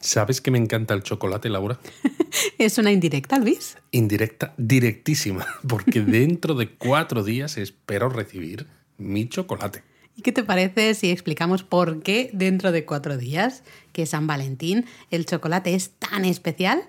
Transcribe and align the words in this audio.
¿Sabes 0.00 0.40
que 0.40 0.50
me 0.50 0.58
encanta 0.58 0.94
el 0.94 1.02
chocolate, 1.02 1.50
Laura? 1.50 1.78
es 2.58 2.78
una 2.78 2.90
indirecta, 2.90 3.38
Luis. 3.38 3.76
Indirecta, 3.90 4.54
directísima, 4.56 5.46
porque 5.68 6.00
dentro 6.06 6.54
de 6.54 6.70
cuatro 6.70 7.22
días 7.22 7.58
espero 7.58 8.08
recibir 8.08 8.66
mi 8.96 9.28
chocolate. 9.28 9.82
¿Y 10.16 10.22
qué 10.22 10.32
te 10.32 10.42
parece 10.42 10.94
si 10.94 11.10
explicamos 11.10 11.62
por 11.62 12.02
qué 12.02 12.30
dentro 12.32 12.72
de 12.72 12.84
cuatro 12.84 13.16
días, 13.16 13.62
que 13.92 14.02
es 14.02 14.10
San 14.10 14.26
Valentín, 14.26 14.86
el 15.10 15.24
chocolate 15.24 15.74
es 15.74 15.90
tan 15.90 16.24
especial? 16.24 16.82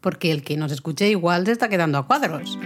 Porque 0.00 0.30
el 0.30 0.44
que 0.44 0.56
nos 0.56 0.70
escuche 0.70 1.08
igual 1.08 1.46
se 1.46 1.52
está 1.52 1.68
quedando 1.68 1.98
a 1.98 2.06
cuadros. 2.06 2.56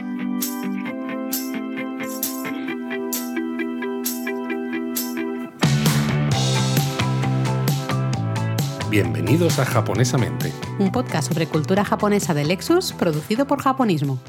Bienvenidos 8.92 9.58
a 9.58 9.64
Japonesamente, 9.64 10.52
un 10.78 10.92
podcast 10.92 11.28
sobre 11.32 11.46
cultura 11.46 11.82
japonesa 11.82 12.34
de 12.34 12.44
Lexus 12.44 12.92
producido 12.92 13.46
por 13.46 13.62
Japonismo. 13.62 14.20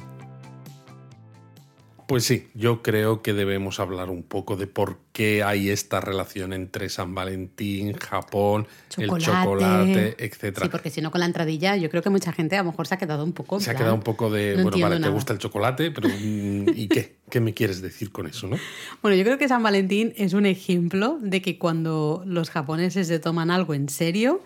Pues 2.08 2.26
sí, 2.26 2.48
yo 2.54 2.84
creo 2.84 3.22
que 3.22 3.34
debemos 3.34 3.80
hablar 3.80 4.10
un 4.10 4.24
poco 4.24 4.56
de 4.56 4.68
por 4.68 5.00
qué 5.14 5.42
hay 5.42 5.70
esta 5.70 6.00
relación 6.00 6.54
entre 6.54 6.90
San 6.90 7.16
Valentín, 7.16 7.94
Japón, 7.94 8.68
el 8.98 9.10
chocolate, 9.18 10.16
etc. 10.24 10.60
Sí, 10.62 10.70
porque 10.70 10.90
si 10.90 11.02
no 11.02 11.12
con 11.12 11.22
la 11.22 11.26
entradilla, 11.26 11.76
yo 11.76 11.90
creo 11.90 12.04
que 12.04 12.10
mucha 12.10 12.32
gente 12.32 12.56
a 12.56 12.64
lo 12.64 12.72
mejor 12.72 12.88
se 12.88 12.96
ha 12.96 12.98
quedado 12.98 13.24
un 13.24 13.32
poco. 13.32 13.60
Se 13.60 13.72
ha 13.72 13.76
quedado 13.76 13.96
un 13.96 14.04
poco 14.04 14.30
de, 14.30 14.62
bueno, 14.62 14.78
vale, 14.80 15.00
te 15.00 15.10
gusta 15.10 15.34
el 15.34 15.40
chocolate, 15.40 15.92
pero 15.92 16.08
mm, 16.10 16.70
¿y 16.76 16.88
qué? 16.88 17.16
¿Qué 17.30 17.40
me 17.40 17.54
quieres 17.54 17.82
decir 17.82 18.12
con 18.12 18.28
eso, 18.28 18.48
no? 18.48 18.58
Bueno, 19.02 19.18
yo 19.18 19.24
creo 19.24 19.38
que 19.38 19.48
San 19.48 19.64
Valentín 19.64 20.14
es 20.18 20.34
un 20.34 20.46
ejemplo 20.46 21.18
de 21.22 21.42
que 21.42 21.58
cuando 21.58 22.22
los 22.28 22.50
japoneses 22.50 23.08
se 23.08 23.18
toman 23.20 23.50
algo 23.50 23.74
en 23.74 23.90
serio, 23.90 24.42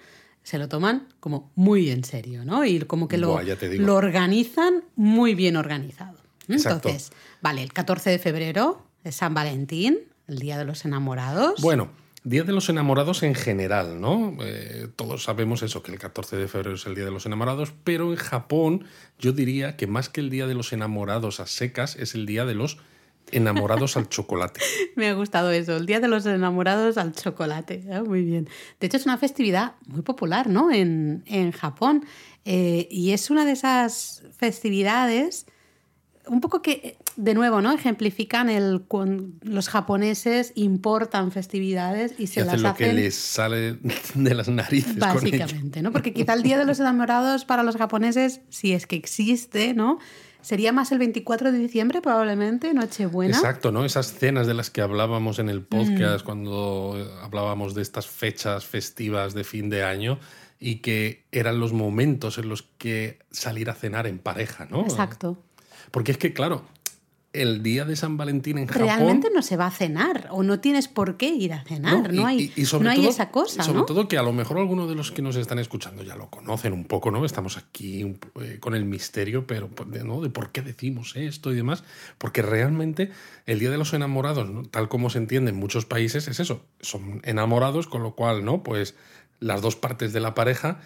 se 0.48 0.58
lo 0.58 0.70
toman 0.70 1.10
como 1.20 1.52
muy 1.56 1.90
en 1.90 2.06
serio, 2.06 2.46
¿no? 2.46 2.64
Y 2.64 2.80
como 2.80 3.10
que 3.10 3.18
lo, 3.18 3.38
lo 3.80 3.96
organizan 3.96 4.86
muy 4.96 5.36
bien 5.36 5.58
organizado. 5.58 6.20
Entonces, 6.48 7.12
vale, 7.42 7.64
el 7.64 7.74
14 7.74 8.12
de 8.12 8.18
febrero 8.18 8.82
es 9.04 9.18
San 9.18 9.34
Valentín, 9.34 10.00
el 10.26 10.40
Día 10.40 10.58
de 10.58 10.64
los 10.64 10.86
Enamorados. 10.86 11.60
Bueno, 11.60 11.90
Día 12.24 12.44
de 12.44 12.54
los 12.54 12.70
Enamorados 12.70 13.24
en 13.24 13.36
general, 13.36 14.00
¿no? 14.00 14.38
Eh, 14.40 14.88
todos 14.96 15.26
sabemos 15.26 15.64
eso, 15.64 15.84
que 15.84 15.92
el 15.92 16.00
14 16.00 16.38
de 16.38 16.48
febrero 16.48 16.76
es 16.76 16.86
el 16.86 16.96
Día 16.96 17.04
de 17.04 17.12
los 17.12 17.26
Enamorados, 17.26 17.74
pero 17.84 18.10
en 18.10 18.16
Japón 18.16 18.86
yo 19.20 19.34
diría 19.34 19.76
que 19.76 19.86
más 19.86 20.08
que 20.08 20.22
el 20.22 20.30
Día 20.30 20.48
de 20.48 20.54
los 20.54 20.72
Enamorados 20.72 21.42
a 21.42 21.46
secas 21.46 21.98
es 21.98 22.16
el 22.16 22.26
Día 22.26 22.46
de 22.46 22.56
los 22.56 22.76
enamorados 22.76 22.97
al 23.32 24.10
chocolate. 24.10 24.60
Me 24.96 25.08
ha 25.08 25.14
gustado 25.14 25.52
eso, 25.52 25.78
el 25.78 25.86
Día 25.86 26.00
de 26.00 26.08
los 26.08 26.26
Enamorados 26.26 26.98
al 26.98 27.14
chocolate. 27.14 27.84
Ah, 27.92 28.04
muy 28.04 28.24
bien. 28.24 28.50
De 28.80 28.88
hecho, 28.88 28.98
es 28.98 29.06
una 29.06 29.18
festividad 29.18 29.74
muy 29.88 30.02
popular, 30.02 30.50
¿no? 30.50 30.72
En, 30.72 31.52
Japón. 31.52 32.06
Eh, 32.46 32.88
y 32.90 33.12
es 33.12 33.30
una 33.30 33.46
de 33.46 33.52
esas 33.52 34.24
festividades, 34.38 35.46
un 36.28 36.42
poco 36.42 36.62
que, 36.62 36.98
de 37.16 37.34
nuevo, 37.34 37.62
¿no? 37.62 37.74
Ejemplifican 37.74 38.50
el 38.50 38.86
los 39.42 39.70
japoneses 39.70 40.52
importan 40.56 41.32
festividades 41.32 42.14
y 42.18 42.28
se 42.28 42.42
las 42.42 42.56
hacen 42.56 42.64
lo 42.64 42.76
que 42.76 42.94
les 42.94 43.16
sale 43.16 43.78
de 44.16 44.36
las 44.36 44.48
narices. 44.48 44.98
Básicamente, 44.98 45.82
¿no? 45.82 45.92
Porque 45.92 46.14
quizá 46.14 46.34
el 46.34 46.44
Día 46.48 46.58
de 46.58 46.66
los 46.66 46.80
Enamorados 46.80 47.46
para 47.46 47.64
los 47.64 47.76
japoneses, 47.76 48.42
si 48.50 48.74
es 48.74 48.88
que 48.88 48.96
existe, 48.96 49.74
¿no? 49.74 50.00
Sería 50.42 50.72
más 50.72 50.92
el 50.92 51.00
24 51.00 51.52
de 51.52 51.58
diciembre, 51.58 52.02
probablemente, 52.02 52.74
Nochebuena. 52.74 53.36
Exacto, 53.36 53.72
¿no? 53.72 53.86
Esas 53.86 54.14
cenas 54.14 54.48
de 54.48 54.54
las 54.54 54.70
que 54.70 54.82
hablábamos 54.82 55.40
en 55.40 55.50
el 55.50 55.62
podcast 55.62 56.24
mm. 56.24 56.26
cuando 56.26 57.20
hablábamos 57.22 57.74
de 57.74 57.82
estas 57.82 58.08
fechas 58.08 58.66
festivas 58.66 59.34
de 59.34 59.44
fin 59.44 59.70
de 59.70 59.84
año 59.84 60.20
y 60.60 60.76
que 60.76 61.26
eran 61.32 61.60
los 61.60 61.74
momentos 61.74 62.38
en 62.38 62.50
los 62.50 62.64
que 62.64 63.20
salir 63.32 63.70
a 63.70 63.74
cenar 63.74 64.08
en 64.08 64.20
pareja, 64.20 64.68
¿no? 64.70 64.82
Exacto. 64.82 65.38
Porque 65.92 66.12
es 66.12 66.18
que, 66.18 66.34
claro, 66.34 66.66
el 67.42 67.64
día 67.64 67.86
de 67.86 67.96
San 67.96 68.18
Valentín 68.18 68.58
en 68.58 68.68
Japón. 68.68 68.84
Realmente 68.84 69.30
no 69.34 69.42
se 69.42 69.58
va 69.58 69.68
a 69.68 69.72
cenar 69.72 70.28
o 70.32 70.44
no 70.44 70.60
tienes 70.60 70.88
por 70.88 71.18
qué 71.18 71.30
ir 71.30 71.54
a 71.54 71.64
cenar. 71.64 72.14
No, 72.14 72.26
hay, 72.26 72.52
no 72.80 72.90
hay 72.90 73.08
esa 73.08 73.30
cosa. 73.30 73.64
Sobre 73.64 73.84
todo 73.84 74.08
que 74.08 74.18
a 74.18 74.24
lo 74.24 74.34
mejor 74.34 74.58
algunos 74.58 74.90
de 74.90 74.96
los 74.96 75.12
que 75.12 75.22
nos 75.22 75.36
están 75.36 75.60
escuchando 75.60 76.04
ya 76.04 76.16
lo 76.16 76.30
conocen 76.30 76.74
un 76.74 76.86
poco, 76.86 77.12
¿no? 77.12 77.26
Estamos 77.26 77.58
aquí 77.58 78.18
eh, 78.42 78.58
con 78.60 78.76
el 78.76 78.86
misterio, 78.86 79.48
pero 79.48 79.70
¿no? 80.04 80.22
de 80.22 80.30
por 80.30 80.52
qué 80.52 80.62
decimos 80.62 81.16
esto 81.16 81.52
y 81.52 81.56
demás. 81.56 81.84
Porque 82.18 82.42
realmente 82.42 83.12
el 83.46 83.60
Día 83.60 83.72
de 83.72 83.78
los 83.78 83.94
Enamorados, 83.94 84.50
tal 84.72 84.90
como 84.90 85.10
se 85.10 85.20
entiende 85.20 85.52
en 85.52 85.58
muchos 85.58 85.86
países, 85.86 86.28
es 86.28 86.40
eso. 86.40 86.62
Son 86.82 87.22
enamorados, 87.24 87.88
con 87.88 88.04
lo 88.04 88.16
cual, 88.16 88.44
¿no? 88.44 88.64
Pues 88.64 88.96
las 89.40 89.62
dos 89.62 89.76
partes 89.76 90.14
de 90.14 90.20
la 90.20 90.34
pareja 90.34 90.80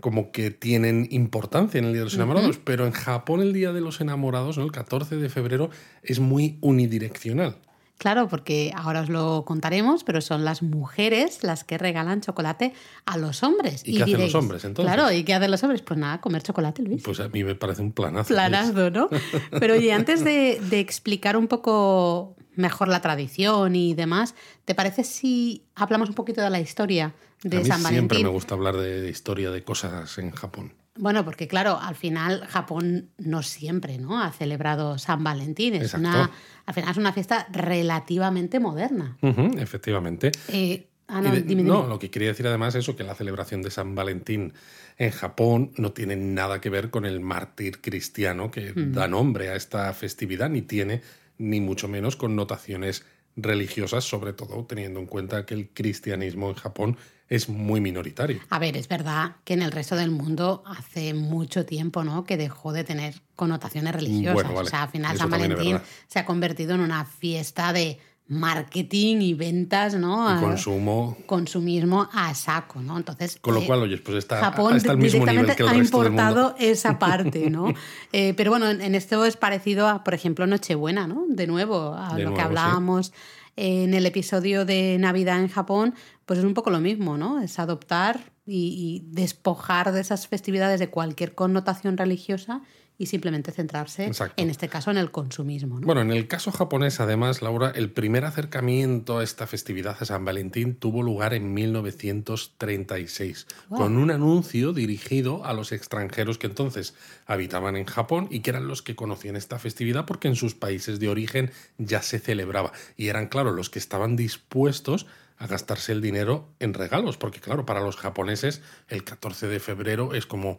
como 0.00 0.30
que 0.30 0.50
tienen 0.50 1.08
importancia 1.10 1.78
en 1.78 1.86
el 1.86 1.92
Día 1.92 2.00
de 2.00 2.06
los 2.06 2.14
Enamorados, 2.14 2.58
pero 2.62 2.86
en 2.86 2.92
Japón 2.92 3.40
el 3.40 3.52
Día 3.52 3.72
de 3.72 3.80
los 3.80 4.00
Enamorados, 4.00 4.58
el 4.58 4.70
14 4.70 5.16
de 5.16 5.28
febrero, 5.28 5.70
es 6.02 6.20
muy 6.20 6.58
unidireccional. 6.60 7.56
Claro, 7.98 8.28
porque 8.28 8.72
ahora 8.76 9.00
os 9.00 9.08
lo 9.08 9.44
contaremos, 9.44 10.04
pero 10.04 10.20
son 10.20 10.44
las 10.44 10.62
mujeres 10.62 11.42
las 11.42 11.64
que 11.64 11.78
regalan 11.78 12.20
chocolate 12.20 12.72
a 13.06 13.16
los 13.16 13.42
hombres. 13.42 13.82
¿Y, 13.84 13.96
qué 13.96 14.04
hacen 14.04 14.20
los 14.20 14.34
hombres 14.36 14.64
entonces? 14.64 14.94
Claro, 14.94 15.12
¿y 15.12 15.24
qué 15.24 15.34
hacen 15.34 15.50
los 15.50 15.62
hombres? 15.64 15.82
Pues 15.82 15.98
nada, 15.98 16.20
comer 16.20 16.42
chocolate, 16.44 16.82
Luis. 16.82 17.02
Pues 17.02 17.18
a 17.18 17.28
mí 17.28 17.42
me 17.42 17.56
parece 17.56 17.82
un 17.82 17.90
planazo. 17.90 18.28
Planazo, 18.28 18.90
¿no? 18.90 19.08
Pero 19.58 19.74
oye, 19.74 19.92
antes 19.92 20.22
de, 20.22 20.60
de 20.70 20.78
explicar 20.78 21.36
un 21.36 21.48
poco 21.48 22.36
mejor 22.54 22.86
la 22.86 23.00
tradición 23.00 23.74
y 23.74 23.94
demás, 23.94 24.36
¿te 24.64 24.76
parece 24.76 25.02
si 25.02 25.64
hablamos 25.74 26.08
un 26.08 26.14
poquito 26.14 26.40
de 26.40 26.50
la 26.50 26.60
historia 26.60 27.14
de 27.42 27.56
a 27.56 27.60
mí 27.60 27.66
San 27.66 27.82
Valentín? 27.82 28.08
Siempre 28.10 28.22
me 28.22 28.28
gusta 28.28 28.54
hablar 28.54 28.76
de 28.76 29.08
historia 29.08 29.50
de 29.50 29.62
cosas 29.64 30.18
en 30.18 30.30
Japón. 30.30 30.72
Bueno, 30.98 31.24
porque 31.24 31.46
claro, 31.46 31.78
al 31.80 31.94
final 31.94 32.44
Japón 32.46 33.10
no 33.18 33.42
siempre 33.42 33.98
¿no? 33.98 34.20
ha 34.20 34.32
celebrado 34.32 34.98
San 34.98 35.22
Valentín. 35.22 35.74
Es 35.74 35.94
una, 35.94 36.30
al 36.66 36.74
final 36.74 36.90
es 36.90 36.96
una 36.96 37.12
fiesta 37.12 37.46
relativamente 37.52 38.58
moderna. 38.58 39.16
efectivamente. 39.58 40.32
Eh, 40.48 40.88
ah, 41.06 41.20
no, 41.20 41.86
lo 41.86 41.98
que 41.98 42.10
quería 42.10 42.28
decir 42.28 42.46
además 42.48 42.74
es 42.74 42.84
eso, 42.84 42.96
que 42.96 43.04
la 43.04 43.14
celebración 43.14 43.62
de 43.62 43.70
San 43.70 43.94
Valentín 43.94 44.52
en 44.96 45.10
Japón 45.12 45.72
no 45.76 45.92
tiene 45.92 46.16
nada 46.16 46.60
que 46.60 46.70
ver 46.70 46.90
con 46.90 47.04
el 47.06 47.20
mártir 47.20 47.80
cristiano 47.80 48.50
que 48.50 48.72
mm. 48.74 48.92
da 48.92 49.06
nombre 49.06 49.50
a 49.50 49.54
esta 49.54 49.92
festividad, 49.94 50.50
ni 50.50 50.62
tiene 50.62 51.02
ni 51.38 51.60
mucho 51.60 51.86
menos 51.86 52.16
connotaciones 52.16 53.04
religiosas, 53.42 54.04
sobre 54.04 54.32
todo 54.32 54.64
teniendo 54.64 55.00
en 55.00 55.06
cuenta 55.06 55.46
que 55.46 55.54
el 55.54 55.70
cristianismo 55.70 56.50
en 56.50 56.54
Japón 56.54 56.96
es 57.28 57.48
muy 57.48 57.80
minoritario. 57.80 58.40
A 58.50 58.58
ver, 58.58 58.76
es 58.76 58.88
verdad 58.88 59.36
que 59.44 59.54
en 59.54 59.62
el 59.62 59.70
resto 59.70 59.96
del 59.96 60.10
mundo 60.10 60.62
hace 60.66 61.12
mucho 61.14 61.66
tiempo 61.66 62.02
¿no? 62.02 62.24
que 62.24 62.36
dejó 62.36 62.72
de 62.72 62.84
tener 62.84 63.14
connotaciones 63.36 63.94
religiosas. 63.94 64.50
O 64.54 64.64
sea, 64.64 64.84
al 64.84 64.88
final 64.90 65.16
San 65.16 65.30
Valentín 65.30 65.78
se 66.06 66.18
ha 66.18 66.24
convertido 66.24 66.74
en 66.74 66.80
una 66.80 67.04
fiesta 67.04 67.72
de 67.72 67.98
marketing 68.28 69.22
y 69.22 69.34
ventas, 69.34 69.94
¿no? 69.94 70.36
Y 70.36 70.40
consumo. 70.40 71.16
Consumismo 71.26 72.08
a 72.12 72.34
saco, 72.34 72.80
¿no? 72.82 72.96
Entonces. 72.98 73.38
Con 73.40 73.54
lo 73.54 73.62
eh, 73.62 73.66
cual, 73.66 73.80
oye, 73.80 73.96
pues 73.98 74.18
está, 74.18 74.38
Japón 74.38 74.76
está 74.76 74.92
al 74.92 74.98
mismo 74.98 75.26
nivel 75.26 75.56
que 75.56 75.62
el 75.62 75.68
ha 75.68 75.76
importado 75.76 76.34
del 76.34 76.52
mundo. 76.52 76.56
esa 76.58 76.98
parte, 76.98 77.48
¿no? 77.50 77.72
Eh, 78.12 78.34
pero 78.36 78.50
bueno, 78.50 78.68
en 78.68 78.94
esto 78.94 79.24
es 79.24 79.36
parecido 79.36 79.88
a, 79.88 80.04
por 80.04 80.14
ejemplo, 80.14 80.46
Nochebuena, 80.46 81.06
¿no? 81.06 81.24
De 81.28 81.46
nuevo, 81.46 81.94
a 81.94 82.18
lo 82.18 82.34
que 82.34 82.40
hablábamos 82.40 83.12
en 83.56 83.92
el 83.92 84.06
episodio 84.06 84.64
de 84.64 84.98
Navidad 85.00 85.40
en 85.40 85.48
Japón, 85.48 85.94
pues 86.26 86.38
es 86.38 86.44
un 86.44 86.54
poco 86.54 86.70
lo 86.70 86.78
mismo, 86.78 87.16
¿no? 87.16 87.40
Es 87.40 87.58
adoptar 87.58 88.20
y, 88.46 89.02
despojar 89.06 89.92
de 89.92 90.00
esas 90.00 90.28
festividades 90.28 90.78
de 90.78 90.90
cualquier 90.90 91.34
connotación 91.34 91.96
religiosa 91.96 92.62
y 92.98 93.06
simplemente 93.06 93.52
centrarse, 93.52 94.10
en 94.36 94.50
este 94.50 94.68
caso, 94.68 94.90
en 94.90 94.98
el 94.98 95.12
consumismo. 95.12 95.78
Bueno, 95.80 96.00
en 96.00 96.10
el 96.10 96.26
caso 96.26 96.50
japonés, 96.50 96.98
además, 96.98 97.42
Laura, 97.42 97.70
el 97.74 97.92
primer 97.92 98.24
acercamiento 98.24 99.18
a 99.18 99.24
esta 99.24 99.46
festividad 99.46 99.96
de 99.96 100.06
San 100.06 100.24
Valentín 100.24 100.74
tuvo 100.74 101.04
lugar 101.04 101.32
en 101.32 101.54
1936, 101.54 103.46
con 103.68 103.96
un 103.98 104.10
anuncio 104.10 104.72
dirigido 104.72 105.44
a 105.44 105.52
los 105.52 105.70
extranjeros 105.70 106.38
que 106.38 106.48
entonces 106.48 106.94
habitaban 107.24 107.76
en 107.76 107.84
Japón 107.84 108.26
y 108.32 108.40
que 108.40 108.50
eran 108.50 108.66
los 108.66 108.82
que 108.82 108.96
conocían 108.96 109.36
esta 109.36 109.60
festividad 109.60 110.04
porque 110.04 110.26
en 110.26 110.34
sus 110.34 110.56
países 110.56 110.98
de 110.98 111.08
origen 111.08 111.52
ya 111.78 112.02
se 112.02 112.18
celebraba. 112.18 112.72
Y 112.96 113.08
eran, 113.08 113.28
claro, 113.28 113.52
los 113.52 113.70
que 113.70 113.78
estaban 113.78 114.16
dispuestos 114.16 115.06
a 115.38 115.46
gastarse 115.46 115.92
el 115.92 116.00
dinero 116.00 116.48
en 116.58 116.74
regalos, 116.74 117.16
porque 117.16 117.38
claro, 117.38 117.64
para 117.64 117.80
los 117.80 117.96
japoneses 117.96 118.60
el 118.88 119.04
14 119.04 119.46
de 119.46 119.60
febrero 119.60 120.14
es 120.14 120.26
como 120.26 120.58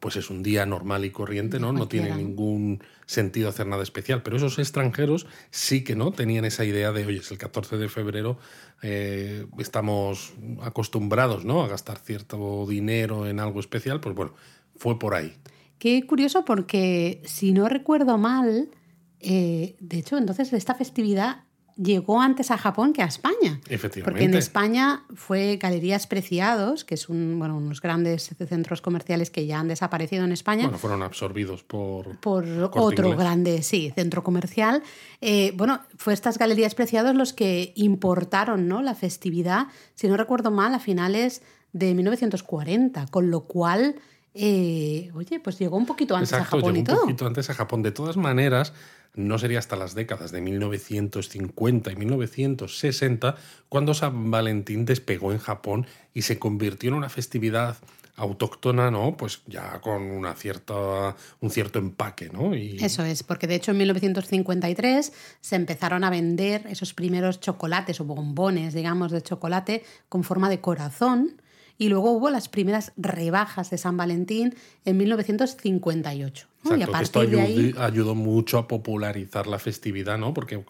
pues 0.00 0.16
es 0.16 0.30
un 0.30 0.42
día 0.42 0.66
normal 0.66 1.04
y 1.04 1.10
corriente, 1.10 1.58
¿no? 1.58 1.72
No 1.72 1.88
tiene 1.88 2.14
ningún 2.14 2.82
sentido 3.06 3.48
hacer 3.48 3.66
nada 3.66 3.82
especial. 3.82 4.22
Pero 4.22 4.36
esos 4.36 4.58
extranjeros 4.58 5.26
sí 5.50 5.84
que 5.84 5.96
no 5.96 6.12
tenían 6.12 6.44
esa 6.44 6.64
idea 6.64 6.92
de, 6.92 7.06
oye, 7.06 7.18
es 7.18 7.30
el 7.30 7.38
14 7.38 7.78
de 7.78 7.88
febrero, 7.88 8.38
eh, 8.82 9.46
estamos 9.58 10.34
acostumbrados, 10.62 11.44
¿no? 11.44 11.62
A 11.62 11.68
gastar 11.68 11.98
cierto 11.98 12.66
dinero 12.66 13.26
en 13.26 13.40
algo 13.40 13.60
especial, 13.60 14.00
pues 14.00 14.14
bueno, 14.14 14.34
fue 14.76 14.98
por 14.98 15.14
ahí. 15.14 15.34
Qué 15.78 16.06
curioso 16.06 16.44
porque, 16.44 17.22
si 17.24 17.52
no 17.52 17.68
recuerdo 17.68 18.18
mal, 18.18 18.70
eh, 19.20 19.76
de 19.80 19.98
hecho, 19.98 20.18
entonces 20.18 20.52
esta 20.52 20.74
festividad 20.74 21.44
llegó 21.76 22.20
antes 22.20 22.50
a 22.50 22.58
Japón 22.58 22.92
que 22.92 23.02
a 23.02 23.06
España. 23.06 23.60
Efectivamente. 23.68 24.02
Porque 24.04 24.24
en 24.24 24.34
España 24.34 25.04
fue 25.14 25.56
Galerías 25.56 26.06
Preciados, 26.06 26.84
que 26.84 26.94
es 26.94 27.08
un, 27.08 27.38
bueno, 27.38 27.56
unos 27.56 27.80
grandes 27.80 28.34
centros 28.48 28.80
comerciales 28.80 29.30
que 29.30 29.46
ya 29.46 29.60
han 29.60 29.68
desaparecido 29.68 30.24
en 30.24 30.32
España. 30.32 30.64
Bueno, 30.64 30.78
fueron 30.78 31.02
absorbidos 31.02 31.62
por... 31.62 32.18
Por 32.18 32.46
otro 32.72 33.16
grande, 33.16 33.62
sí, 33.62 33.92
centro 33.94 34.24
comercial. 34.24 34.82
Eh, 35.20 35.52
bueno, 35.56 35.80
fue 35.96 36.14
estas 36.14 36.38
Galerías 36.38 36.74
Preciados 36.74 37.14
los 37.14 37.32
que 37.32 37.72
importaron 37.76 38.68
¿no? 38.68 38.82
la 38.82 38.94
festividad, 38.94 39.66
si 39.94 40.08
no 40.08 40.16
recuerdo 40.16 40.50
mal, 40.50 40.74
a 40.74 40.78
finales 40.78 41.42
de 41.72 41.94
1940, 41.94 43.06
con 43.08 43.30
lo 43.30 43.42
cual 43.42 43.96
eh, 44.38 45.10
oye, 45.14 45.40
pues 45.40 45.58
llegó 45.58 45.78
un 45.78 45.86
poquito 45.86 46.14
antes 46.14 46.34
a 46.34 46.44
Japón 46.44 46.76
y 46.76 46.84
todo. 46.84 46.96
Un 46.96 47.02
poquito 47.02 47.26
antes 47.26 47.48
a 47.48 47.54
Japón. 47.54 47.82
De 47.82 47.90
todas 47.90 48.18
maneras, 48.18 48.74
no 49.16 49.38
sería 49.38 49.58
hasta 49.58 49.76
las 49.76 49.94
décadas 49.94 50.30
de 50.30 50.40
1950 50.40 51.90
y 51.90 51.96
1960 51.96 53.34
cuando 53.68 53.94
San 53.94 54.30
Valentín 54.30 54.84
despegó 54.84 55.32
en 55.32 55.38
Japón 55.38 55.86
y 56.14 56.22
se 56.22 56.38
convirtió 56.38 56.88
en 56.88 56.94
una 56.94 57.08
festividad 57.08 57.76
autóctona, 58.16 58.90
¿no? 58.90 59.16
Pues 59.16 59.42
ya 59.46 59.80
con 59.80 60.02
una 60.02 60.34
cierta, 60.34 61.14
un 61.40 61.50
cierto 61.50 61.78
empaque, 61.78 62.30
¿no? 62.30 62.54
Y... 62.54 62.78
Eso 62.82 63.04
es, 63.04 63.22
porque 63.22 63.46
de 63.46 63.56
hecho 63.56 63.72
en 63.72 63.78
1953 63.78 65.12
se 65.40 65.56
empezaron 65.56 66.02
a 66.02 66.10
vender 66.10 66.66
esos 66.68 66.94
primeros 66.94 67.40
chocolates 67.40 68.00
o 68.00 68.04
bombones, 68.04 68.72
digamos, 68.72 69.12
de 69.12 69.22
chocolate 69.22 69.84
con 70.08 70.24
forma 70.24 70.48
de 70.48 70.60
corazón 70.60 71.42
y 71.78 71.88
luego 71.88 72.10
hubo 72.12 72.30
las 72.30 72.48
primeras 72.48 72.92
rebajas 72.96 73.70
de 73.70 73.78
San 73.78 73.96
Valentín 73.96 74.54
en 74.84 74.96
1958. 74.96 76.46
y 76.64 76.82
a 76.82 76.86
partir 76.86 77.02
esto 77.02 77.26
de 77.26 77.40
ahí... 77.40 77.74
ayudó 77.78 78.14
mucho 78.14 78.58
a 78.58 78.68
popularizar 78.68 79.46
la 79.46 79.58
festividad, 79.58 80.18
¿no? 80.18 80.34
Porque 80.34 80.64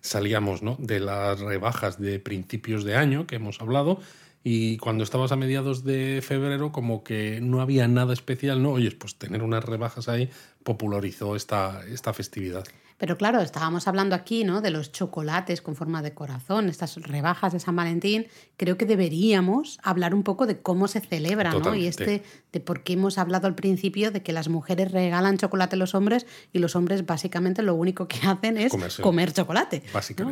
salíamos 0.00 0.62
¿no? 0.62 0.76
de 0.78 1.00
las 1.00 1.40
rebajas 1.40 2.00
de 2.00 2.18
principios 2.18 2.84
de 2.84 2.96
año 2.96 3.26
que 3.26 3.36
hemos 3.36 3.60
hablado 3.60 4.00
y 4.46 4.76
cuando 4.76 5.04
estabas 5.04 5.32
a 5.32 5.36
mediados 5.36 5.84
de 5.84 6.20
febrero 6.22 6.70
como 6.70 7.02
que 7.02 7.40
no 7.40 7.62
había 7.62 7.88
nada 7.88 8.12
especial, 8.12 8.62
¿no? 8.62 8.72
Oye, 8.72 8.90
pues 8.90 9.16
tener 9.16 9.42
unas 9.42 9.64
rebajas 9.64 10.08
ahí 10.08 10.28
popularizó 10.62 11.34
esta, 11.34 11.82
esta 11.88 12.12
festividad. 12.12 12.64
Pero 13.04 13.18
claro, 13.18 13.42
estábamos 13.42 13.86
hablando 13.86 14.14
aquí 14.14 14.44
¿no? 14.44 14.62
de 14.62 14.70
los 14.70 14.90
chocolates 14.90 15.60
con 15.60 15.76
forma 15.76 16.00
de 16.00 16.14
corazón, 16.14 16.70
estas 16.70 16.96
rebajas 16.96 17.52
de 17.52 17.60
San 17.60 17.76
Valentín. 17.76 18.28
Creo 18.56 18.78
que 18.78 18.86
deberíamos 18.86 19.78
hablar 19.82 20.14
un 20.14 20.22
poco 20.22 20.46
de 20.46 20.62
cómo 20.62 20.88
se 20.88 21.02
celebra, 21.02 21.52
¿no? 21.52 21.74
Y 21.74 21.86
este, 21.86 22.22
de 22.50 22.60
por 22.60 22.82
qué 22.82 22.94
hemos 22.94 23.18
hablado 23.18 23.46
al 23.46 23.54
principio 23.54 24.10
de 24.10 24.22
que 24.22 24.32
las 24.32 24.48
mujeres 24.48 24.90
regalan 24.90 25.36
chocolate 25.36 25.76
a 25.76 25.78
los 25.80 25.94
hombres 25.94 26.26
y 26.50 26.60
los 26.60 26.76
hombres 26.76 27.04
básicamente 27.04 27.60
lo 27.60 27.74
único 27.74 28.08
que 28.08 28.26
hacen 28.26 28.56
es 28.56 28.72
comer 29.02 29.34
chocolate. 29.34 29.82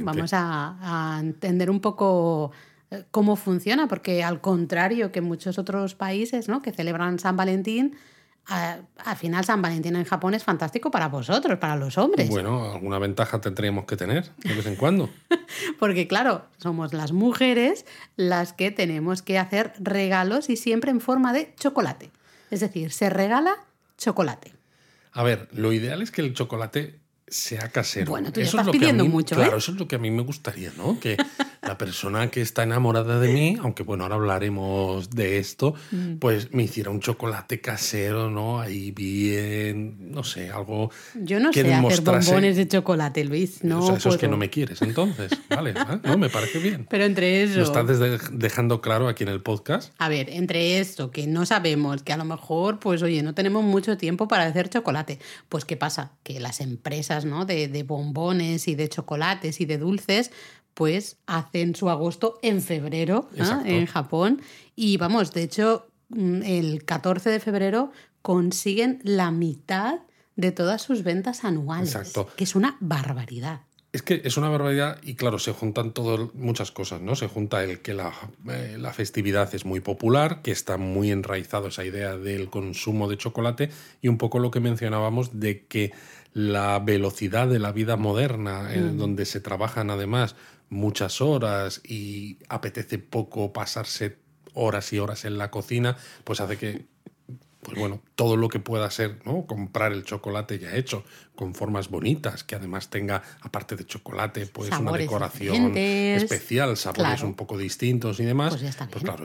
Vamos 0.00 0.32
a, 0.32 0.78
a 0.80 1.20
entender 1.20 1.68
un 1.68 1.80
poco 1.80 2.52
eh, 2.90 3.04
cómo 3.10 3.36
funciona, 3.36 3.86
porque 3.86 4.24
al 4.24 4.40
contrario 4.40 5.12
que 5.12 5.20
muchos 5.20 5.58
otros 5.58 5.94
países 5.94 6.48
¿no? 6.48 6.62
que 6.62 6.72
celebran 6.72 7.18
San 7.18 7.36
Valentín, 7.36 7.96
al 8.46 9.16
final 9.16 9.44
San 9.44 9.62
Valentín 9.62 9.96
en 9.96 10.04
Japón 10.04 10.34
es 10.34 10.44
fantástico 10.44 10.90
para 10.90 11.08
vosotros, 11.08 11.58
para 11.58 11.76
los 11.76 11.96
hombres. 11.96 12.28
Bueno, 12.28 12.72
alguna 12.72 12.98
ventaja 12.98 13.40
tendríamos 13.40 13.84
que 13.84 13.96
tener 13.96 14.30
de 14.36 14.54
vez 14.54 14.66
en 14.66 14.76
cuando. 14.76 15.10
Porque 15.78 16.08
claro, 16.08 16.46
somos 16.58 16.92
las 16.92 17.12
mujeres 17.12 17.86
las 18.16 18.52
que 18.52 18.70
tenemos 18.70 19.22
que 19.22 19.38
hacer 19.38 19.72
regalos 19.78 20.50
y 20.50 20.56
siempre 20.56 20.90
en 20.90 21.00
forma 21.00 21.32
de 21.32 21.54
chocolate. 21.58 22.10
Es 22.50 22.60
decir, 22.60 22.92
se 22.92 23.10
regala 23.10 23.56
chocolate. 23.96 24.52
A 25.12 25.22
ver, 25.22 25.48
lo 25.52 25.72
ideal 25.72 26.02
es 26.02 26.10
que 26.10 26.22
el 26.22 26.34
chocolate 26.34 26.98
sea 27.32 27.68
casero. 27.70 28.10
Bueno, 28.10 28.30
tú 28.30 28.40
eso 28.40 28.58
estás 28.58 28.70
pidiendo 28.70 29.04
mucho. 29.06 29.34
Claro, 29.34 29.54
¿eh? 29.54 29.58
eso 29.58 29.72
es 29.72 29.78
lo 29.78 29.88
que 29.88 29.96
a 29.96 29.98
mí 29.98 30.10
me 30.10 30.22
gustaría, 30.22 30.70
¿no? 30.76 31.00
Que 31.00 31.16
la 31.62 31.78
persona 31.78 32.28
que 32.30 32.40
está 32.40 32.62
enamorada 32.64 33.18
de 33.18 33.32
mí, 33.32 33.56
aunque 33.60 33.82
bueno, 33.82 34.04
ahora 34.04 34.16
hablaremos 34.16 35.10
de 35.10 35.38
esto, 35.38 35.74
mm. 35.90 36.16
pues 36.16 36.52
me 36.52 36.64
hiciera 36.64 36.90
un 36.90 37.00
chocolate 37.00 37.60
casero, 37.60 38.30
¿no? 38.30 38.60
Ahí 38.60 38.90
bien, 38.90 40.12
no 40.12 40.24
sé, 40.24 40.50
algo. 40.50 40.90
Yo 41.14 41.40
no 41.40 41.52
sé 41.52 41.72
hacer 41.72 42.00
bombones 42.02 42.56
de 42.56 42.68
chocolate, 42.68 43.24
Luis. 43.24 43.64
No. 43.64 43.80
O 43.80 43.86
sea, 43.86 43.96
eso 43.96 44.10
es 44.10 44.16
que 44.16 44.28
no 44.28 44.36
me 44.36 44.50
quieres, 44.50 44.82
entonces. 44.82 45.32
Vale, 45.48 45.74
no, 46.02 46.18
me 46.18 46.28
parece 46.28 46.58
bien. 46.58 46.86
Pero 46.90 47.04
entre 47.04 47.44
eso. 47.44 47.60
Lo 47.60 47.64
estás 47.64 47.86
dejando 48.32 48.80
claro 48.80 49.08
aquí 49.08 49.22
en 49.22 49.30
el 49.30 49.40
podcast. 49.40 49.94
A 49.98 50.08
ver, 50.08 50.28
entre 50.30 50.80
esto, 50.80 51.10
que 51.10 51.26
no 51.26 51.46
sabemos, 51.46 52.02
que 52.02 52.12
a 52.12 52.16
lo 52.16 52.24
mejor, 52.24 52.78
pues 52.78 53.02
oye, 53.02 53.22
no 53.22 53.34
tenemos 53.34 53.64
mucho 53.64 53.96
tiempo 53.96 54.28
para 54.28 54.44
hacer 54.44 54.68
chocolate. 54.68 55.18
Pues, 55.48 55.64
¿qué 55.64 55.76
pasa? 55.76 56.12
Que 56.22 56.40
las 56.40 56.60
empresas, 56.60 57.21
¿no? 57.24 57.44
De, 57.44 57.68
de 57.68 57.82
bombones 57.82 58.68
y 58.68 58.74
de 58.74 58.88
chocolates 58.88 59.60
y 59.60 59.64
de 59.64 59.78
dulces, 59.78 60.30
pues 60.74 61.18
hacen 61.26 61.74
su 61.74 61.90
agosto 61.90 62.38
en 62.42 62.62
febrero 62.62 63.28
en 63.64 63.86
Japón. 63.86 64.40
Y 64.74 64.96
vamos, 64.96 65.32
de 65.32 65.42
hecho, 65.42 65.86
mm, 66.08 66.42
el 66.42 66.84
14 66.84 67.30
de 67.30 67.40
febrero 67.40 67.92
consiguen 68.22 69.00
la 69.02 69.30
mitad 69.30 70.00
de 70.36 70.52
todas 70.52 70.82
sus 70.82 71.02
ventas 71.02 71.44
anuales. 71.44 71.94
Exacto. 71.94 72.28
Que 72.36 72.44
es 72.44 72.54
una 72.54 72.76
barbaridad. 72.80 73.62
Es 73.92 74.00
que 74.00 74.22
es 74.24 74.38
una 74.38 74.48
barbaridad 74.48 74.98
y 75.02 75.16
claro, 75.16 75.38
se 75.38 75.52
juntan 75.52 75.92
todas 75.92 76.34
muchas 76.34 76.70
cosas, 76.70 77.02
¿no? 77.02 77.14
Se 77.14 77.28
junta 77.28 77.62
el 77.62 77.80
que 77.80 77.92
la, 77.92 78.10
eh, 78.48 78.76
la, 78.78 78.94
festividad 78.94 79.54
es 79.54 79.66
muy 79.66 79.80
popular, 79.80 80.40
que 80.40 80.50
está 80.50 80.78
muy 80.78 81.10
enraizado 81.10 81.68
esa 81.68 81.84
idea 81.84 82.16
del 82.16 82.48
consumo 82.48 83.06
de 83.06 83.18
chocolate 83.18 83.68
y 84.00 84.08
un 84.08 84.16
poco 84.16 84.38
lo 84.38 84.50
que 84.50 84.60
mencionábamos 84.60 85.38
de 85.38 85.66
que 85.66 85.92
la 86.32 86.78
velocidad 86.78 87.48
de 87.48 87.58
la 87.58 87.72
vida 87.72 87.96
moderna, 87.96 88.72
en 88.72 88.94
mm. 88.94 88.98
donde 88.98 89.24
se 89.24 89.40
trabajan 89.40 89.90
además 89.90 90.34
muchas 90.68 91.20
horas 91.20 91.82
y 91.84 92.38
apetece 92.48 92.98
poco 92.98 93.52
pasarse 93.52 94.18
horas 94.54 94.92
y 94.92 94.98
horas 94.98 95.24
en 95.24 95.38
la 95.38 95.50
cocina, 95.50 95.96
pues 96.24 96.40
hace 96.40 96.56
que 96.56 96.86
pues 97.62 97.78
bueno, 97.78 98.02
todo 98.16 98.36
lo 98.36 98.48
que 98.48 98.58
pueda 98.58 98.90
ser, 98.90 99.20
¿no? 99.24 99.46
Comprar 99.46 99.92
el 99.92 100.02
chocolate 100.04 100.58
ya 100.58 100.74
hecho, 100.74 101.04
con 101.36 101.54
formas 101.54 101.90
bonitas, 101.90 102.42
que 102.42 102.56
además 102.56 102.90
tenga, 102.90 103.22
aparte 103.40 103.76
de 103.76 103.86
chocolate, 103.86 104.46
pues 104.46 104.70
una 104.76 104.92
decoración 104.92 105.76
especial, 105.76 106.76
sabores 106.76 107.22
un 107.22 107.34
poco 107.34 107.56
distintos 107.56 108.18
y 108.18 108.24
demás. 108.24 108.56
Pues, 108.56 108.76
pues 108.90 109.04
claro, 109.04 109.24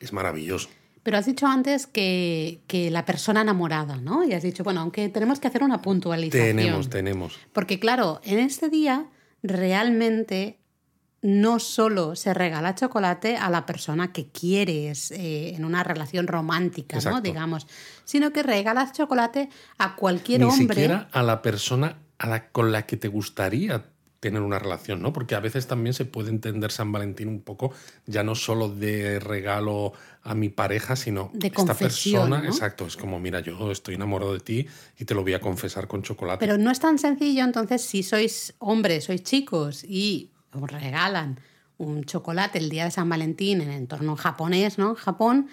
es, 0.00 0.12
maravilloso. 0.12 0.68
Pero 1.08 1.16
has 1.16 1.24
dicho 1.24 1.46
antes 1.46 1.86
que, 1.86 2.60
que, 2.66 2.90
la 2.90 3.06
persona 3.06 3.40
enamorada, 3.40 3.96
¿no? 3.96 4.24
Y 4.24 4.34
has 4.34 4.42
dicho, 4.42 4.62
bueno, 4.62 4.82
aunque 4.82 5.08
tenemos 5.08 5.40
que 5.40 5.48
hacer 5.48 5.62
una 5.62 5.80
puntualización. 5.80 6.54
Tenemos, 6.54 6.90
tenemos. 6.90 7.38
Porque 7.54 7.80
claro, 7.80 8.20
en 8.24 8.38
este 8.38 8.68
día 8.68 9.06
realmente 9.42 10.58
no 11.22 11.60
solo 11.60 12.14
se 12.14 12.34
regala 12.34 12.74
chocolate 12.74 13.38
a 13.38 13.48
la 13.48 13.64
persona 13.64 14.12
que 14.12 14.28
quieres 14.28 15.10
eh, 15.12 15.54
en 15.54 15.64
una 15.64 15.82
relación 15.82 16.26
romántica, 16.26 16.98
¿no? 17.00 17.22
digamos, 17.22 17.66
sino 18.04 18.30
que 18.30 18.42
regalas 18.42 18.92
chocolate 18.92 19.48
a 19.78 19.96
cualquier 19.96 20.44
hombre. 20.44 20.58
Ni 20.58 20.68
siquiera 20.68 21.08
a 21.10 21.22
la 21.22 21.40
persona 21.40 21.96
a 22.18 22.26
la, 22.26 22.50
con 22.50 22.70
la 22.70 22.84
que 22.84 22.98
te 22.98 23.08
gustaría 23.08 23.86
tener 24.20 24.42
una 24.42 24.58
relación, 24.58 25.00
¿no? 25.00 25.12
Porque 25.12 25.34
a 25.34 25.40
veces 25.40 25.66
también 25.66 25.94
se 25.94 26.04
puede 26.04 26.30
entender 26.30 26.72
San 26.72 26.90
Valentín 26.90 27.28
un 27.28 27.40
poco 27.40 27.72
ya 28.06 28.24
no 28.24 28.34
solo 28.34 28.68
de 28.68 29.20
regalo 29.20 29.92
a 30.22 30.34
mi 30.34 30.48
pareja, 30.48 30.96
sino 30.96 31.30
de 31.32 31.48
esta 31.48 31.74
persona, 31.74 32.42
exacto, 32.44 32.86
es 32.86 32.96
como, 32.96 33.20
mira, 33.20 33.40
yo 33.40 33.70
estoy 33.70 33.94
enamorado 33.94 34.32
de 34.32 34.40
ti 34.40 34.66
y 34.98 35.04
te 35.04 35.14
lo 35.14 35.22
voy 35.22 35.34
a 35.34 35.40
confesar 35.40 35.86
con 35.86 36.02
chocolate. 36.02 36.44
Pero 36.44 36.58
no 36.58 36.70
es 36.70 36.80
tan 36.80 36.98
sencillo, 36.98 37.44
entonces, 37.44 37.82
si 37.82 38.02
sois 38.02 38.54
hombres, 38.58 39.04
sois 39.04 39.22
chicos 39.22 39.84
y 39.84 40.32
os 40.52 40.70
regalan 40.70 41.40
un 41.78 42.04
chocolate 42.04 42.58
el 42.58 42.70
día 42.70 42.84
de 42.84 42.90
San 42.90 43.08
Valentín 43.08 43.60
en 43.60 43.70
entorno 43.70 44.16
japonés, 44.16 44.78
¿no? 44.78 44.96
Japón, 44.96 45.48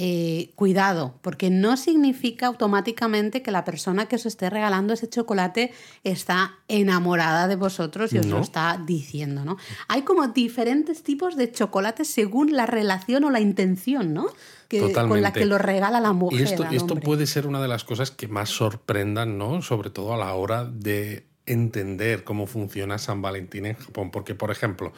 eh, 0.00 0.52
cuidado, 0.54 1.18
porque 1.22 1.50
no 1.50 1.76
significa 1.76 2.46
automáticamente 2.46 3.42
que 3.42 3.50
la 3.50 3.64
persona 3.64 4.06
que 4.06 4.14
os 4.14 4.26
esté 4.26 4.48
regalando 4.48 4.94
ese 4.94 5.08
chocolate 5.08 5.72
está 6.04 6.54
enamorada 6.68 7.48
de 7.48 7.56
vosotros 7.56 8.12
y 8.12 8.18
os 8.18 8.26
lo 8.26 8.38
está 8.38 8.80
diciendo, 8.86 9.44
¿no? 9.44 9.56
Hay 9.88 10.02
como 10.02 10.28
diferentes 10.28 11.02
tipos 11.02 11.36
de 11.36 11.50
chocolates 11.50 12.06
según 12.06 12.52
la 12.52 12.64
relación 12.64 13.24
o 13.24 13.30
la 13.30 13.40
intención, 13.40 14.14
¿no? 14.14 14.26
Que, 14.68 14.92
con 14.92 15.20
la 15.20 15.32
que 15.32 15.46
lo 15.46 15.58
regala 15.58 15.98
la 15.98 16.12
mujer. 16.12 16.42
Y 16.42 16.44
esto, 16.44 16.64
esto 16.70 16.94
puede 16.94 17.26
ser 17.26 17.48
una 17.48 17.60
de 17.60 17.66
las 17.66 17.82
cosas 17.82 18.12
que 18.12 18.28
más 18.28 18.50
sorprendan, 18.50 19.36
¿no? 19.36 19.62
Sobre 19.62 19.90
todo 19.90 20.14
a 20.14 20.16
la 20.16 20.32
hora 20.34 20.64
de 20.64 21.26
entender 21.44 22.22
cómo 22.22 22.46
funciona 22.46 22.98
San 22.98 23.20
Valentín 23.20 23.66
en 23.66 23.74
Japón. 23.74 24.12
Porque, 24.12 24.36
por 24.36 24.52
ejemplo, 24.52 24.92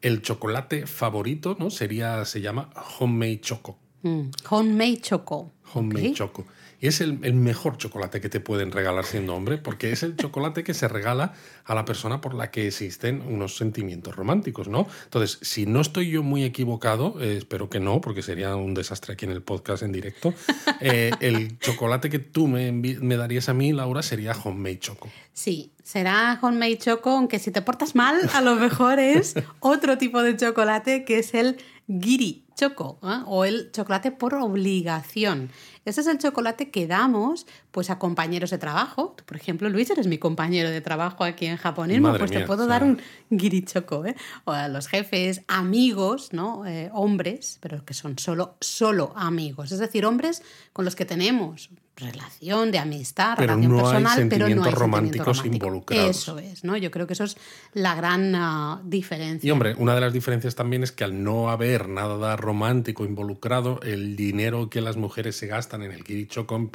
el 0.00 0.22
chocolate 0.22 0.86
favorito, 0.86 1.56
¿no? 1.58 1.68
Sería, 1.68 2.24
se 2.24 2.40
llama 2.40 2.70
homemade 2.98 3.42
choco. 3.42 3.78
Mm, 4.06 4.30
homemade 4.48 5.00
choco. 5.00 5.50
Homemade 5.74 6.12
Choco. 6.12 6.46
Y 6.78 6.88
es 6.88 7.00
el, 7.00 7.18
mejor 7.18 7.78
chocolate 7.78 8.20
que 8.20 8.28
te 8.28 8.38
pueden 8.38 8.70
regalar 8.70 9.04
siendo 9.06 9.34
hombre, 9.34 9.56
porque 9.56 9.92
es 9.92 10.02
el 10.02 10.14
chocolate 10.14 10.62
que 10.62 10.74
se 10.74 10.86
regala 10.88 11.32
a 11.64 11.74
la 11.74 11.86
persona 11.86 12.20
por 12.20 12.34
la 12.34 12.50
que 12.50 12.66
existen 12.66 13.22
unos 13.22 13.56
sentimientos 13.56 14.14
románticos, 14.14 14.68
¿no? 14.68 14.86
Entonces, 15.04 15.38
si 15.40 15.64
no 15.64 15.80
estoy 15.80 16.10
yo 16.10 16.22
muy 16.22 16.44
equivocado, 16.44 17.20
eh, 17.20 17.38
espero 17.38 17.70
que 17.70 17.80
no, 17.80 18.02
porque 18.02 18.22
sería 18.22 18.54
un 18.56 18.74
desastre 18.74 19.14
aquí 19.14 19.24
en 19.24 19.32
el 19.32 19.42
podcast 19.42 19.82
en 19.82 19.90
directo, 19.90 20.34
eh, 20.80 21.12
el 21.20 21.58
chocolate 21.58 22.10
que 22.10 22.18
tú 22.18 22.46
me, 22.46 22.70
me 22.70 23.16
darías 23.16 23.48
a 23.48 23.54
mí, 23.54 23.72
Laura, 23.72 24.02
sería 24.02 24.32
Homemade 24.32 24.78
Choco. 24.78 25.08
Sí, 25.32 25.72
será 25.82 26.38
Homemade 26.42 26.76
Choco, 26.76 27.10
aunque 27.10 27.38
si 27.38 27.50
te 27.50 27.62
portas 27.62 27.94
mal, 27.94 28.20
a 28.34 28.42
lo 28.42 28.54
mejor 28.54 28.98
es 28.98 29.34
otro 29.60 29.96
tipo 29.96 30.22
de 30.22 30.36
chocolate 30.36 31.06
que 31.06 31.20
es 31.20 31.32
el 31.32 31.56
Giri 31.88 32.45
Choco 32.56 32.98
¿eh? 33.02 33.22
o 33.26 33.44
el 33.44 33.70
chocolate 33.70 34.10
por 34.10 34.34
obligación. 34.34 35.50
Ese 35.84 36.00
es 36.00 36.06
el 36.06 36.18
chocolate 36.18 36.70
que 36.70 36.86
damos 36.86 37.46
pues, 37.70 37.90
a 37.90 37.98
compañeros 37.98 38.50
de 38.50 38.58
trabajo. 38.58 39.14
Tú, 39.16 39.24
por 39.24 39.36
ejemplo, 39.36 39.68
Luis, 39.68 39.90
eres 39.90 40.06
mi 40.06 40.18
compañero 40.18 40.70
de 40.70 40.80
trabajo 40.80 41.22
aquí 41.22 41.46
en 41.46 41.58
Japonismo, 41.58 42.16
pues 42.16 42.30
te 42.30 42.40
puedo 42.40 42.66
dar 42.66 42.82
un 42.82 42.98
Giri 43.30 43.62
Choco. 43.62 44.04
¿eh? 44.06 44.16
O 44.44 44.52
a 44.52 44.68
los 44.68 44.88
jefes, 44.88 45.42
amigos, 45.46 46.32
¿no? 46.32 46.66
Eh, 46.66 46.90
hombres, 46.92 47.58
pero 47.60 47.84
que 47.84 47.94
son 47.94 48.18
solo, 48.18 48.56
solo 48.60 49.12
amigos. 49.16 49.70
Es 49.70 49.78
decir, 49.78 50.06
hombres 50.06 50.42
con 50.72 50.84
los 50.84 50.96
que 50.96 51.04
tenemos 51.04 51.70
relación 51.96 52.70
de 52.70 52.78
amistad, 52.78 53.38
relación 53.38 53.74
personal, 53.74 54.26
pero 54.28 54.48
no 54.50 54.64
hay 54.64 54.72
románticos 54.72 55.44
involucrados. 55.46 56.16
Eso 56.16 56.38
es, 56.38 56.62
¿no? 56.62 56.76
Yo 56.76 56.90
creo 56.90 57.06
que 57.06 57.14
eso 57.14 57.24
es 57.24 57.38
la 57.72 57.94
gran 57.94 58.34
ah, 58.34 58.82
diferencia. 58.84 59.48
Y 59.48 59.50
hombre, 59.50 59.74
una 59.78 59.94
de 59.94 60.02
las 60.02 60.12
diferencias 60.12 60.54
también 60.54 60.82
es 60.82 60.92
que 60.92 61.04
al 61.04 61.24
no 61.24 61.48
haber 61.48 61.88
nada 61.88 62.36
romántico 62.46 63.04
involucrado, 63.04 63.80
el 63.82 64.14
dinero 64.14 64.70
que 64.70 64.80
las 64.80 64.96
mujeres 64.96 65.36
se 65.36 65.48
gastan 65.48 65.82
en 65.82 65.90
el 65.90 66.04
Kirichokon, 66.04 66.70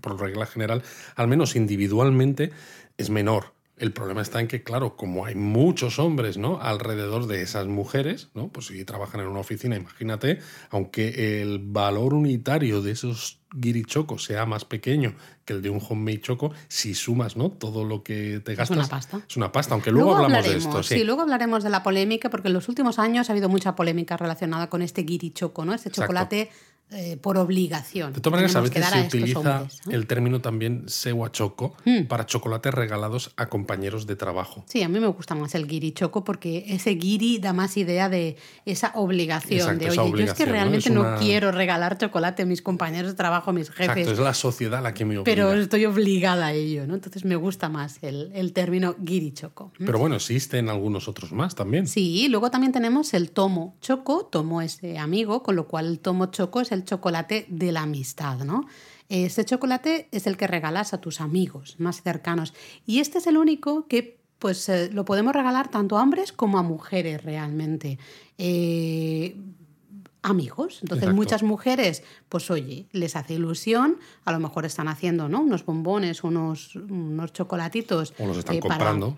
por 0.00 0.20
regla 0.20 0.46
general, 0.46 0.82
al 1.14 1.28
menos 1.28 1.54
individualmente, 1.56 2.50
es 2.96 3.10
menor. 3.10 3.52
El 3.76 3.92
problema 3.92 4.22
está 4.22 4.40
en 4.40 4.46
que, 4.46 4.62
claro, 4.62 4.96
como 4.96 5.26
hay 5.26 5.34
muchos 5.34 5.98
hombres 5.98 6.38
¿no? 6.38 6.60
alrededor 6.60 7.26
de 7.26 7.42
esas 7.42 7.66
mujeres, 7.66 8.28
¿no? 8.34 8.48
pues 8.48 8.66
si 8.66 8.84
trabajan 8.84 9.20
en 9.20 9.26
una 9.26 9.40
oficina, 9.40 9.74
imagínate, 9.74 10.38
aunque 10.70 11.42
el 11.42 11.58
valor 11.58 12.14
unitario 12.14 12.82
de 12.82 12.92
esos 12.92 13.40
guirichocos 13.52 14.24
sea 14.24 14.46
más 14.46 14.64
pequeño 14.64 15.14
que 15.44 15.54
el 15.54 15.62
de 15.62 15.70
un 15.70 15.80
homemade 15.88 16.20
choco, 16.20 16.52
si 16.68 16.94
sumas 16.94 17.36
¿no? 17.36 17.50
todo 17.50 17.84
lo 17.84 18.04
que 18.04 18.40
te 18.44 18.54
gastas. 18.54 18.78
Es 18.78 18.84
una 18.84 18.88
pasta. 18.88 19.20
Es 19.28 19.36
una 19.36 19.52
pasta, 19.52 19.74
aunque 19.74 19.90
luego, 19.90 20.16
hablamos 20.16 20.46
de 20.46 20.56
esto. 20.56 20.82
Sí. 20.82 21.02
luego 21.02 21.22
hablaremos 21.22 21.64
de 21.64 21.70
la 21.70 21.82
polémica, 21.82 22.30
porque 22.30 22.48
en 22.48 22.54
los 22.54 22.68
últimos 22.68 22.98
años 23.00 23.28
ha 23.28 23.32
habido 23.32 23.48
mucha 23.48 23.74
polémica 23.74 24.16
relacionada 24.16 24.70
con 24.70 24.82
este 24.82 25.02
guirichoco, 25.02 25.64
¿no? 25.64 25.74
Este 25.74 25.90
chocolate 25.90 26.50
eh, 26.90 27.16
por 27.16 27.38
obligación. 27.38 28.12
De 28.12 28.20
todas 28.20 28.36
maneras, 28.36 28.54
a 28.56 28.60
veces 28.60 28.84
se 28.86 29.00
utiliza 29.00 29.66
el 29.90 30.06
término 30.06 30.40
también 30.40 30.84
sewa 30.86 31.32
choco 31.32 31.74
hmm. 31.84 32.04
para 32.04 32.26
chocolates 32.26 32.72
regalados 32.72 33.32
a 33.36 33.48
compañeros 33.48 34.06
de 34.06 34.16
trabajo. 34.16 34.64
Sí, 34.68 34.82
a 34.82 34.88
mí 34.88 35.00
me 35.00 35.08
gusta 35.08 35.34
más 35.34 35.54
el 35.54 35.66
giri 35.66 35.92
choco 35.92 36.22
porque 36.22 36.66
ese 36.68 36.96
giri 36.96 37.38
da 37.38 37.52
más 37.52 37.76
idea 37.76 38.08
de 38.08 38.36
esa 38.64 38.92
obligación 38.94 39.78
de, 39.78 39.90
oye, 39.90 40.10
yo 40.10 40.24
es 40.24 40.34
que 40.34 40.44
realmente 40.44 40.90
no, 40.90 41.16
quiero 41.18 41.50
regalar 41.52 41.98
chocolate 41.98 42.42
a 42.42 42.46
mis 42.46 42.62
compañeros 42.62 43.12
de 43.12 43.16
trabajo, 43.16 43.50
a 43.50 43.52
mis 43.54 43.70
jefes. 43.70 43.88
Exacto, 43.88 44.12
es 44.12 44.18
la 44.18 44.34
sociedad 44.34 44.82
la 44.82 44.94
que 44.94 45.04
me 45.04 45.18
obliga. 45.18 45.24
Pero 45.24 45.52
estoy 45.54 45.86
obligada 45.86 46.46
a 46.46 46.52
ello, 46.52 46.86
¿no? 46.86 46.94
Entonces 46.94 47.24
me 47.24 47.36
gusta 47.36 47.68
más 47.68 47.98
el, 48.02 48.30
el 48.34 48.52
término 48.52 48.94
giri 49.04 49.32
choco. 49.32 49.72
Pero 49.78 49.98
bueno, 49.98 50.16
existen 50.16 50.68
algunos 50.68 51.08
otros 51.08 51.32
más 51.32 51.54
también. 51.54 51.86
Sí, 51.86 52.28
luego 52.28 52.50
también 52.50 52.72
tenemos 52.72 53.14
el 53.14 53.30
tomo 53.30 53.76
choco, 53.80 54.26
tomo 54.26 54.60
es 54.60 54.80
amigo, 54.98 55.42
con 55.42 55.56
lo 55.56 55.66
cual 55.66 55.86
el 55.86 55.98
tomo 55.98 56.26
choco 56.26 56.60
es 56.60 56.70
el 56.74 56.84
chocolate 56.84 57.46
de 57.48 57.72
la 57.72 57.82
amistad, 57.82 58.40
¿no? 58.44 58.66
Este 59.08 59.44
chocolate 59.44 60.08
es 60.12 60.26
el 60.26 60.36
que 60.36 60.46
regalas 60.46 60.94
a 60.94 60.98
tus 60.98 61.20
amigos 61.20 61.76
más 61.78 62.02
cercanos 62.02 62.54
y 62.86 63.00
este 63.00 63.18
es 63.18 63.26
el 63.26 63.36
único 63.36 63.86
que 63.86 64.18
pues 64.38 64.68
eh, 64.68 64.90
lo 64.92 65.04
podemos 65.04 65.34
regalar 65.34 65.70
tanto 65.70 65.96
a 65.96 66.02
hombres 66.02 66.32
como 66.32 66.58
a 66.58 66.62
mujeres 66.62 67.22
realmente. 67.22 67.98
Eh, 68.36 69.36
amigos. 70.22 70.80
Entonces 70.82 71.12
muchas 71.12 71.42
mujeres, 71.42 72.02
pues 72.28 72.50
oye, 72.50 72.86
les 72.92 73.14
hace 73.14 73.34
ilusión, 73.34 73.98
a 74.24 74.32
lo 74.32 74.40
mejor 74.40 74.64
están 74.64 74.88
haciendo 74.88 75.28
¿no? 75.28 75.42
unos 75.42 75.64
bombones, 75.64 76.24
unos, 76.24 76.76
unos 76.76 77.32
chocolatitos. 77.32 78.14
O 78.18 78.26
los 78.26 78.38
están 78.38 78.56
eh, 78.56 78.60
comprando 78.60 79.16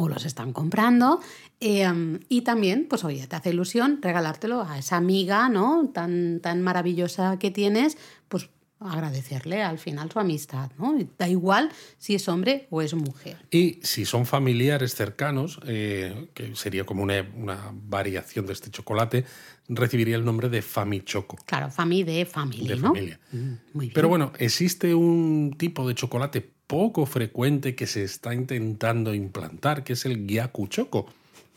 o 0.00 0.08
los 0.08 0.24
están 0.24 0.52
comprando. 0.52 1.20
Em, 1.60 2.20
y 2.28 2.42
también, 2.42 2.86
pues 2.88 3.04
oye, 3.04 3.26
te 3.26 3.36
hace 3.36 3.50
ilusión 3.50 3.98
regalártelo 4.00 4.62
a 4.62 4.78
esa 4.78 4.96
amiga, 4.96 5.48
¿no? 5.48 5.90
Tan, 5.92 6.40
tan 6.40 6.62
maravillosa 6.62 7.38
que 7.38 7.50
tienes, 7.50 7.98
pues 8.28 8.48
agradecerle 8.80 9.62
al 9.62 9.78
final 9.78 10.10
su 10.10 10.18
amistad, 10.18 10.70
¿no? 10.78 10.96
Da 11.18 11.28
igual 11.28 11.70
si 11.98 12.14
es 12.14 12.26
hombre 12.28 12.66
o 12.70 12.80
es 12.80 12.94
mujer. 12.94 13.36
Y 13.50 13.78
si 13.82 14.06
son 14.06 14.24
familiares 14.24 14.94
cercanos, 14.94 15.60
eh, 15.66 16.30
que 16.32 16.56
sería 16.56 16.84
como 16.84 17.02
una, 17.02 17.22
una, 17.36 17.70
variación 17.74 18.46
de 18.46 18.54
este 18.54 18.70
chocolate, 18.70 19.26
recibiría 19.68 20.16
el 20.16 20.24
nombre 20.24 20.48
de 20.48 20.62
Famichoco. 20.62 21.36
Claro, 21.44 21.70
Fami 21.70 22.04
de 22.04 22.24
familia, 22.24 22.74
de 22.74 22.80
familia. 22.80 23.20
Mm, 23.32 23.52
muy 23.74 23.86
bien. 23.86 23.92
Pero 23.92 24.08
bueno, 24.08 24.32
existe 24.38 24.94
un 24.94 25.54
tipo 25.58 25.86
de 25.86 25.94
chocolate 25.94 26.59
poco 26.70 27.04
frecuente 27.04 27.74
que 27.74 27.88
se 27.88 28.04
está 28.04 28.32
intentando 28.32 29.12
implantar, 29.12 29.82
que 29.82 29.94
es 29.94 30.06
el 30.06 30.24
Gyaku 30.28 30.68
Choco 30.68 31.06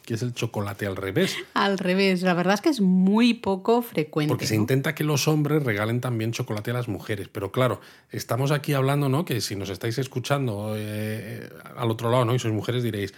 que 0.06 0.16
es 0.16 0.22
el 0.22 0.34
chocolate 0.34 0.86
al 0.86 0.96
revés. 0.96 1.36
Al 1.54 1.78
revés, 1.78 2.22
la 2.22 2.34
verdad 2.34 2.56
es 2.56 2.62
que 2.62 2.70
es 2.70 2.82
muy 2.82 3.34
poco 3.34 3.82
frecuente. 3.82 4.30
Porque 4.30 4.48
se 4.48 4.56
intenta 4.56 4.96
que 4.96 5.04
los 5.04 5.28
hombres 5.28 5.64
regalen 5.64 6.02
también 6.02 6.32
chocolate 6.32 6.72
a 6.72 6.74
las 6.74 6.88
mujeres, 6.88 7.30
pero 7.32 7.52
claro, 7.52 7.80
estamos 8.12 8.52
aquí 8.52 8.74
hablando, 8.74 9.10
¿no? 9.10 9.26
Que 9.26 9.42
si 9.42 9.56
nos 9.56 9.70
estáis 9.70 9.98
escuchando 9.98 10.76
eh, 10.78 11.50
al 11.76 11.90
otro 11.90 12.10
lado, 12.10 12.26
¿no? 12.26 12.36
Y 12.36 12.40
sois 12.40 12.54
mujeres 12.54 12.84
diréis, 12.84 13.14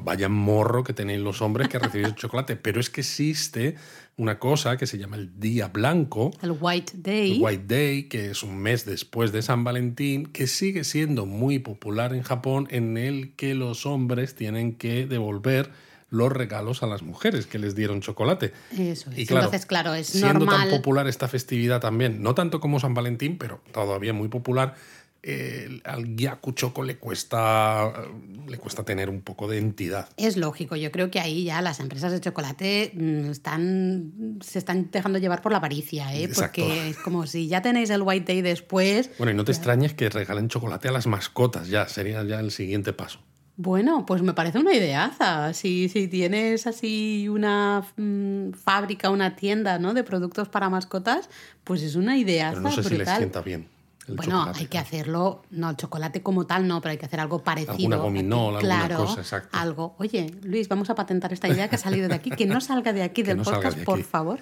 vaya 0.00 0.28
morro 0.28 0.84
que 0.84 0.92
tenéis 0.92 1.20
los 1.20 1.40
hombres 1.42 1.68
que 1.68 1.78
recibís 1.78 2.14
chocolate, 2.14 2.56
pero 2.62 2.80
es 2.80 2.90
que 2.90 3.00
existe 3.00 3.76
una 4.18 4.38
cosa 4.38 4.76
que 4.76 4.86
se 4.86 4.98
llama 4.98 5.16
el 5.16 5.38
Día 5.38 5.68
Blanco. 5.68 6.30
El 6.42 6.56
White 6.58 6.94
Day. 6.96 7.36
El 7.36 7.42
White 7.42 7.64
Day, 7.66 8.02
que 8.04 8.30
es 8.30 8.42
un 8.42 8.56
mes 8.58 8.84
después 8.86 9.32
de 9.32 9.42
San 9.42 9.62
Valentín, 9.62 10.26
que 10.26 10.46
sigue 10.46 10.84
siendo 10.84 11.26
muy 11.26 11.58
popular 11.58 12.14
en 12.14 12.22
Japón, 12.22 12.66
en 12.70 12.96
el 12.96 13.34
que 13.34 13.54
los 13.54 13.84
hombres 13.84 14.34
tienen 14.34 14.74
que 14.74 15.06
devolver 15.06 15.70
los 16.10 16.32
regalos 16.32 16.82
a 16.82 16.86
las 16.86 17.02
mujeres 17.02 17.46
que 17.46 17.58
les 17.58 17.74
dieron 17.74 18.00
chocolate. 18.00 18.52
Eso 18.72 19.10
es. 19.10 19.18
Y 19.18 19.22
Entonces, 19.22 19.66
claro, 19.66 19.94
es 19.94 20.06
siendo 20.06 20.46
tan 20.46 20.70
popular 20.70 21.08
esta 21.08 21.28
festividad 21.28 21.80
también, 21.80 22.22
no 22.22 22.34
tanto 22.34 22.60
como 22.60 22.80
San 22.80 22.94
Valentín, 22.94 23.38
pero 23.38 23.60
todavía 23.72 24.12
muy 24.12 24.28
popular, 24.28 24.74
al 25.84 26.14
Gyaku 26.14 26.52
Choco 26.52 26.82
le 26.82 26.98
cuesta, 26.98 27.92
le 28.46 28.58
cuesta 28.58 28.84
tener 28.84 29.10
un 29.10 29.22
poco 29.22 29.48
de 29.48 29.58
entidad. 29.58 30.08
Es 30.16 30.36
lógico, 30.36 30.76
yo 30.76 30.92
creo 30.92 31.10
que 31.10 31.18
ahí 31.18 31.44
ya 31.44 31.60
las 31.62 31.80
empresas 31.80 32.12
de 32.12 32.20
chocolate 32.20 32.92
mm, 32.94 33.30
están, 33.30 34.38
se 34.40 34.58
están 34.58 34.88
dejando 34.92 35.18
llevar 35.18 35.42
por 35.42 35.52
la 35.52 35.58
avaricia, 35.58 36.14
¿eh? 36.14 36.28
porque 36.32 36.90
es 36.90 36.98
como 36.98 37.26
si 37.26 37.48
ya 37.48 37.60
tenéis 37.60 37.90
el 37.90 38.02
White 38.02 38.32
Day 38.32 38.42
después. 38.42 39.10
Bueno, 39.18 39.32
y 39.32 39.34
no 39.34 39.44
te 39.44 39.52
extrañes 39.52 39.94
que 39.94 40.08
regalen 40.08 40.48
chocolate 40.48 40.88
a 40.88 40.92
las 40.92 41.06
mascotas, 41.06 41.68
ya 41.68 41.88
sería 41.88 42.22
ya 42.22 42.38
el 42.38 42.52
siguiente 42.52 42.92
paso. 42.92 43.18
Bueno, 43.58 44.04
pues 44.04 44.20
me 44.20 44.34
parece 44.34 44.58
una 44.58 44.74
ideaza. 44.74 45.54
Si, 45.54 45.88
si 45.88 46.08
tienes 46.08 46.66
así 46.66 47.26
una 47.28 47.82
mm, 47.96 48.52
fábrica, 48.52 49.08
una 49.10 49.34
tienda 49.34 49.78
¿no? 49.78 49.94
de 49.94 50.04
productos 50.04 50.48
para 50.48 50.68
mascotas, 50.68 51.30
pues 51.64 51.82
es 51.82 51.96
una 51.96 52.18
ideaza. 52.18 52.56
Pero 52.56 52.62
no 52.62 52.70
sé 52.70 52.82
si 52.84 52.98
les 52.98 53.08
sienta 53.08 53.40
bien. 53.40 53.66
bueno, 54.08 54.52
hay 54.54 54.66
que 54.66 54.76
hacerlo, 54.76 55.42
no, 55.50 55.70
el 55.70 55.76
chocolate 55.76 56.22
como 56.22 56.46
tal 56.46 56.68
no, 56.68 56.82
pero 56.82 56.92
hay 56.92 56.98
que 56.98 57.06
hacer 57.06 57.18
algo 57.18 57.42
parecido. 57.42 57.72
Alguna 57.72 57.96
gominol, 57.96 58.58
claro, 58.58 58.98
cosa, 58.98 59.22
exacto. 59.22 59.56
Algo. 59.56 59.96
Oye, 59.98 60.34
Luis, 60.42 60.68
vamos 60.68 60.90
a 60.90 60.94
patentar 60.94 61.32
esta 61.32 61.48
idea 61.48 61.68
que 61.70 61.76
ha 61.76 61.78
salido 61.78 62.08
de 62.08 62.14
aquí, 62.14 62.30
que 62.30 62.44
no 62.44 62.60
salga 62.60 62.92
de 62.92 63.02
aquí 63.02 63.22
del 63.22 63.38
podcast, 63.38 63.78
por 63.84 64.02
favor. 64.02 64.38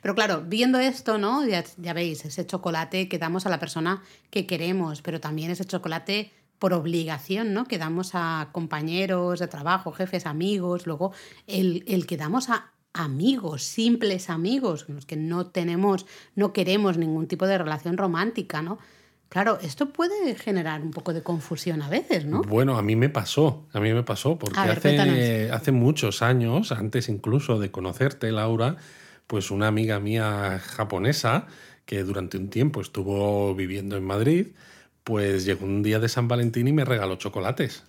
Pero 0.00 0.14
claro, 0.14 0.44
viendo 0.46 0.78
esto, 0.78 1.18
¿no? 1.18 1.44
Ya, 1.44 1.64
ya 1.76 1.92
veis, 1.92 2.24
ese 2.24 2.46
chocolate 2.46 3.08
que 3.08 3.18
damos 3.18 3.46
a 3.46 3.48
la 3.48 3.58
persona 3.58 4.00
que 4.30 4.46
queremos, 4.46 5.02
pero 5.02 5.20
también 5.20 5.50
ese 5.50 5.64
chocolate 5.64 6.30
por 6.64 6.72
obligación, 6.72 7.52
¿no? 7.52 7.66
Que 7.66 7.76
damos 7.76 8.12
a 8.14 8.48
compañeros 8.52 9.38
de 9.38 9.48
trabajo, 9.48 9.92
jefes, 9.92 10.24
amigos, 10.24 10.86
luego 10.86 11.12
el, 11.46 11.84
el 11.86 12.06
que 12.06 12.16
damos 12.16 12.48
a 12.48 12.72
amigos, 12.94 13.64
simples 13.64 14.30
amigos, 14.30 14.84
con 14.84 14.94
los 14.94 15.04
que 15.04 15.16
no 15.16 15.48
tenemos, 15.48 16.06
no 16.34 16.54
queremos 16.54 16.96
ningún 16.96 17.26
tipo 17.28 17.46
de 17.46 17.58
relación 17.58 17.98
romántica, 17.98 18.62
¿no? 18.62 18.78
Claro, 19.28 19.58
esto 19.60 19.90
puede 19.90 20.36
generar 20.36 20.80
un 20.80 20.92
poco 20.92 21.12
de 21.12 21.22
confusión 21.22 21.82
a 21.82 21.90
veces, 21.90 22.24
¿no? 22.24 22.40
Bueno, 22.40 22.78
a 22.78 22.82
mí 22.82 22.96
me 22.96 23.10
pasó, 23.10 23.66
a 23.74 23.78
mí 23.78 23.92
me 23.92 24.02
pasó, 24.02 24.38
porque 24.38 24.58
hace, 24.58 25.50
hace 25.52 25.70
muchos 25.70 26.22
años, 26.22 26.72
antes 26.72 27.10
incluso 27.10 27.58
de 27.58 27.70
conocerte, 27.70 28.32
Laura, 28.32 28.76
pues 29.26 29.50
una 29.50 29.66
amiga 29.66 30.00
mía 30.00 30.58
japonesa, 30.64 31.46
que 31.84 32.04
durante 32.04 32.38
un 32.38 32.48
tiempo 32.48 32.80
estuvo 32.80 33.54
viviendo 33.54 33.98
en 33.98 34.04
Madrid, 34.04 34.46
pues 35.04 35.44
llegó 35.44 35.66
un 35.66 35.82
día 35.82 36.00
de 36.00 36.08
San 36.08 36.28
Valentín 36.28 36.66
y 36.66 36.72
me 36.72 36.84
regaló 36.84 37.16
chocolates. 37.16 37.84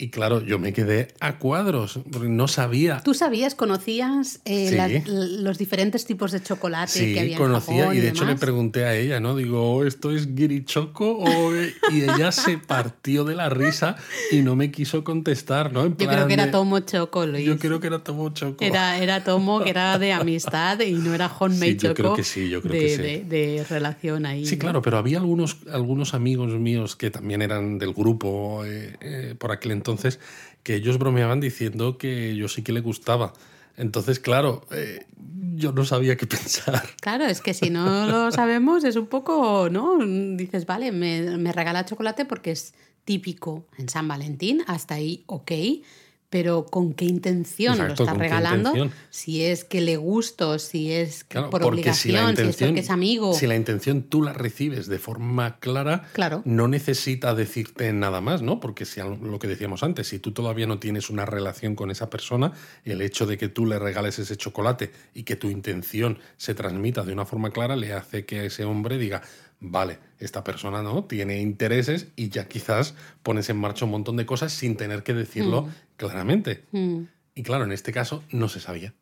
Y 0.00 0.10
claro, 0.10 0.40
yo 0.40 0.60
me 0.60 0.72
quedé 0.72 1.08
a 1.18 1.38
cuadros, 1.38 1.98
porque 2.12 2.28
no 2.28 2.46
sabía. 2.46 3.00
¿Tú 3.02 3.14
sabías, 3.14 3.56
conocías 3.56 4.40
eh, 4.44 5.02
los 5.04 5.58
diferentes 5.58 6.06
tipos 6.06 6.30
de 6.30 6.40
chocolate 6.40 7.12
que 7.12 7.18
había 7.18 7.36
conocía, 7.36 7.86
en 7.86 7.96
y 7.96 8.00
de 8.00 8.10
hecho 8.10 8.24
le 8.24 8.36
pregunté 8.36 8.84
a 8.84 8.94
ella, 8.94 9.18
¿no? 9.18 9.34
Digo, 9.34 9.74
oh, 9.74 9.84
¿esto 9.84 10.12
es 10.12 10.36
guirichoco? 10.36 11.18
O... 11.18 11.52
y 11.90 12.02
ella 12.02 12.30
se 12.30 12.58
partió 12.58 13.24
de 13.24 13.34
la 13.34 13.48
risa 13.48 13.96
y 14.30 14.42
no 14.42 14.54
me 14.54 14.70
quiso 14.70 15.02
contestar, 15.02 15.72
¿no? 15.72 15.88
yo 15.88 15.96
creo 15.96 16.28
que 16.28 16.34
era 16.34 16.52
Tomo 16.52 16.78
Choco, 16.78 17.26
Luis. 17.26 17.44
Yo 17.44 17.58
creo 17.58 17.80
que 17.80 17.88
era 17.88 17.98
Tomo 17.98 18.30
Choco. 18.30 18.64
Era, 18.64 18.98
era 18.98 19.24
Tomo, 19.24 19.64
que 19.64 19.70
era 19.70 19.98
de 19.98 20.12
amistad 20.12 20.78
y 20.78 20.92
no 20.92 21.12
era 21.12 21.26
homemade 21.40 21.72
sí, 21.72 21.78
yo 21.78 21.88
Choco. 21.88 21.94
Creo 21.94 22.14
que 22.14 22.22
sí, 22.22 22.48
yo 22.48 22.62
creo 22.62 22.72
de, 22.72 22.78
que 22.78 22.88
sí. 22.88 23.02
De, 23.02 23.24
de, 23.24 23.64
relación 23.68 24.26
ahí. 24.26 24.46
Sí, 24.46 24.58
claro, 24.58 24.80
pero 24.80 24.96
había 24.96 25.18
algunos, 25.18 25.56
algunos 25.72 26.14
amigos 26.14 26.52
míos 26.52 26.94
que 26.94 27.10
también 27.10 27.42
eran 27.42 27.78
del 27.78 27.92
grupo 27.92 28.64
eh, 28.64 28.96
eh, 29.00 29.34
por 29.36 29.50
aquel 29.50 29.72
entonces 29.72 29.87
que 30.62 30.74
ellos 30.74 30.98
bromeaban 30.98 31.40
diciendo 31.40 31.98
que 31.98 32.36
yo 32.36 32.48
sí 32.48 32.62
que 32.62 32.72
le 32.72 32.80
gustaba. 32.80 33.32
Entonces, 33.76 34.18
claro, 34.18 34.66
eh, 34.72 35.06
yo 35.54 35.72
no 35.72 35.84
sabía 35.84 36.16
qué 36.16 36.26
pensar. 36.38 36.82
Claro, 37.00 37.24
es 37.24 37.40
que 37.40 37.54
si 37.54 37.70
no 37.70 38.06
lo 38.06 38.32
sabemos 38.32 38.84
es 38.84 38.96
un 38.96 39.06
poco, 39.06 39.68
¿no? 39.70 39.98
Dices, 40.36 40.66
vale, 40.66 40.92
me, 40.92 41.38
me 41.38 41.52
regala 41.52 41.84
chocolate 41.84 42.24
porque 42.24 42.50
es 42.50 42.74
típico 43.04 43.66
en 43.78 43.88
San 43.88 44.06
Valentín, 44.06 44.62
hasta 44.66 44.96
ahí 44.96 45.24
ok, 45.26 45.52
pero 46.30 46.66
con 46.66 46.92
qué 46.92 47.06
intención 47.06 47.78
lo 47.78 47.86
está 47.94 48.12
regalando, 48.12 48.90
si 49.08 49.44
es 49.44 49.64
que 49.64 49.80
le 49.80 49.96
gusto, 49.96 50.58
si 50.58 50.92
es 50.92 51.24
que 51.24 51.40
por 51.42 51.62
obligación, 51.62 52.36
si, 52.36 52.42
es 52.42 52.56
porque 52.56 52.80
es 52.80 52.90
amigo. 52.90 53.32
Si 53.32 53.46
la 53.46 53.56
intención 53.56 54.02
tú 54.02 54.22
la 54.22 54.34
recibes 54.34 54.88
de 54.88 54.98
forma 54.98 55.58
clara, 55.58 56.04
claro. 56.12 56.42
no 56.44 56.68
necesita 56.68 57.34
decirte 57.34 57.92
nada 57.92 58.20
más, 58.20 58.42
¿no? 58.42 58.60
Porque 58.60 58.84
si 58.84 59.00
lo 59.00 59.38
que 59.38 59.48
decíamos 59.48 59.82
antes, 59.82 60.08
si 60.08 60.18
tú 60.18 60.32
todavía 60.32 60.66
no 60.66 60.78
tienes 60.78 61.08
una 61.08 61.24
relación 61.24 61.74
con 61.74 61.90
esa 61.90 62.10
persona, 62.10 62.52
el 62.84 63.00
hecho 63.00 63.24
de 63.26 63.38
que 63.38 63.48
tú 63.48 63.64
le 63.64 63.78
regales 63.78 64.18
ese 64.18 64.36
chocolate 64.36 64.92
y 65.14 65.22
que 65.22 65.36
tu 65.36 65.48
intención 65.48 66.18
se 66.36 66.54
transmita 66.54 67.04
de 67.04 67.12
una 67.12 67.24
forma 67.24 67.50
clara 67.50 67.76
le 67.76 67.94
hace 67.94 68.26
que 68.26 68.46
ese 68.46 68.64
hombre 68.64 68.98
diga, 68.98 69.22
vale, 69.60 69.98
esta 70.18 70.44
persona 70.44 70.82
no 70.82 71.04
tiene 71.04 71.40
intereses 71.40 72.08
y 72.16 72.28
ya 72.28 72.48
quizás 72.48 72.94
pones 73.22 73.48
en 73.50 73.58
marcha 73.58 73.84
un 73.84 73.92
montón 73.92 74.16
de 74.16 74.26
cosas 74.26 74.52
sin 74.52 74.76
tener 74.76 75.02
que 75.02 75.14
decirlo 75.14 75.62
mm. 75.62 75.68
claramente. 75.96 76.64
Mm. 76.72 77.02
Y 77.34 77.42
claro, 77.42 77.64
en 77.64 77.72
este 77.72 77.92
caso 77.92 78.22
no 78.30 78.48
se 78.48 78.60
sabía. 78.60 78.94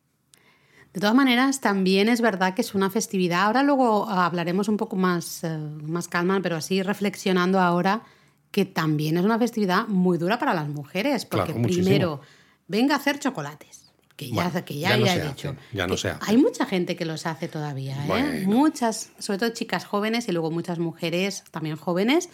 De 0.93 1.01
todas 1.01 1.15
maneras, 1.15 1.61
también 1.61 2.09
es 2.09 2.21
verdad 2.21 2.53
que 2.53 2.61
es 2.61 2.73
una 2.73 2.89
festividad. 2.89 3.41
Ahora 3.41 3.61
luego 3.61 4.09
hablaremos 4.09 4.67
un 4.67 4.77
poco 4.77 4.95
más, 4.95 5.43
eh, 5.43 5.57
más 5.57 6.07
calma, 6.07 6.39
pero 6.41 6.55
así 6.55 6.81
reflexionando 6.81 7.59
ahora, 7.59 8.03
que 8.51 8.65
también 8.65 9.17
es 9.17 9.25
una 9.25 9.37
festividad 9.37 9.87
muy 9.87 10.17
dura 10.17 10.39
para 10.39 10.53
las 10.53 10.67
mujeres, 10.67 11.25
porque 11.25 11.53
primero, 11.53 12.21
venga 12.67 12.95
a 12.95 12.97
hacer 12.97 13.19
chocolates 13.19 13.86
que 14.17 14.31
ya, 14.31 14.65
que 14.65 14.79
ya, 14.79 14.97
ya, 14.97 15.15
he 15.15 15.27
dicho. 15.29 15.55
ya 15.71 15.87
no. 15.87 15.95
Hay 16.21 16.37
mucha 16.37 16.65
gente 16.65 16.95
que 16.95 17.05
los 17.05 17.27
hace 17.27 17.47
todavía, 17.47 17.95
¿eh? 18.07 18.43
Muchas, 18.47 19.11
sobre 19.19 19.37
todo 19.37 19.49
chicas 19.51 19.85
jóvenes 19.85 20.27
y 20.27 20.31
luego 20.31 20.49
muchas 20.49 20.79
mujeres 20.79 21.43
también 21.51 21.75
jóvenes 21.75 22.29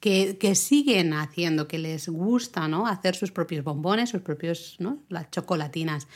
que, 0.00 0.36
que, 0.36 0.56
siguen 0.56 1.14
haciendo, 1.14 1.68
que 1.68 1.78
les 1.78 2.08
gusta, 2.08 2.66
¿no? 2.66 2.88
Hacer 2.88 3.14
sus 3.14 3.30
propios 3.30 3.64
bombones, 3.64 4.10
sus 4.10 4.20
propios, 4.20 4.76
¿no? 4.80 4.98
Las 5.08 5.30
chocolatinas. 5.30 6.08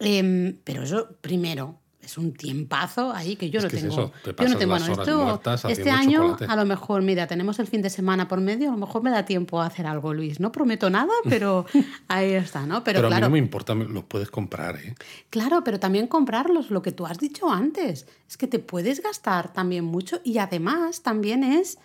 Em, 0.00 0.58
pero 0.64 0.82
eso, 0.82 1.16
primero, 1.20 1.78
es 2.06 2.16
un 2.18 2.32
tiempazo 2.32 3.12
ahí 3.12 3.34
que 3.34 3.50
yo 3.50 3.60
no 3.60 3.68
tengo. 3.68 4.12
yo 4.24 4.48
no 4.48 4.56
tengo. 4.56 4.78
Bueno, 4.78 4.92
esto, 4.92 5.68
este 5.68 5.90
año 5.90 6.36
a 6.48 6.56
lo 6.56 6.64
mejor, 6.64 7.02
mira, 7.02 7.26
tenemos 7.26 7.58
el 7.58 7.66
fin 7.66 7.82
de 7.82 7.90
semana 7.90 8.28
por 8.28 8.40
medio, 8.40 8.68
a 8.68 8.72
lo 8.72 8.78
mejor 8.78 9.02
me 9.02 9.10
da 9.10 9.24
tiempo 9.24 9.60
a 9.60 9.66
hacer 9.66 9.86
algo, 9.86 10.14
Luis. 10.14 10.38
No 10.38 10.52
prometo 10.52 10.88
nada, 10.88 11.12
pero 11.28 11.66
ahí 12.06 12.32
está, 12.32 12.64
¿no? 12.64 12.84
Pero, 12.84 13.00
claro, 13.00 13.14
a 13.14 13.18
mí 13.18 13.22
no 13.22 13.30
me 13.30 13.38
importa, 13.38 13.74
los 13.74 14.04
puedes 14.04 14.30
comprar, 14.30 14.76
¿eh? 14.76 14.94
Claro, 15.30 15.64
pero 15.64 15.80
también 15.80 16.06
comprarlos, 16.06 16.70
lo 16.70 16.80
que 16.80 16.92
tú 16.92 17.06
has 17.06 17.18
dicho 17.18 17.50
antes, 17.50 18.06
es 18.28 18.36
que 18.36 18.46
te 18.46 18.60
puedes 18.60 19.02
gastar 19.02 19.52
también 19.52 19.84
mucho 19.84 20.20
y 20.22 20.38
además 20.38 21.02
también 21.02 21.42
es 21.42 21.78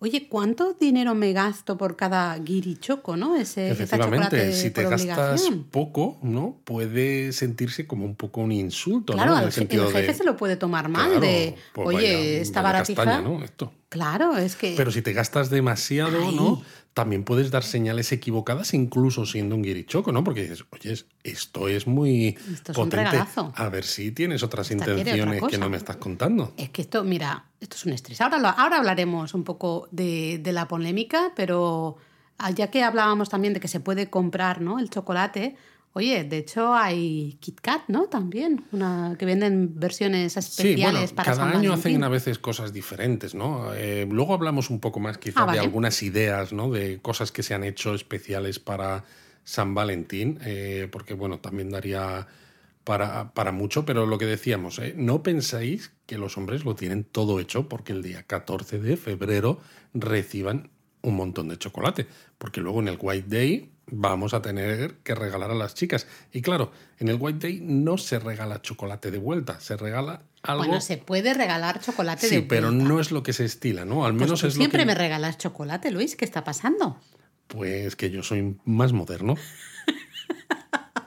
Oye, 0.00 0.28
¿cuánto 0.28 0.74
dinero 0.74 1.16
me 1.16 1.32
gasto 1.32 1.76
por 1.76 1.96
cada 1.96 2.38
guirichoco, 2.38 3.16
no? 3.16 3.34
Ese, 3.34 3.70
Efectivamente, 3.70 4.52
si 4.52 4.70
te 4.70 4.84
gastas 4.84 5.50
poco, 5.72 6.18
¿no? 6.22 6.60
Puede 6.64 7.32
sentirse 7.32 7.88
como 7.88 8.04
un 8.04 8.14
poco 8.14 8.40
un 8.40 8.52
insulto, 8.52 9.14
claro, 9.14 9.32
¿no? 9.32 9.40
el, 9.40 9.52
jefe 9.52 10.14
se 10.14 10.24
lo 10.24 10.36
puede 10.36 10.56
tomar 10.56 10.88
mal 10.88 11.20
de, 11.20 11.56
pues 11.72 11.88
oye, 11.88 12.40
esta 12.40 12.62
baratija... 12.62 13.20
¿no? 13.22 13.42
Esto. 13.42 13.72
Claro, 13.88 14.36
es 14.36 14.54
que... 14.54 14.74
Pero 14.76 14.92
si 14.92 15.02
te 15.02 15.12
gastas 15.12 15.50
demasiado, 15.50 16.30
¿no? 16.30 16.62
También 16.98 17.22
puedes 17.22 17.52
dar 17.52 17.62
señales 17.62 18.10
equivocadas 18.10 18.74
incluso 18.74 19.24
siendo 19.24 19.54
un 19.54 19.62
guirichoco, 19.62 20.10
¿no? 20.10 20.24
Porque 20.24 20.42
dices, 20.42 20.64
oye, 20.70 20.96
esto 21.22 21.68
es 21.68 21.86
muy 21.86 22.36
esto 22.52 22.72
es 22.72 22.76
potente. 22.76 23.22
A 23.54 23.68
ver 23.68 23.84
si 23.84 24.10
tienes 24.10 24.42
otras 24.42 24.68
intenciones 24.72 25.40
que 25.48 25.58
no 25.58 25.70
me 25.70 25.76
estás 25.76 25.98
contando. 25.98 26.52
Es 26.56 26.70
que 26.70 26.82
esto, 26.82 27.04
mira, 27.04 27.44
esto 27.60 27.76
es 27.76 27.86
un 27.86 27.92
estrés. 27.92 28.20
Ahora, 28.20 28.50
ahora 28.50 28.78
hablaremos 28.78 29.32
un 29.32 29.44
poco 29.44 29.86
de, 29.92 30.40
de 30.42 30.52
la 30.52 30.66
polémica, 30.66 31.30
pero 31.36 31.98
ya 32.56 32.68
que 32.68 32.82
hablábamos 32.82 33.28
también 33.28 33.54
de 33.54 33.60
que 33.60 33.68
se 33.68 33.78
puede 33.78 34.10
comprar 34.10 34.60
¿no? 34.60 34.80
el 34.80 34.90
chocolate, 34.90 35.54
Oye, 35.94 36.22
de 36.24 36.38
hecho 36.38 36.74
hay 36.74 37.38
Kit 37.40 37.60
Kat, 37.60 37.82
¿no? 37.88 38.04
También, 38.06 38.64
una, 38.72 39.16
que 39.18 39.26
venden 39.26 39.78
versiones 39.78 40.36
especiales 40.36 41.10
sí, 41.10 41.14
para 41.14 41.32
cada 41.32 41.50
año 41.50 41.72
hacen 41.72 42.04
a 42.04 42.08
veces 42.08 42.38
cosas 42.38 42.72
diferentes, 42.72 43.34
¿no? 43.34 43.74
Eh, 43.74 44.06
luego 44.08 44.34
hablamos 44.34 44.70
un 44.70 44.80
poco 44.80 45.00
más 45.00 45.18
quizás 45.18 45.44
ah, 45.48 45.52
de 45.52 45.58
algunas 45.58 46.02
ideas, 46.02 46.52
¿no? 46.52 46.70
De 46.70 47.00
cosas 47.00 47.32
que 47.32 47.42
se 47.42 47.54
han 47.54 47.64
hecho 47.64 47.94
especiales 47.94 48.58
para 48.58 49.04
San 49.44 49.74
Valentín, 49.74 50.38
eh, 50.44 50.88
porque 50.92 51.14
bueno, 51.14 51.40
también 51.40 51.70
daría 51.70 52.26
para, 52.84 53.32
para 53.34 53.52
mucho, 53.52 53.84
pero 53.84 54.06
lo 54.06 54.18
que 54.18 54.26
decíamos, 54.26 54.78
¿eh? 54.78 54.94
no 54.96 55.22
pensáis 55.22 55.92
que 56.06 56.16
los 56.16 56.38
hombres 56.38 56.64
lo 56.64 56.74
tienen 56.74 57.04
todo 57.04 57.40
hecho 57.40 57.68
porque 57.68 57.92
el 57.92 58.02
día 58.02 58.22
14 58.22 58.78
de 58.78 58.96
febrero 58.96 59.60
reciban 59.92 60.70
un 61.02 61.16
montón 61.16 61.48
de 61.48 61.58
chocolate, 61.58 62.06
porque 62.38 62.60
luego 62.60 62.80
en 62.80 62.88
el 62.88 62.98
White 63.00 63.28
Day 63.28 63.72
vamos 63.90 64.34
a 64.34 64.42
tener 64.42 64.96
que 65.02 65.14
regalar 65.14 65.50
a 65.50 65.54
las 65.54 65.74
chicas. 65.74 66.06
Y 66.32 66.42
claro, 66.42 66.72
en 66.98 67.08
el 67.08 67.16
White 67.18 67.46
Day 67.46 67.60
no 67.62 67.98
se 67.98 68.18
regala 68.18 68.62
chocolate 68.62 69.10
de 69.10 69.18
vuelta, 69.18 69.60
se 69.60 69.76
regala 69.76 70.22
algo... 70.42 70.64
Bueno, 70.64 70.80
se 70.80 70.96
puede 70.96 71.34
regalar 71.34 71.80
chocolate 71.80 72.28
de 72.28 72.38
vuelta. 72.38 72.44
Sí, 72.44 72.48
pero 72.48 72.70
no 72.70 73.00
es 73.00 73.10
lo 73.10 73.22
que 73.22 73.32
se 73.32 73.44
estila, 73.44 73.84
¿no? 73.84 74.04
Al 74.04 74.12
pues 74.12 74.26
menos 74.26 74.40
tú 74.40 74.46
es 74.46 74.54
siempre 74.54 74.80
lo 74.80 74.82
que... 74.82 74.86
me 74.86 74.94
regalas 74.94 75.38
chocolate, 75.38 75.90
Luis, 75.90 76.16
¿qué 76.16 76.24
está 76.24 76.44
pasando? 76.44 76.98
Pues 77.48 77.96
que 77.96 78.10
yo 78.10 78.22
soy 78.22 78.56
más 78.64 78.92
moderno. 78.92 79.34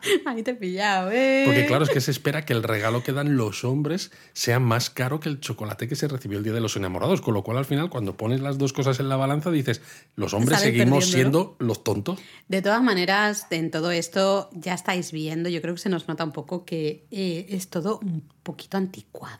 Ahí 0.25 0.43
te 0.43 0.51
he 0.51 0.55
pillado, 0.55 1.11
¿eh? 1.11 1.43
Porque 1.45 1.65
claro, 1.65 1.83
es 1.83 1.89
que 1.89 2.01
se 2.01 2.11
espera 2.11 2.45
que 2.45 2.53
el 2.53 2.63
regalo 2.63 3.03
que 3.03 3.11
dan 3.11 3.37
los 3.37 3.63
hombres 3.63 4.11
sea 4.33 4.59
más 4.59 4.89
caro 4.89 5.19
que 5.19 5.29
el 5.29 5.39
chocolate 5.39 5.87
que 5.87 5.95
se 5.95 6.07
recibió 6.07 6.37
el 6.37 6.43
Día 6.43 6.53
de 6.53 6.61
los 6.61 6.75
Enamorados. 6.75 7.21
Con 7.21 7.33
lo 7.33 7.43
cual, 7.43 7.57
al 7.57 7.65
final, 7.65 7.89
cuando 7.89 8.17
pones 8.17 8.41
las 8.41 8.57
dos 8.57 8.73
cosas 8.73 8.99
en 8.99 9.09
la 9.09 9.15
balanza, 9.15 9.51
dices, 9.51 9.81
los 10.15 10.33
hombres 10.33 10.59
seguimos 10.59 11.05
siendo 11.05 11.55
los 11.59 11.83
tontos. 11.83 12.19
De 12.47 12.61
todas 12.61 12.81
maneras, 12.81 13.47
en 13.49 13.71
todo 13.71 13.91
esto 13.91 14.49
ya 14.53 14.73
estáis 14.73 15.11
viendo, 15.11 15.49
yo 15.49 15.61
creo 15.61 15.75
que 15.75 15.81
se 15.81 15.89
nos 15.89 16.07
nota 16.07 16.23
un 16.23 16.31
poco 16.31 16.65
que 16.65 17.05
eh, 17.11 17.47
es 17.49 17.69
todo 17.69 17.99
un 17.99 18.23
poquito 18.43 18.77
anticuado. 18.77 19.39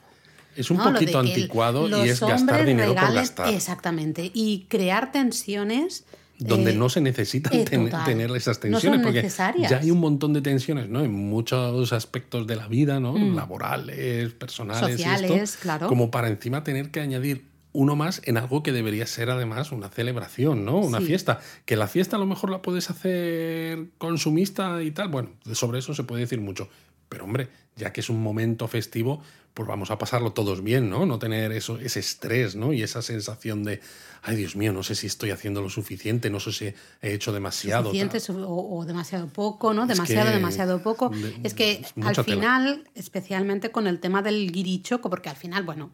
Es 0.55 0.69
un 0.69 0.77
poquito 0.77 1.19
anticuado 1.19 1.87
y 2.05 2.09
es 2.09 2.19
gastar 2.19 2.65
dinero 2.65 2.93
por 2.93 3.13
gastar. 3.13 3.53
Exactamente. 3.53 4.31
Y 4.33 4.65
crear 4.67 5.11
tensiones 5.11 6.05
donde 6.41 6.71
eh, 6.71 6.75
no 6.75 6.89
se 6.89 7.01
necesitan 7.01 7.53
eh, 7.53 7.65
tener 7.65 8.31
esas 8.35 8.59
tensiones, 8.59 9.01
porque 9.01 9.27
ya 9.69 9.79
hay 9.79 9.91
un 9.91 9.99
montón 9.99 10.33
de 10.33 10.41
tensiones, 10.41 10.89
¿no? 10.89 11.03
En 11.03 11.11
muchos 11.11 11.93
aspectos 11.93 12.47
de 12.47 12.55
la 12.55 12.67
vida, 12.67 12.99
¿no? 12.99 13.13
Mm. 13.13 13.35
Laborales, 13.35 14.33
personales, 14.33 14.97
sociales, 14.97 15.57
claro. 15.61 15.87
Como 15.87 16.09
para 16.09 16.27
encima 16.27 16.63
tener 16.63 16.89
que 16.89 16.99
añadir 16.99 17.45
uno 17.73 17.95
más 17.95 18.21
en 18.25 18.37
algo 18.37 18.63
que 18.63 18.71
debería 18.71 19.05
ser 19.05 19.29
además 19.29 19.71
una 19.71 19.89
celebración, 19.89 20.65
¿no? 20.65 20.77
Una 20.79 20.99
fiesta. 20.99 21.39
Que 21.65 21.75
la 21.75 21.87
fiesta 21.87 22.17
a 22.17 22.19
lo 22.19 22.25
mejor 22.25 22.49
la 22.49 22.61
puedes 22.61 22.89
hacer 22.89 23.85
consumista 23.97 24.81
y 24.83 24.91
tal. 24.91 25.07
Bueno, 25.07 25.29
sobre 25.53 25.79
eso 25.79 25.93
se 25.93 26.03
puede 26.03 26.21
decir 26.21 26.41
mucho. 26.41 26.69
Pero 27.07 27.25
hombre, 27.25 27.49
ya 27.81 27.91
que 27.91 28.01
es 28.01 28.09
un 28.09 28.21
momento 28.21 28.67
festivo, 28.67 29.21
pues 29.53 29.67
vamos 29.67 29.91
a 29.91 29.97
pasarlo 29.97 30.31
todos 30.31 30.63
bien, 30.63 30.89
¿no? 30.89 31.05
No 31.05 31.19
tener 31.19 31.51
eso, 31.51 31.77
ese 31.79 31.99
estrés, 31.99 32.55
¿no? 32.55 32.71
Y 32.71 32.83
esa 32.83 33.01
sensación 33.01 33.63
de, 33.63 33.81
ay 34.21 34.37
Dios 34.37 34.55
mío, 34.55 34.71
no 34.71 34.81
sé 34.81 34.95
si 34.95 35.07
estoy 35.07 35.31
haciendo 35.31 35.61
lo 35.61 35.69
suficiente, 35.69 36.29
no 36.29 36.39
sé 36.39 36.53
si 36.53 36.73
he 37.01 37.13
hecho 37.13 37.33
demasiado. 37.33 37.89
Suficiente 37.89 38.19
o, 38.29 38.85
demasiado 38.85 39.27
poco, 39.27 39.73
¿no? 39.73 39.87
Demasiado, 39.87 40.31
demasiado 40.31 40.81
poco. 40.81 41.11
es 41.43 41.53
que 41.53 41.85
al 42.01 42.15
final, 42.23 42.87
especialmente 42.95 43.71
con 43.71 43.87
el 43.87 43.99
tema 43.99 44.21
del 44.21 44.51
guirichoco, 44.51 45.09
porque 45.09 45.29
al 45.29 45.35
final, 45.35 45.63
bueno, 45.63 45.91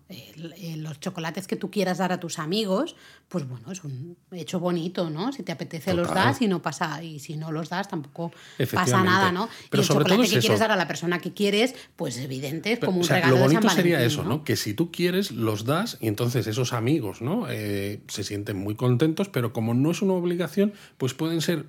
los 0.75 0.99
chocolates 0.99 1.47
que 1.47 1.55
tú 1.55 1.71
quieras 1.71 1.97
dar 1.97 2.11
a 2.11 2.19
tus 2.19 2.37
amigos, 2.37 2.95
pues 3.27 3.47
bueno, 3.47 3.71
es 3.71 3.83
un 3.83 4.17
hecho 4.33 4.59
bonito, 4.59 5.09
¿no? 5.09 5.31
Si 5.31 5.41
te 5.41 5.51
apetece 5.51 5.95
los 5.95 6.13
das 6.13 6.41
y 6.41 6.47
no 6.47 6.61
pasa, 6.61 7.01
y 7.01 7.19
si 7.19 7.37
no 7.37 7.51
los 7.51 7.69
das 7.69 7.87
tampoco 7.87 8.31
pasa 8.71 9.03
nada, 9.03 9.31
¿no? 9.31 9.49
Pero 9.71 9.81
y 9.81 9.85
el 9.85 9.87
chocolate 9.87 10.29
que 10.29 10.39
quieres 10.39 10.59
dar 10.59 10.71
a 10.71 10.75
la 10.75 10.87
persona 10.87 11.17
que 11.19 11.33
quieres, 11.33 11.73
pues 11.95 12.17
evidente, 12.17 12.73
es 12.73 12.79
como 12.79 13.01
un 13.01 13.07
regalo 13.07 13.35
Lo 13.35 13.41
bonito 13.41 13.61
de 13.61 13.67
San 13.67 13.75
sería 13.75 14.03
eso, 14.03 14.23
¿no? 14.23 14.43
Que 14.43 14.55
si 14.55 14.73
tú 14.73 14.91
quieres, 14.91 15.31
los 15.31 15.65
das 15.65 15.97
y 16.01 16.07
entonces 16.07 16.47
esos 16.47 16.73
amigos, 16.73 17.21
¿no? 17.21 17.47
Eh, 17.49 18.01
se 18.07 18.23
sienten 18.23 18.57
muy 18.57 18.75
contentos, 18.75 19.29
pero 19.29 19.53
como 19.53 19.73
no 19.73 19.91
es 19.91 20.01
una 20.01 20.13
obligación, 20.13 20.73
pues 20.97 21.13
pueden 21.13 21.41
ser 21.41 21.65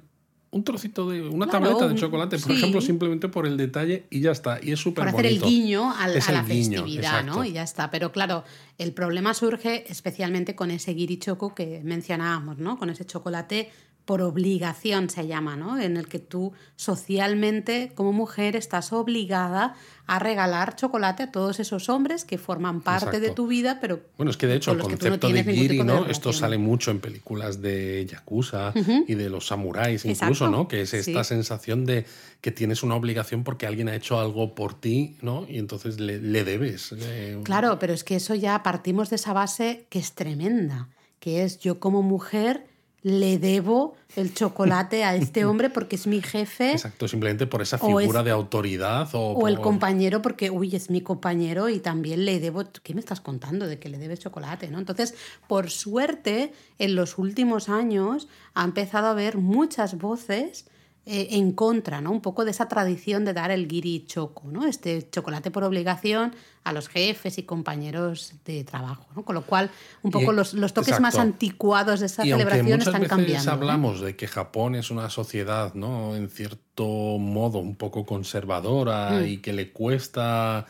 un 0.50 0.64
trocito 0.64 1.10
de 1.10 1.28
una 1.28 1.46
tableta 1.46 1.88
de 1.88 1.94
chocolate, 1.94 2.38
por 2.38 2.52
ejemplo, 2.52 2.80
simplemente 2.80 3.28
por 3.28 3.46
el 3.46 3.56
detalle 3.56 4.06
y 4.10 4.20
ya 4.20 4.30
está. 4.30 4.58
Y 4.62 4.72
es 4.72 4.80
súper 4.80 5.04
bonito. 5.04 5.16
Por 5.16 5.26
hacer 5.26 5.36
el 5.36 5.42
guiño 5.42 5.92
a 5.92 6.08
la 6.08 6.44
festividad, 6.44 7.24
¿no? 7.24 7.44
Y 7.44 7.52
ya 7.52 7.62
está. 7.62 7.90
Pero 7.90 8.12
claro, 8.12 8.44
el 8.78 8.92
problema 8.92 9.34
surge 9.34 9.90
especialmente 9.90 10.54
con 10.54 10.70
ese 10.70 10.94
guirichoco 10.94 11.54
que 11.54 11.82
mencionábamos, 11.84 12.58
¿no? 12.58 12.78
Con 12.78 12.88
ese 12.88 13.04
chocolate 13.04 13.70
por 14.08 14.22
obligación 14.22 15.10
se 15.10 15.26
llama, 15.26 15.54
¿no? 15.54 15.78
En 15.78 15.98
el 15.98 16.08
que 16.08 16.18
tú 16.18 16.54
socialmente 16.76 17.92
como 17.94 18.14
mujer 18.14 18.56
estás 18.56 18.90
obligada 18.94 19.74
a 20.06 20.18
regalar 20.18 20.76
chocolate 20.76 21.24
a 21.24 21.30
todos 21.30 21.60
esos 21.60 21.90
hombres 21.90 22.24
que 22.24 22.38
forman 22.38 22.80
parte 22.80 23.20
de 23.20 23.32
tu 23.32 23.48
vida, 23.48 23.80
pero 23.82 24.00
bueno 24.16 24.30
es 24.30 24.38
que 24.38 24.46
de 24.46 24.54
hecho 24.54 24.72
el 24.72 24.78
concepto 24.78 25.28
de 25.28 25.44
giri, 25.44 25.82
¿no? 25.82 26.06
Esto 26.06 26.32
sale 26.32 26.56
mucho 26.56 26.90
en 26.90 27.00
películas 27.00 27.60
de 27.60 28.06
yakuza 28.06 28.72
y 29.06 29.14
de 29.14 29.28
los 29.28 29.48
samuráis 29.48 30.06
incluso, 30.06 30.48
¿no? 30.48 30.68
Que 30.68 30.80
es 30.80 30.94
esta 30.94 31.22
sensación 31.22 31.84
de 31.84 32.06
que 32.40 32.50
tienes 32.50 32.82
una 32.82 32.94
obligación 32.94 33.44
porque 33.44 33.66
alguien 33.66 33.90
ha 33.90 33.94
hecho 33.94 34.18
algo 34.18 34.54
por 34.54 34.72
ti, 34.72 35.18
¿no? 35.20 35.44
Y 35.46 35.58
entonces 35.58 36.00
le, 36.00 36.44
debes. 36.44 36.94
Eh, 36.98 37.38
claro, 37.44 37.78
pero 37.78 37.92
es 37.92 38.04
que 38.04 38.16
eso 38.16 38.34
ya 38.34 38.62
partimos 38.62 39.10
de 39.10 39.16
esa 39.16 39.34
base 39.34 39.84
que 39.90 39.98
es 39.98 40.14
tremenda, 40.14 40.88
que 41.20 41.44
es 41.44 41.58
yo 41.58 41.78
como 41.78 42.00
mujer 42.00 42.67
le 43.02 43.38
debo 43.38 43.94
el 44.16 44.34
chocolate 44.34 45.04
a 45.04 45.14
este 45.14 45.44
hombre 45.44 45.70
porque 45.70 45.96
es 45.96 46.06
mi 46.06 46.20
jefe. 46.20 46.72
Exacto, 46.72 47.06
simplemente 47.06 47.46
por 47.46 47.62
esa 47.62 47.78
figura 47.78 48.22
de 48.22 48.30
autoridad. 48.30 49.08
O, 49.14 49.32
o 49.32 49.48
el 49.48 49.60
compañero 49.60 50.20
porque, 50.20 50.50
uy, 50.50 50.74
es 50.74 50.90
mi 50.90 51.00
compañero 51.00 51.68
y 51.68 51.78
también 51.78 52.24
le 52.24 52.40
debo... 52.40 52.64
¿Qué 52.82 52.94
me 52.94 53.00
estás 53.00 53.20
contando 53.20 53.66
de 53.66 53.78
que 53.78 53.88
le 53.88 53.98
debes 53.98 54.20
chocolate? 54.20 54.68
¿no? 54.68 54.78
Entonces, 54.78 55.14
por 55.46 55.70
suerte, 55.70 56.52
en 56.78 56.96
los 56.96 57.18
últimos 57.18 57.68
años 57.68 58.28
ha 58.54 58.64
empezado 58.64 59.06
a 59.06 59.10
haber 59.10 59.38
muchas 59.38 59.98
voces 59.98 60.66
eh, 61.10 61.38
en 61.38 61.52
contra, 61.52 62.02
¿no? 62.02 62.10
Un 62.10 62.20
poco 62.20 62.44
de 62.44 62.50
esa 62.50 62.68
tradición 62.68 63.24
de 63.24 63.32
dar 63.32 63.50
el 63.50 63.66
guiri 63.66 64.04
choco, 64.06 64.42
¿no? 64.52 64.66
Este 64.66 65.08
chocolate 65.10 65.50
por 65.50 65.64
obligación 65.64 66.34
a 66.64 66.72
los 66.74 66.88
jefes 66.88 67.38
y 67.38 67.44
compañeros 67.44 68.34
de 68.44 68.62
trabajo, 68.62 69.06
¿no? 69.16 69.24
Con 69.24 69.34
lo 69.34 69.40
cual, 69.40 69.70
un 70.02 70.10
poco 70.10 70.34
los, 70.34 70.52
toques 70.74 71.00
más 71.00 71.16
anticuados 71.16 72.00
de 72.00 72.06
esa 72.06 72.24
celebración 72.24 72.80
están 72.80 73.00
veces 73.00 73.08
cambiando. 73.08 73.52
hablamos 73.52 74.02
de 74.02 74.16
que 74.16 74.26
Japón 74.26 74.74
es 74.74 74.90
una 74.90 75.08
sociedad, 75.08 75.72
¿no? 75.72 76.14
En 76.14 76.28
cierto 76.28 76.84
modo, 76.84 77.56
un 77.56 77.76
poco 77.76 78.04
conservadora 78.04 79.12
mm. 79.12 79.26
y 79.28 79.36
que 79.38 79.54
le 79.54 79.72
cuesta 79.72 80.66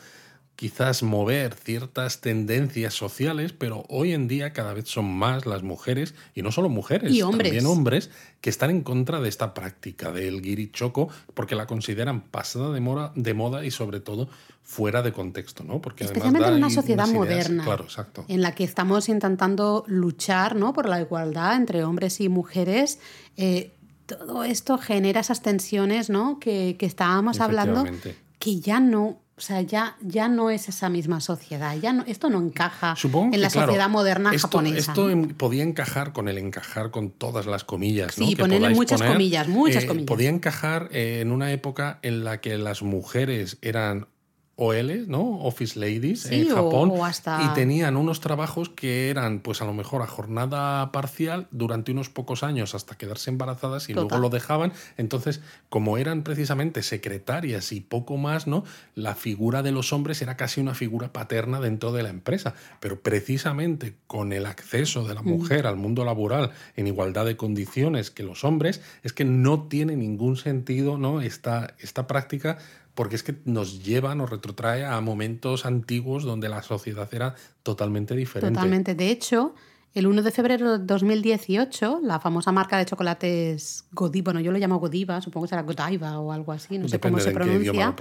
quizás 0.59 1.03
mover 1.03 1.53
ciertas 1.53 2.19
tendencias 2.19 2.93
sociales, 2.93 3.53
pero 3.53 3.85
hoy 3.87 4.11
en 4.11 4.27
día 4.27 4.51
cada 4.51 4.73
vez 4.73 4.89
son 4.89 5.05
más 5.05 5.45
las 5.45 5.63
mujeres, 5.63 6.15
y 6.35 6.41
no 6.41 6.51
solo 6.51 6.67
mujeres, 6.67 7.17
también 7.17 7.65
hombres, 7.65 8.09
que 8.41 8.49
están 8.49 8.69
en 8.69 8.81
contra 8.81 9.21
de 9.21 9.29
esta 9.29 9.53
práctica 9.53 10.11
del 10.11 10.41
guirichoco, 10.41 11.07
porque 11.33 11.55
la 11.55 11.65
consideran 11.65 12.19
pasada 12.19 12.73
de 12.73 12.81
moda, 12.81 13.13
de 13.15 13.33
moda 13.33 13.63
y 13.63 13.71
sobre 13.71 14.01
todo 14.01 14.27
fuera 14.61 15.01
de 15.01 15.13
contexto, 15.13 15.63
¿no? 15.63 15.79
Porque 15.79 16.03
Especialmente 16.03 16.49
en 16.49 16.55
una 16.55 16.69
sociedad 16.69 17.07
moderna, 17.07 17.65
en 18.27 18.41
la 18.41 18.53
que 18.53 18.65
estamos 18.65 19.07
intentando 19.07 19.85
luchar 19.87 20.57
¿no? 20.57 20.73
por 20.73 20.89
la 20.89 20.99
igualdad 20.99 21.55
entre 21.55 21.85
hombres 21.85 22.19
y 22.19 22.27
mujeres. 22.27 22.99
Eh, 23.37 23.71
todo 24.07 24.43
esto 24.43 24.77
genera 24.77 25.21
esas 25.21 25.41
tensiones 25.41 26.09
¿no? 26.09 26.37
que, 26.37 26.75
que 26.77 26.85
estábamos 26.85 27.39
hablando 27.39 27.85
que 28.39 28.59
ya 28.59 28.81
no 28.81 29.21
o 29.39 29.41
sea, 29.41 29.61
ya, 29.61 29.95
ya 30.01 30.27
no 30.27 30.49
es 30.49 30.67
esa 30.67 30.89
misma 30.89 31.21
sociedad. 31.21 31.73
Ya 31.81 31.93
no, 31.93 32.03
esto 32.07 32.29
no 32.29 32.41
encaja 32.41 32.93
en 33.31 33.41
la 33.41 33.49
sociedad 33.49 33.87
moderna 33.87 34.37
japonesa. 34.37 34.91
Esto 34.91 35.09
podía 35.37 35.63
encajar 35.63 36.11
con 36.11 36.27
el 36.27 36.37
encajar 36.37 36.91
con 36.91 37.09
todas 37.09 37.45
las 37.45 37.63
comillas. 37.63 38.15
Sí, 38.15 38.35
ponerle 38.35 38.71
muchas 38.71 39.01
comillas, 39.01 39.47
muchas 39.47 39.85
eh, 39.85 39.87
comillas. 39.87 40.07
Podía 40.07 40.29
encajar 40.29 40.89
eh, 40.91 41.19
en 41.21 41.31
una 41.31 41.53
época 41.53 41.99
en 42.01 42.25
la 42.25 42.41
que 42.41 42.57
las 42.57 42.83
mujeres 42.83 43.57
eran 43.61 44.07
OL, 44.61 45.07
¿no? 45.07 45.39
Office 45.39 45.79
Ladies 45.79 46.25
en 46.25 46.49
Japón. 46.49 46.91
Y 47.41 47.53
tenían 47.53 47.95
unos 47.95 48.19
trabajos 48.19 48.67
que 48.67 49.09
eran, 49.09 49.39
pues 49.39 49.61
a 49.61 49.65
lo 49.65 49.73
mejor 49.73 50.01
a 50.01 50.07
jornada 50.07 50.91
parcial 50.91 51.47
durante 51.51 51.93
unos 51.93 52.09
pocos 52.09 52.43
años 52.43 52.75
hasta 52.75 52.97
quedarse 52.97 53.29
embarazadas 53.29 53.87
y 53.87 53.93
luego 53.93 54.17
lo 54.17 54.29
dejaban. 54.29 54.73
Entonces, 54.97 55.39
como 55.69 55.97
eran 55.97 56.23
precisamente 56.23 56.83
secretarias 56.83 57.71
y 57.71 57.79
poco 57.79 58.17
más, 58.17 58.47
¿no? 58.47 58.65
La 58.95 59.15
figura 59.15 59.63
de 59.63 59.71
los 59.71 59.93
hombres 59.93 60.21
era 60.21 60.35
casi 60.35 60.59
una 60.59 60.75
figura 60.75 61.13
paterna 61.13 61.61
dentro 61.61 61.93
de 61.93 62.03
la 62.03 62.09
empresa. 62.09 62.53
Pero 62.81 62.99
precisamente 62.99 63.95
con 64.07 64.33
el 64.33 64.45
acceso 64.45 65.07
de 65.07 65.15
la 65.15 65.21
mm. 65.21 65.29
mujer 65.29 65.67
al 65.67 65.77
mundo 65.77 66.03
laboral 66.03 66.51
en 66.75 66.87
igualdad 66.87 67.25
de 67.25 67.37
condiciones 67.37 68.11
que 68.11 68.23
los 68.23 68.43
hombres, 68.43 68.81
es 69.03 69.13
que 69.13 69.23
no 69.23 69.67
tiene 69.69 69.95
ningún 69.95 70.35
sentido, 70.35 70.97
¿no? 70.97 71.21
Esta, 71.21 71.75
esta 71.79 72.07
práctica 72.07 72.57
porque 72.99 73.15
es 73.15 73.23
que 73.23 73.37
nos 73.45 73.81
lleva, 73.81 74.13
nos 74.13 74.29
retrotrae 74.29 74.83
a 74.83 74.99
momentos 74.99 75.65
antiguos 75.65 76.25
donde 76.25 76.49
la 76.49 76.61
sociedad 76.61 77.07
era 77.13 77.33
totalmente 77.63 78.13
diferente. 78.13 78.53
Totalmente. 78.53 78.93
De 78.93 79.09
hecho, 79.09 79.55
el 79.93 80.05
1 80.05 80.21
de 80.21 80.31
febrero 80.31 80.77
de 80.77 80.85
2018, 80.85 82.01
la 82.03 82.19
famosa 82.19 82.51
marca 82.51 82.77
de 82.77 82.83
chocolates 82.83 83.85
Godiva, 83.93 84.33
bueno, 84.33 84.41
yo 84.41 84.51
lo 84.51 84.57
llamo 84.57 84.79
Godiva, 84.79 85.21
supongo 85.21 85.45
que 85.45 85.51
será 85.51 85.61
Godiva 85.61 86.19
o 86.19 86.33
algo 86.33 86.51
así, 86.51 86.77
no 86.77 86.89
sé 86.89 86.99
cómo 86.99 87.21
se 87.21 87.31
pronuncia. 87.31 87.95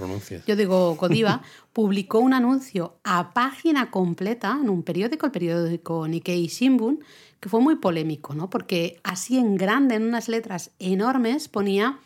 Yo 0.45 0.57
digo 0.57 0.97
Godiva, 1.01 1.43
publicó 1.73 2.19
un 2.19 2.35
anuncio 2.35 2.97
a 3.05 3.33
página 3.33 3.93
completa 3.93 4.59
en 4.61 4.69
un 4.69 4.83
periódico, 4.83 5.27
el 5.27 5.31
periódico 5.31 6.09
Nikkei 6.09 6.49
Shimbun, 6.49 7.05
que 7.39 7.49
fue 7.49 7.61
muy 7.61 7.77
polémico, 7.77 8.35
¿no? 8.35 8.51
Porque 8.51 8.99
así 9.05 9.39
en 9.39 9.55
grande, 9.55 9.95
en 9.95 10.03
unas 10.03 10.29
letras 10.29 10.73
enormes, 10.81 11.47
ponía 11.47 12.01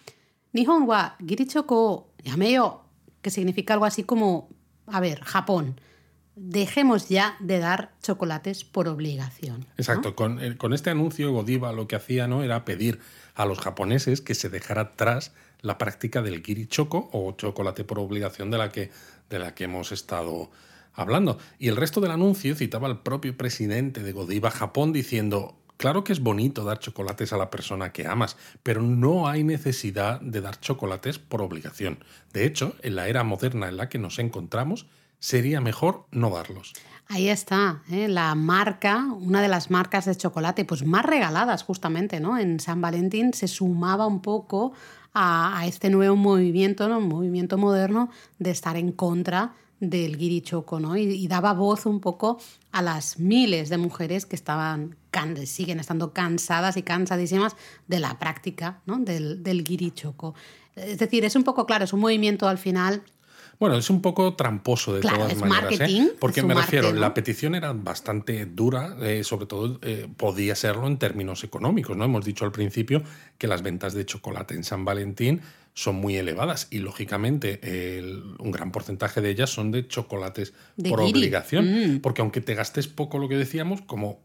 Nihon 0.52 0.86
wa 0.86 1.16
girichoko 1.26 2.08
yameo 2.22 2.81
que 3.22 3.30
significa 3.30 3.74
algo 3.74 3.86
así 3.86 4.02
como, 4.02 4.48
a 4.86 5.00
ver, 5.00 5.20
Japón, 5.22 5.80
dejemos 6.34 7.08
ya 7.08 7.36
de 7.40 7.58
dar 7.58 7.92
chocolates 8.02 8.64
por 8.64 8.88
obligación. 8.88 9.66
Exacto, 9.76 10.14
con, 10.14 10.54
con, 10.56 10.72
este 10.72 10.90
anuncio 10.90 11.32
Godiva 11.32 11.72
lo 11.72 11.88
que 11.88 11.96
hacía 11.96 12.26
¿no? 12.26 12.42
era 12.42 12.64
pedir 12.64 13.00
a 13.34 13.44
los 13.44 13.58
japoneses 13.60 14.20
que 14.20 14.34
se 14.34 14.48
dejara 14.48 14.82
atrás 14.82 15.32
la 15.60 15.78
práctica 15.78 16.22
del 16.22 16.42
choco 16.68 17.08
o 17.12 17.32
chocolate 17.32 17.84
por 17.84 17.98
obligación 17.98 18.50
de 18.50 18.58
la 18.58 18.70
que, 18.70 18.90
de 19.30 19.38
la 19.38 19.54
que 19.54 19.64
hemos 19.64 19.92
estado 19.92 20.50
hablando. 20.92 21.38
Y 21.58 21.68
el 21.68 21.76
resto 21.76 22.00
del 22.00 22.10
anuncio 22.10 22.54
citaba 22.54 22.88
al 22.88 23.02
propio 23.02 23.36
presidente 23.36 24.02
de 24.02 24.12
Godiva 24.12 24.50
Japón 24.50 24.92
diciendo 24.92 25.56
Claro 25.82 26.04
que 26.04 26.12
es 26.12 26.20
bonito 26.20 26.62
dar 26.62 26.78
chocolates 26.78 27.32
a 27.32 27.36
la 27.36 27.50
persona 27.50 27.90
que 27.90 28.06
amas, 28.06 28.36
pero 28.62 28.82
no 28.82 29.26
hay 29.26 29.42
necesidad 29.42 30.20
de 30.20 30.40
dar 30.40 30.60
chocolates 30.60 31.18
por 31.18 31.42
obligación. 31.42 31.98
De 32.32 32.46
hecho, 32.46 32.76
en 32.82 32.94
la 32.94 33.08
era 33.08 33.24
moderna 33.24 33.68
en 33.68 33.78
la 33.78 33.88
que 33.88 33.98
nos 33.98 34.20
encontramos, 34.20 34.86
sería 35.18 35.60
mejor 35.60 36.06
no 36.12 36.30
darlos. 36.30 36.72
Ahí 37.08 37.28
está, 37.28 37.82
¿eh? 37.90 38.06
la 38.06 38.32
marca, 38.36 39.08
una 39.12 39.42
de 39.42 39.48
las 39.48 39.72
marcas 39.72 40.04
de 40.04 40.14
chocolate 40.14 40.64
pues 40.64 40.86
más 40.86 41.04
regaladas 41.04 41.64
justamente 41.64 42.20
¿no? 42.20 42.38
en 42.38 42.60
San 42.60 42.80
Valentín, 42.80 43.34
se 43.34 43.48
sumaba 43.48 44.06
un 44.06 44.22
poco 44.22 44.74
a, 45.14 45.64
este 45.66 45.90
nuevo 45.90 46.14
movimiento, 46.14 46.88
¿no? 46.88 46.98
un 46.98 47.08
movimiento 47.08 47.58
moderno 47.58 48.08
de 48.38 48.52
estar 48.52 48.76
en 48.76 48.92
contra 48.92 49.56
del 49.82 50.16
guirichoco, 50.16 50.78
¿no? 50.78 50.96
Y, 50.96 51.26
daba 51.26 51.52
voz 51.54 51.86
un 51.86 52.00
poco 52.00 52.38
a 52.70 52.82
las 52.82 53.18
miles 53.18 53.68
de 53.68 53.78
mujeres 53.78 54.26
que 54.26 54.36
estaban, 54.36 54.96
siguen 55.44 55.80
estando 55.80 56.12
cansadas 56.12 56.76
y 56.76 56.82
cansadísimas 56.82 57.56
de 57.88 57.98
la 57.98 58.16
práctica 58.18 58.80
¿no? 58.86 58.98
del, 58.98 59.42
del 59.42 59.64
guirichoco. 59.64 60.36
Es 60.76 60.98
decir, 60.98 61.24
es 61.24 61.34
un 61.34 61.42
poco 61.42 61.66
claro, 61.66 61.84
es 61.84 61.92
un 61.92 61.98
movimiento 61.98 62.46
al 62.46 62.58
final 62.58 63.02
bueno, 63.62 63.76
es 63.76 63.90
un 63.90 64.02
poco 64.02 64.34
tramposo 64.34 64.92
de 64.92 65.02
todas 65.02 65.36
maneras. 65.36 65.88
¿eh? 65.88 66.14
Porque 66.18 66.42
me 66.42 66.52
refiero, 66.52 66.92
la 66.92 67.14
petición 67.14 67.54
era 67.54 67.72
bastante 67.72 68.44
dura, 68.44 68.96
eh, 69.00 69.22
sobre 69.22 69.46
todo 69.46 69.78
eh, 69.82 70.08
podía 70.16 70.56
serlo 70.56 70.88
en 70.88 70.98
términos 70.98 71.44
económicos. 71.44 71.96
¿no? 71.96 72.04
Hemos 72.04 72.24
dicho 72.24 72.44
al 72.44 72.50
principio 72.50 73.04
que 73.38 73.46
las 73.46 73.62
ventas 73.62 73.94
de 73.94 74.04
chocolate 74.04 74.54
en 74.54 74.64
San 74.64 74.84
Valentín 74.84 75.42
son 75.74 75.94
muy 75.94 76.16
elevadas 76.16 76.66
y 76.72 76.80
lógicamente 76.80 77.60
un 78.40 78.50
gran 78.50 78.72
porcentaje 78.72 79.20
de 79.20 79.30
ellas 79.30 79.50
son 79.50 79.70
de 79.70 79.86
chocolates 79.86 80.54
por 80.88 81.00
obligación. 81.00 81.94
Mm. 81.94 82.00
Porque 82.00 82.20
aunque 82.20 82.40
te 82.40 82.56
gastes 82.56 82.88
poco 82.88 83.18
lo 83.18 83.28
que 83.28 83.36
decíamos, 83.36 83.80
como 83.80 84.24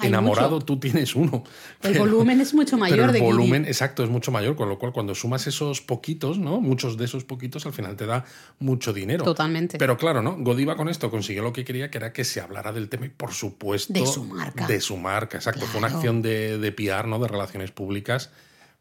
enamorado 0.00 0.60
tú 0.60 0.78
tienes 0.78 1.14
uno. 1.16 1.42
El 1.82 1.98
volumen 1.98 2.40
es 2.40 2.54
mucho 2.54 2.76
mayor. 2.76 3.14
el 3.14 3.22
volumen, 3.22 3.64
exacto, 3.64 4.04
es 4.04 4.10
mucho 4.10 4.30
mayor, 4.30 4.56
con 4.56 4.68
lo 4.68 4.78
cual 4.78 4.92
cuando 4.92 5.14
sumas 5.14 5.46
esos 5.46 5.80
poquitos, 5.80 6.38
¿no? 6.38 6.60
Muchos 6.60 6.96
de 6.96 7.04
esos 7.04 7.24
poquitos 7.24 7.66
al 7.66 7.72
final 7.72 7.96
te 7.96 8.06
da 8.06 8.24
mucho 8.58 8.92
dinero. 8.92 9.24
Totalmente. 9.24 9.78
Pero 9.78 9.96
claro, 9.96 10.22
¿no? 10.22 10.36
Godiva 10.38 10.76
con 10.76 10.88
esto 10.88 11.10
consiguió 11.10 11.42
lo 11.42 11.52
que 11.52 11.64
quería, 11.64 11.90
que 11.90 11.98
era 11.98 12.12
que 12.12 12.24
se 12.24 12.40
hablara 12.40 12.72
del 12.72 12.88
tema 12.88 13.06
y 13.06 13.10
por 13.10 13.32
supuesto... 13.32 13.92
De 13.92 14.06
su 14.06 14.24
marca. 14.24 14.66
De 14.66 14.80
su 14.80 14.96
marca, 14.96 15.38
exacto. 15.38 15.66
Fue 15.66 15.78
una 15.78 15.88
acción 15.88 16.22
de, 16.22 16.58
de 16.58 16.72
PR, 16.72 17.06
¿no? 17.06 17.18
De 17.18 17.28
relaciones 17.28 17.72
públicas, 17.72 18.30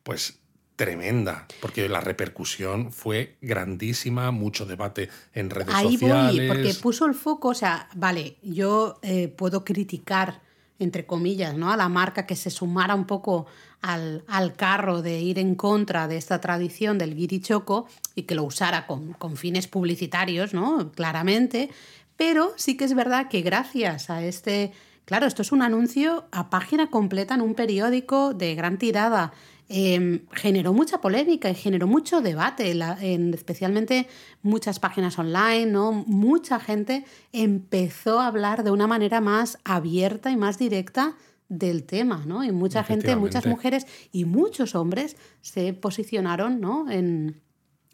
pues 0.04 0.40
tremenda, 0.76 1.48
porque 1.62 1.88
la 1.90 2.02
repercusión 2.02 2.92
fue 2.92 3.38
grandísima, 3.42 4.32
mucho 4.32 4.66
debate 4.66 5.10
en 5.34 5.52
redes 5.52 5.76
sociales. 5.76 6.02
Ahí 6.02 6.40
voy, 6.40 6.48
porque 6.48 6.74
puso 6.74 7.06
el 7.06 7.14
foco, 7.14 7.50
o 7.50 7.54
sea, 7.54 7.88
vale, 7.96 8.38
yo 8.42 9.00
eh, 9.04 9.28
puedo 9.28 9.64
criticar 9.64 10.42
entre 10.84 11.06
comillas, 11.06 11.56
¿no? 11.56 11.72
a 11.72 11.78
la 11.78 11.90
marca 11.90 12.26
que 12.26 12.36
se 12.36 12.50
sumara 12.50 12.96
un 12.96 13.06
poco 13.06 13.46
al, 13.82 14.24
al, 14.28 14.54
carro 14.54 15.02
de 15.02 15.20
ir 15.20 15.40
en 15.40 15.56
contra 15.56 16.08
de 16.08 16.18
esta 16.18 16.42
tradición 16.42 16.98
del 16.98 17.16
guirichoco 17.16 17.88
y 18.16 18.24
que 18.24 18.36
lo 18.36 18.44
usara 18.44 18.88
con, 18.88 19.14
con 19.14 19.38
fines 19.38 19.68
publicitarios, 19.68 20.54
¿no? 20.54 20.92
claramente, 20.92 21.70
pero 22.18 22.54
sí 22.58 22.78
que 22.78 22.86
es 22.86 22.94
verdad 22.94 23.30
que 23.30 23.42
gracias 23.42 24.10
a 24.10 24.24
este 24.24 24.72
Claro, 25.06 25.26
esto 25.26 25.42
es 25.42 25.52
un 25.52 25.62
anuncio 25.62 26.26
a 26.32 26.50
página 26.50 26.90
completa 26.90 27.36
en 27.36 27.42
un 27.42 27.54
periódico 27.54 28.34
de 28.34 28.56
gran 28.56 28.78
tirada. 28.78 29.34
Em, 29.74 30.26
generó 30.34 30.74
mucha 30.74 31.00
polémica 31.00 31.50
y 31.50 31.56
generó 31.56 31.88
mucho 31.88 32.20
debate, 32.20 32.72
en, 32.72 33.34
especialmente 33.34 34.06
muchas 34.42 34.80
páginas 34.80 35.18
online, 35.18 35.66
¿no? 35.66 35.94
Mucha 35.94 36.60
gente 36.60 37.06
empezó 37.32 38.20
a 38.20 38.28
hablar 38.28 38.66
de 38.66 38.72
una 38.72 38.86
manera 38.86 39.22
más 39.22 39.60
abierta 39.64 40.30
y 40.30 40.36
más 40.36 40.58
directa 40.58 41.16
del 41.48 41.86
tema, 41.86 42.24
¿no? 42.26 42.44
Y 42.44 42.52
mucha 42.52 42.84
gente, 42.84 43.16
muchas 43.16 43.46
mujeres 43.46 43.88
y 44.12 44.26
muchos 44.26 44.76
hombres 44.76 45.16
se 45.40 45.72
posicionaron, 45.72 46.60
¿no? 46.60 46.92
En, 46.92 47.40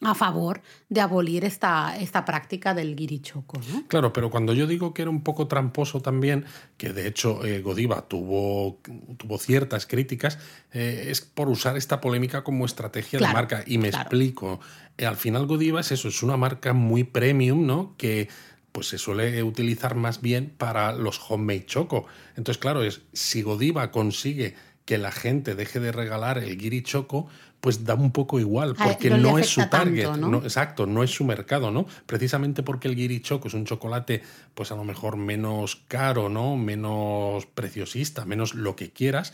a 0.01 0.13
favor 0.13 0.62
de 0.89 1.01
abolir 1.01 1.43
esta, 1.43 1.97
esta 1.97 2.23
práctica 2.23 2.73
del 2.73 2.95
guirichoco. 2.95 3.60
¿no? 3.71 3.88
Claro, 3.88 4.13
pero 4.13 4.29
cuando 4.29 4.53
yo 4.53 4.67
digo 4.67 4.93
que 4.93 5.01
era 5.01 5.12
un 5.12 5.21
poco 5.21 5.47
tramposo 5.47 6.01
también, 6.01 6.45
que 6.77 6.93
de 6.93 7.07
hecho 7.07 7.43
eh, 7.45 7.62
Godiva 7.62 8.07
tuvo, 8.07 8.79
tuvo 9.17 9.38
ciertas 9.39 9.88
críticas, 9.88 10.38
eh, 10.71 11.07
es 11.10 11.21
por 11.21 11.49
usar 11.49 11.77
esta 11.77 11.99
polémica 11.99 12.43
como 12.43 12.65
estrategia 12.65 13.19
de 13.19 13.27
marca. 13.27 13.63
Y 13.65 13.79
me 13.79 13.88
explico. 13.88 14.60
Eh, 14.97 15.05
al 15.05 15.17
final 15.17 15.47
Godiva 15.47 15.79
es 15.79 15.91
eso, 15.91 16.10
es 16.10 16.21
una 16.21 16.38
marca 16.38 16.73
muy 16.73 17.03
premium, 17.03 17.65
¿no? 17.65 17.95
Que 17.97 18.29
pues 18.71 18.89
se 18.89 18.99
suele 18.99 19.41
utilizar 19.41 19.95
más 19.95 20.21
bien 20.21 20.53
para 20.55 20.93
los 20.93 21.19
homemade 21.27 21.65
choco. 21.65 22.05
Entonces, 22.36 22.60
claro, 22.60 22.83
es 22.83 23.01
si 23.13 23.41
Godiva 23.41 23.89
consigue 23.91 24.53
que 24.88 24.97
la 24.97 25.12
gente 25.12 25.53
deje 25.53 25.81
de 25.81 25.91
regalar 25.91 26.38
el 26.38 26.57
guiri 26.57 26.81
choco, 26.81 27.27
pues 27.62 27.84
da 27.84 27.96
un 27.96 28.12
poco 28.12 28.39
igual, 28.39 28.76
ah, 28.78 28.89
porque 28.89 29.10
no, 29.10 29.38
es 29.38 29.48
su 29.48 29.67
target, 29.67 30.15
¿no? 30.17 30.38
exacto, 30.43 30.86
no 30.86 31.04
es 31.04 31.12
su 31.12 31.24
mercado, 31.24 31.72
¿no? 31.72 31.86
Precisamente 32.06 32.63
porque 32.63 32.88
el 32.88 32.96
guiri 32.96 33.22
choco 33.22 33.48
es 33.48 33.54
un 33.54 33.65
chocolate, 33.65 34.22
pues 34.54 34.72
a 34.72 34.76
lo 34.76 34.84
mejor 34.84 35.17
menos 35.17 35.84
caro, 35.88 36.30
¿no? 36.30 36.56
Menos 36.56 37.46
preciosista, 37.48 38.26
menos 38.26 38.54
lo 38.54 38.76
que 38.76 38.91
quieras. 38.91 39.34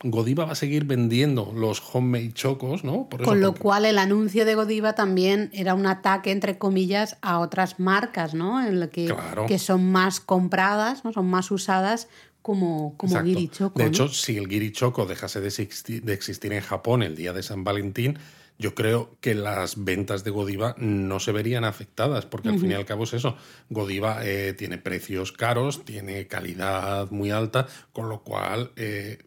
Godiva 0.00 0.44
va 0.44 0.52
a 0.52 0.54
seguir 0.54 0.84
vendiendo 0.84 1.52
los 1.52 1.82
homemade 1.92 2.32
chocos, 2.32 2.84
¿no? 2.84 3.08
Con 3.24 3.40
lo 3.40 3.54
cual 3.54 3.84
el 3.84 3.98
anuncio 3.98 4.44
de 4.44 4.54
Godiva 4.54 4.92
también 4.92 5.50
era 5.52 5.74
un 5.74 5.86
ataque, 5.86 6.30
entre 6.30 6.56
comillas, 6.56 7.16
a 7.20 7.40
otras 7.40 7.80
marcas, 7.80 8.32
¿no? 8.32 8.64
En 8.64 8.78
lo 8.78 8.90
que, 8.90 9.12
que 9.48 9.58
son 9.58 9.90
más 9.90 10.20
compradas, 10.20 11.04
¿no? 11.04 11.12
Son 11.12 11.26
más 11.26 11.50
usadas 11.50 12.06
como, 12.42 12.96
como 12.96 13.22
De 13.22 13.86
hecho, 13.86 14.08
si 14.08 14.36
el 14.36 14.48
guirichoco 14.48 15.06
dejase 15.06 15.40
de 15.40 15.48
existir, 15.48 16.52
en 16.52 16.60
Japón 16.60 17.02
el 17.02 17.16
día 17.16 17.32
de 17.32 17.42
San 17.42 17.64
Valentín, 17.64 18.18
yo 18.58 18.74
creo 18.74 19.16
que 19.20 19.34
las 19.34 19.84
ventas 19.84 20.24
de 20.24 20.30
Godiva 20.30 20.74
no 20.78 21.20
se 21.20 21.30
verían 21.30 21.64
afectadas, 21.64 22.26
porque 22.26 22.48
al 22.48 22.58
fin 22.58 22.72
y 22.72 22.74
al 22.74 22.84
cabo 22.84 23.04
es 23.04 23.14
eso. 23.14 23.36
Godiva 23.70 24.26
eh, 24.26 24.52
tiene 24.52 24.78
precios 24.78 25.30
caros, 25.30 25.84
tiene 25.84 26.26
calidad 26.26 27.10
muy 27.10 27.30
alta, 27.30 27.68
con 27.92 28.08
lo 28.08 28.24
cual 28.24 28.72
eh, 28.74 29.18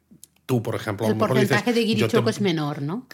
tú, 0.46 0.62
por 0.62 0.76
ejemplo, 0.76 1.08
el 1.08 1.18
porcentaje 1.18 1.74
de 1.74 1.84
guirichoco 1.84 2.30
es 2.30 2.42
menor, 2.42 2.82
¿no? 2.82 3.08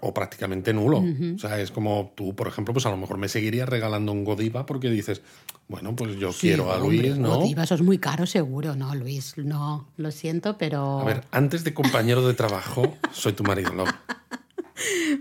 O 0.00 0.12
prácticamente 0.12 0.72
nulo. 0.72 1.02
O 1.34 1.38
sea, 1.38 1.58
es 1.60 1.70
como 1.70 2.12
tú, 2.14 2.34
por 2.34 2.48
ejemplo, 2.48 2.74
pues 2.74 2.86
a 2.86 2.90
lo 2.90 2.96
mejor 2.96 3.18
me 3.18 3.28
seguirías 3.28 3.68
regalando 3.68 4.12
un 4.12 4.24
Godiva 4.24 4.66
porque 4.66 4.90
dices, 4.90 5.22
bueno, 5.68 5.96
pues 5.96 6.16
yo 6.16 6.32
quiero 6.38 6.72
a 6.72 6.78
Luis, 6.78 7.16
¿no? 7.16 7.36
Godiva, 7.36 7.62
eso 7.64 7.74
es 7.74 7.82
muy 7.82 7.98
caro 7.98 8.26
seguro, 8.26 8.76
¿no, 8.76 8.94
Luis? 8.94 9.34
No, 9.38 9.88
lo 9.96 10.10
siento, 10.10 10.58
pero... 10.58 11.00
A 11.00 11.04
ver, 11.04 11.24
antes 11.30 11.64
de 11.64 11.72
compañero 11.72 12.26
de 12.26 12.34
trabajo, 12.34 12.96
soy 13.12 13.32
tu 13.32 13.42
marido, 13.42 13.72
¿no? 13.72 13.84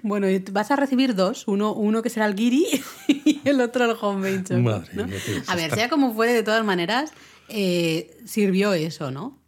Bueno, 0.01 0.27
vas 0.51 0.71
a 0.71 0.75
recibir 0.75 1.15
dos, 1.15 1.47
uno, 1.47 1.73
uno 1.73 2.01
que 2.01 2.09
será 2.09 2.25
el 2.25 2.35
guiri 2.35 2.65
y 3.07 3.41
el 3.45 3.61
otro 3.61 3.85
el 3.85 3.95
home 3.99 4.43
Madre 4.57 4.89
¿no? 4.93 5.05
A 5.47 5.55
ver, 5.55 5.71
sea 5.73 5.89
como 5.89 6.13
fuere, 6.13 6.33
de 6.33 6.43
todas 6.43 6.65
maneras, 6.65 7.13
eh, 7.49 8.17
sirvió 8.25 8.73
eso, 8.73 9.11
¿no? 9.11 9.40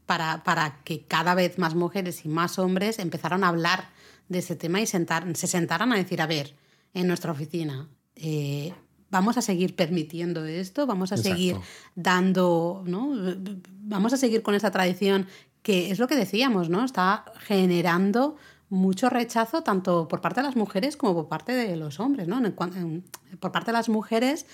Para, 0.44 0.80
que 0.84 1.06
cada 1.06 1.36
vez 1.36 1.58
más 1.58 1.76
mujeres 1.76 2.26
y 2.26 2.30
más 2.30 2.60
hombres 2.60 3.00
empezaran 3.00 3.44
a 3.44 3.50
hablar 3.50 3.90
de 4.30 4.40
ese 4.40 4.56
tema 4.56 4.82
y 4.82 4.88
se 4.88 5.48
sentaran 5.48 5.92
a 5.94 5.96
decir, 5.96 6.22
a 6.22 6.28
ver, 6.28 6.56
en 6.94 7.08
nuestra 7.08 7.32
oficina, 7.32 7.88
eh, 8.16 8.74
vamos 9.10 9.38
a 9.38 9.42
seguir 9.42 9.76
permitiendo 9.76 10.46
esto, 10.46 10.86
vamos 10.86 11.12
a 11.12 11.18
seguir 11.18 11.58
dando, 11.96 12.84
¿no? 12.86 13.12
Vamos 13.82 14.14
a 14.14 14.18
seguir 14.18 14.42
con 14.42 14.56
esta 14.56 14.72
tradición 14.72 15.28
que 15.62 15.92
es 15.92 16.00
lo 16.00 16.08
que 16.08 16.16
decíamos, 16.16 16.70
¿no? 16.70 16.84
Está 16.84 17.26
generando 17.40 18.36
mucho 18.70 19.10
rechazo 19.10 19.62
tanto 19.62 20.08
por 20.08 20.20
parte 20.20 20.42
de 20.42 20.48
las 20.48 20.56
mujeres 20.56 20.98
como 20.98 21.14
por 21.14 21.28
parte 21.28 21.52
de 21.54 21.76
los 21.76 22.00
hombres, 22.00 22.28
¿no? 22.28 22.42
por 23.40 23.52
parte 23.52 23.68
de 23.68 23.74
las 23.74 23.88
mujeres 23.88 24.48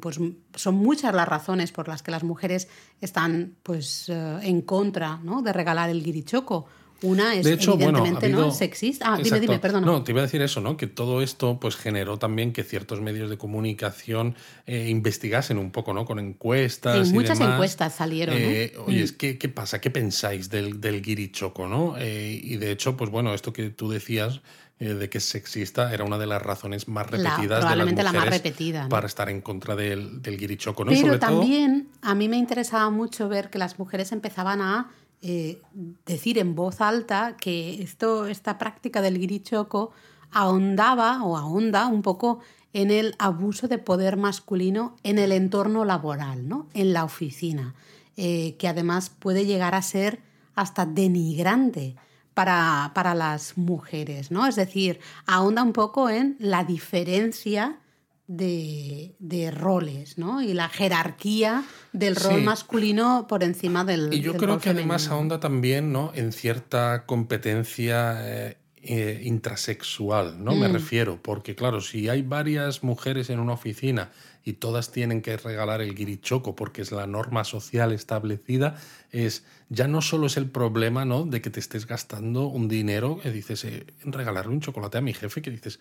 pues 0.00 0.20
son 0.54 0.74
muchas 0.74 1.14
las 1.14 1.26
razones 1.26 1.72
por 1.72 1.88
las 1.88 2.02
que 2.02 2.10
las 2.10 2.22
mujeres 2.22 2.68
están 3.00 3.54
pues 3.62 4.08
eh, 4.08 4.38
en 4.42 4.60
contra 4.62 5.18
¿no? 5.22 5.42
de 5.42 5.52
regalar 5.52 5.90
el 5.90 6.02
guirichoco. 6.02 6.66
Una 7.02 7.34
es 7.34 7.44
evidentemente 7.44 8.30
¿no? 8.30 8.50
sexista. 8.50 9.12
Ah, 9.12 9.18
dime, 9.22 9.38
dime, 9.38 9.58
perdona. 9.58 9.86
No, 9.86 10.02
te 10.02 10.12
iba 10.12 10.20
a 10.20 10.24
decir 10.24 10.40
eso, 10.40 10.62
¿no? 10.62 10.78
Que 10.78 10.86
todo 10.86 11.20
esto 11.20 11.58
pues 11.60 11.76
generó 11.76 12.18
también 12.18 12.52
que 12.52 12.62
ciertos 12.62 13.02
medios 13.02 13.28
de 13.28 13.36
comunicación 13.36 14.36
eh, 14.66 14.88
investigasen 14.88 15.58
un 15.58 15.70
poco, 15.70 15.92
¿no? 15.92 16.06
Con 16.06 16.18
encuestas. 16.18 17.08
Sí, 17.08 17.12
muchas 17.12 17.40
encuestas 17.40 17.94
salieron. 17.94 18.36
Eh, 18.38 18.72
oye, 18.86 19.04
mm. 19.04 19.16
¿qué, 19.18 19.36
¿qué, 19.38 19.48
pasa? 19.50 19.82
¿Qué 19.82 19.90
pensáis 19.90 20.48
del, 20.48 20.80
del 20.80 21.02
guirichoco, 21.02 21.66
no? 21.66 21.94
y 21.98 22.56
de 22.56 22.70
hecho, 22.70 22.96
pues 22.96 23.10
bueno, 23.10 23.34
esto 23.34 23.52
que 23.52 23.68
tú 23.68 23.90
decías 23.90 24.40
eh, 24.80 24.94
de 24.94 25.08
que 25.08 25.18
es 25.18 25.24
sexista 25.24 25.94
era 25.94 26.04
una 26.04 26.18
de 26.18 26.26
las 26.26 26.42
razones 26.42 26.88
más 26.88 27.08
repetidas 27.08 27.60
probablemente 27.60 28.00
de 28.00 28.02
las 28.02 28.12
mujeres 28.12 28.30
la 28.30 28.36
más 28.36 28.42
repetida, 28.42 28.88
para 28.88 29.06
estar 29.06 29.28
en 29.30 29.40
contra 29.40 29.76
del, 29.76 30.20
del 30.20 30.36
guirichoco. 30.36 30.84
¿no? 30.84 30.90
Pero 30.90 31.18
también 31.18 31.88
a 32.02 32.14
mí 32.14 32.28
me 32.28 32.36
interesaba 32.36 32.90
mucho 32.90 33.28
ver 33.28 33.50
que 33.50 33.58
las 33.58 33.78
mujeres 33.78 34.10
empezaban 34.10 34.60
a 34.60 34.90
eh, 35.22 35.62
decir 36.04 36.38
en 36.38 36.54
voz 36.54 36.80
alta 36.80 37.36
que 37.40 37.82
esto, 37.82 38.26
esta 38.26 38.58
práctica 38.58 39.00
del 39.00 39.18
guirichoco 39.18 39.92
ahondaba 40.32 41.22
o 41.22 41.36
ahonda 41.36 41.86
un 41.86 42.02
poco 42.02 42.40
en 42.74 42.90
el 42.90 43.14
abuso 43.18 43.68
de 43.68 43.78
poder 43.78 44.16
masculino 44.16 44.96
en 45.02 45.18
el 45.18 45.32
entorno 45.32 45.84
laboral, 45.84 46.46
¿no? 46.46 46.66
en 46.74 46.92
la 46.92 47.04
oficina, 47.04 47.74
eh, 48.16 48.56
que 48.58 48.68
además 48.68 49.08
puede 49.08 49.46
llegar 49.46 49.74
a 49.74 49.82
ser 49.82 50.20
hasta 50.56 50.84
denigrante 50.84 51.96
para, 52.34 52.90
para 52.94 53.14
las 53.14 53.56
mujeres, 53.56 54.30
¿no? 54.30 54.46
Es 54.46 54.56
decir, 54.56 55.00
ahonda 55.26 55.62
un 55.62 55.72
poco 55.72 56.10
en 56.10 56.36
la 56.38 56.64
diferencia 56.64 57.78
de, 58.26 59.14
de, 59.18 59.50
roles, 59.50 60.18
¿no? 60.18 60.42
Y 60.42 60.54
la 60.54 60.68
jerarquía 60.68 61.62
del 61.92 62.16
rol 62.16 62.42
masculino 62.42 63.26
por 63.28 63.44
encima 63.44 63.84
del. 63.84 64.12
Y 64.12 64.20
yo 64.20 64.34
creo 64.34 64.58
que 64.58 64.70
además 64.70 65.08
ahonda 65.08 65.40
también, 65.40 65.92
¿no? 65.92 66.10
En 66.14 66.32
cierta 66.32 67.04
competencia 67.06 68.16
eh, 68.20 68.56
eh, 68.82 69.20
intrasexual, 69.24 70.42
¿no? 70.42 70.54
Me 70.54 70.68
mm. 70.68 70.72
refiero, 70.72 71.22
porque 71.22 71.54
claro, 71.54 71.80
si 71.80 72.08
hay 72.08 72.22
varias 72.22 72.82
mujeres 72.82 73.30
en 73.30 73.40
una 73.40 73.52
oficina 73.52 74.10
y 74.44 74.54
todas 74.54 74.92
tienen 74.92 75.22
que 75.22 75.36
regalar 75.36 75.80
el 75.80 75.94
guirichoco 75.94 76.54
porque 76.54 76.82
es 76.82 76.92
la 76.92 77.06
norma 77.06 77.44
social 77.44 77.92
establecida, 77.92 78.76
es 79.10 79.44
ya 79.70 79.88
no 79.88 80.02
solo 80.02 80.26
es 80.26 80.36
el 80.36 80.50
problema 80.50 81.04
¿no? 81.04 81.24
de 81.24 81.40
que 81.40 81.50
te 81.50 81.60
estés 81.60 81.86
gastando 81.86 82.46
un 82.46 82.68
dinero, 82.68 83.18
que 83.22 83.30
dices, 83.30 83.64
eh, 83.64 83.86
regalarle 84.04 84.52
un 84.52 84.60
chocolate 84.60 84.98
a 84.98 85.00
mi 85.00 85.14
jefe, 85.14 85.40
que 85.40 85.50
dices, 85.50 85.80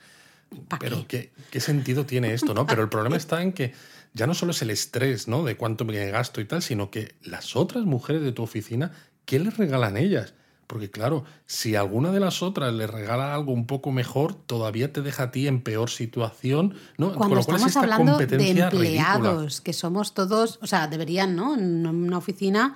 pero 0.80 1.06
qué? 1.08 1.32
qué? 1.52 1.60
sentido 1.60 2.06
tiene 2.06 2.34
esto? 2.34 2.54
¿no? 2.54 2.66
Pero 2.66 2.82
el 2.82 2.90
problema 2.90 3.18
está 3.18 3.42
en 3.42 3.52
que 3.52 3.74
ya 4.14 4.28
no 4.28 4.34
solo 4.34 4.52
es 4.52 4.62
el 4.62 4.70
estrés 4.70 5.28
¿no? 5.28 5.44
de 5.44 5.58
cuánto 5.58 5.84
me 5.84 6.10
gasto 6.10 6.40
y 6.40 6.46
tal, 6.46 6.62
sino 6.62 6.90
que 6.90 7.16
las 7.22 7.56
otras 7.56 7.84
mujeres 7.84 8.22
de 8.22 8.32
tu 8.32 8.44
oficina, 8.44 8.92
¿qué 9.26 9.40
les 9.40 9.58
regalan 9.58 9.98
ellas? 9.98 10.34
Porque 10.68 10.90
claro, 10.90 11.24
si 11.46 11.76
alguna 11.76 12.12
de 12.12 12.20
las 12.20 12.42
otras 12.42 12.74
le 12.74 12.88
regala 12.88 13.34
algo 13.34 13.52
un 13.52 13.68
poco 13.68 13.92
mejor, 13.92 14.34
todavía 14.34 14.92
te 14.92 15.02
deja 15.02 15.24
a 15.24 15.32
ti 15.32 15.48
en 15.48 15.62
peor 15.62 15.90
situación, 15.90 16.76
¿no? 16.98 17.14
Cuando 17.14 17.40
estamos 17.40 17.76
hablando 17.78 18.18
de 18.18 18.50
empleados, 18.50 19.62
que 19.62 19.74
somos 19.74 20.14
todos, 20.14 20.60
o 20.62 20.68
sea, 20.68 20.88
deberían, 20.88 21.36
¿no? 21.36 21.56
En 21.56 21.86
una 21.86 22.18
oficina 22.18 22.76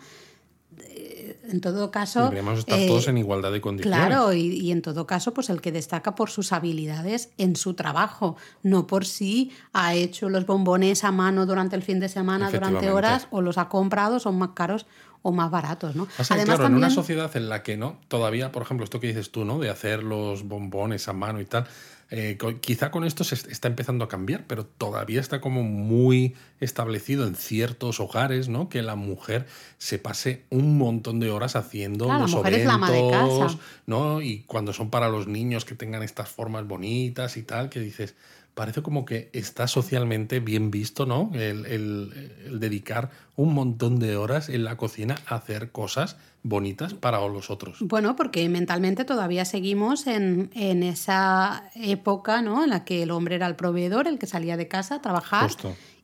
eh, 0.80 1.40
en 1.50 1.62
todo 1.62 1.92
caso. 1.92 2.24
Deberíamos 2.24 2.60
estar 2.60 2.80
todos 2.88 3.08
eh, 3.08 3.10
en 3.12 3.18
igualdad 3.18 3.52
de 3.52 3.62
condiciones. 3.62 3.98
Claro, 4.00 4.34
y, 4.34 4.48
y, 4.48 4.72
en 4.72 4.82
todo 4.82 5.08
caso, 5.08 5.34
pues 5.34 5.50
el 5.50 5.62
que 5.62 5.72
destaca 5.72 6.16
por 6.16 6.30
sus 6.30 6.52
habilidades 6.52 7.30
en 7.38 7.56
su 7.56 7.74
trabajo, 7.74 8.36
no 8.64 8.88
por 8.88 9.06
si 9.06 9.52
ha 9.74 9.96
hecho 9.96 10.30
los 10.30 10.46
bombones 10.46 11.04
a 11.04 11.12
mano 11.12 11.46
durante 11.46 11.76
el 11.76 11.84
fin 11.84 12.00
de 12.00 12.10
semana, 12.10 12.52
durante 12.52 12.92
horas, 12.92 13.28
o 13.32 13.42
los 13.42 13.58
ha 13.58 13.70
comprado, 13.70 14.20
son 14.20 14.38
más 14.38 14.50
caros 14.54 14.86
o 15.22 15.32
más 15.32 15.52
baratos, 15.52 15.96
¿no? 15.96 16.08
Además, 16.30 16.60
en 16.60 16.76
una 16.76 16.90
sociedad 16.90 17.36
en 17.36 17.50
la 17.50 17.64
que 17.64 17.78
no, 17.78 17.98
todavía, 18.08 18.52
por 18.52 18.64
ejemplo, 18.64 18.84
esto 18.84 19.00
que 19.00 19.08
dices 19.08 19.32
tú, 19.32 19.46
¿no? 19.46 19.60
De 19.60 19.70
hacer 19.70 20.04
los 20.04 20.44
bombones 20.44 21.08
a 21.08 21.14
mano 21.14 21.42
y 21.42 21.46
tal. 21.46 21.68
Eh, 22.10 22.38
quizá 22.62 22.90
con 22.90 23.04
esto 23.04 23.26
se 23.26 23.36
está 23.36 23.68
empezando 23.68 24.06
a 24.06 24.08
cambiar, 24.08 24.46
pero 24.48 24.66
todavía 24.66 25.20
está 25.20 25.42
como 25.42 25.64
muy 25.64 26.36
establecido 26.62 27.28
en 27.28 27.36
ciertos 27.36 28.00
hogares, 28.00 28.48
¿no? 28.48 28.70
Que 28.70 28.82
la 28.82 28.96
mujer 28.96 29.46
se 29.78 30.00
pase 30.00 30.46
un 30.50 30.78
montón 30.78 31.20
de 31.20 31.32
horas 31.32 31.58
haciendo 31.58 32.08
los 32.08 32.34
eventos, 32.34 33.58
¿no? 33.86 34.22
Y 34.22 34.44
cuando 34.44 34.72
son 34.72 34.90
para 34.90 35.10
los 35.10 35.28
niños 35.28 35.66
que 35.66 35.76
tengan 35.76 36.02
estas 36.02 36.30
formas 36.30 36.66
bonitas 36.66 37.36
y 37.36 37.44
tal, 37.44 37.70
que 37.70 37.82
dices, 37.82 38.16
parece 38.58 38.82
como 38.82 39.06
que 39.06 39.30
está 39.34 39.68
socialmente 39.68 40.40
bien 40.40 40.72
visto, 40.72 41.06
¿no? 41.06 41.30
El, 41.36 42.60
dedicar 42.60 43.12
un 43.36 43.54
montón 43.54 44.00
de 44.00 44.18
horas 44.18 44.50
en 44.50 44.64
la 44.64 44.78
cocina 44.78 45.16
a 45.28 45.36
hacer 45.36 45.72
cosas 45.72 46.18
bonitas 46.42 46.96
para 46.96 47.20
los 47.28 47.52
otros. 47.52 47.78
Bueno, 47.82 48.16
porque 48.16 48.50
mentalmente 48.50 49.06
todavía 49.06 49.46
seguimos 49.46 50.08
en, 50.08 50.50
esa 50.56 51.70
época, 51.76 52.42
¿no? 52.42 52.64
En 52.64 52.72
la 52.72 52.84
que 52.84 53.04
el 53.04 53.12
hombre 53.12 53.36
era 53.36 53.46
el 53.46 53.56
proveedor, 53.56 54.08
el 54.08 54.18
que 54.18 54.26
salía 54.26 54.58
de 54.58 54.68
casa 54.68 54.96
a 54.96 55.02
trabajar 55.04 55.52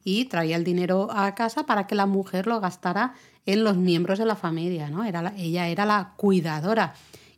y 0.04 0.26
traía 0.26 0.56
el 0.56 0.63
dinero 0.63 1.10
a 1.12 1.34
casa 1.34 1.66
para 1.66 1.88
que 1.88 1.96
la 1.96 2.06
mujer 2.06 2.46
lo 2.46 2.60
gastara 2.60 3.16
en 3.48 3.63
los 3.63 3.78
miembros 3.78 4.20
de 4.20 4.26
la 4.26 4.36
familia, 4.36 4.92
¿no? 4.92 5.04
Era 5.04 5.34
ella 5.38 5.70
era 5.70 5.88
la 5.88 6.13
cuidadora. 6.18 6.94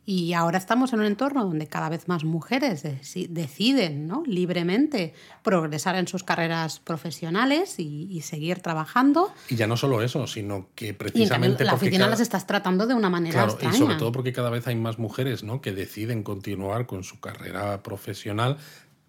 Y 0.08 0.34
ahora 0.34 0.56
estamos 0.56 0.92
en 0.92 1.00
un 1.00 1.06
entorno 1.06 1.44
donde 1.44 1.66
cada 1.66 1.88
vez 1.88 2.06
más 2.06 2.22
mujeres 2.22 2.84
deciden 3.28 4.06
¿no? 4.06 4.22
libremente 4.24 5.14
progresar 5.42 5.96
en 5.96 6.06
sus 6.06 6.22
carreras 6.22 6.78
profesionales 6.78 7.74
y, 7.80 8.20
seguir 8.20 8.60
trabajando. 8.60 9.32
Y 9.48 9.56
ya 9.56 9.66
no 9.66 9.76
solo 9.76 10.02
eso, 10.02 10.28
sino 10.28 10.68
que 10.76 10.94
precisamente... 10.94 11.64
la 11.64 11.74
oficina 11.74 12.06
las 12.06 12.20
estás 12.20 12.46
tratando 12.46 12.86
de 12.86 12.94
una 12.94 13.10
manera 13.10 13.46
claro, 13.46 13.74
Y 13.74 13.76
sobre 13.76 13.96
todo 13.96 14.12
porque 14.12 14.32
cada 14.32 14.48
vez 14.48 14.68
hay 14.68 14.76
más 14.76 15.00
mujeres 15.00 15.42
¿no? 15.42 15.60
que 15.60 15.72
deciden 15.72 16.22
continuar 16.22 16.86
con 16.86 17.02
su 17.02 17.18
carrera 17.18 17.82
profesional 17.82 18.58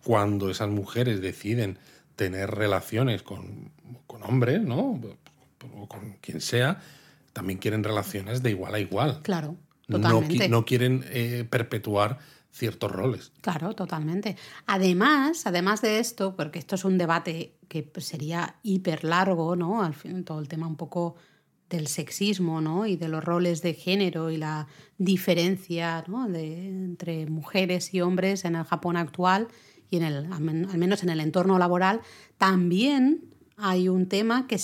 cuando 0.03 0.49
esas 0.49 0.69
mujeres 0.69 1.21
deciden 1.21 1.77
tener 2.15 2.49
relaciones 2.49 3.21
con, 3.21 3.71
con 4.07 4.23
hombres, 4.23 4.61
¿no? 4.61 4.99
o 5.75 5.87
con 5.87 6.13
quien 6.21 6.41
sea, 6.41 6.81
también 7.33 7.59
quieren 7.59 7.83
relaciones 7.83 8.41
de 8.41 8.49
igual 8.49 8.73
a 8.73 8.79
igual. 8.79 9.19
Claro. 9.21 9.57
No, 9.87 10.65
quieren 10.65 11.05
eh, 11.07 11.45
perpetuar 11.49 12.19
ciertos 12.51 12.91
roles. 12.91 13.31
Claro, 13.41 13.73
totalmente. 13.73 14.35
Además, 14.65 15.45
además 15.45 15.81
de 15.81 15.99
esto, 15.99 16.35
porque 16.35 16.59
esto 16.59 16.75
es 16.75 16.85
un 16.85 16.97
debate 16.97 17.53
que 17.67 17.89
sería 17.97 18.55
hiper 18.63 19.03
largo, 19.03 19.55
¿no? 19.55 19.83
Al 19.83 19.93
fin, 19.93 20.23
todo 20.23 20.39
el 20.39 20.47
tema 20.47 20.67
un 20.67 20.75
poco 20.75 21.15
del 21.69 21.87
sexismo, 21.87 22.61
¿no? 22.61 22.85
Y 22.85 22.95
de 22.95 23.09
los 23.09 23.23
roles 23.23 23.61
de 23.61 23.73
género 23.73 24.29
y 24.31 24.37
la 24.37 24.67
diferencia, 24.97 26.03
¿no? 26.07 26.27
De, 26.27 26.67
entre 26.67 27.27
mujeres 27.27 27.93
y 27.93 28.01
hombres 28.01 28.45
en 28.45 28.55
el 28.55 28.63
Japón 28.63 28.97
actual 28.97 29.47
y 29.89 29.97
en 29.97 30.03
el, 30.03 30.31
al 30.31 30.41
menos 30.77 31.03
en 31.03 31.09
el 31.09 31.19
entorno 31.19 31.57
laboral, 31.57 32.01
también 32.37 33.25
hay 33.57 33.89
un 33.89 34.07
tema 34.07 34.47
que 34.47 34.59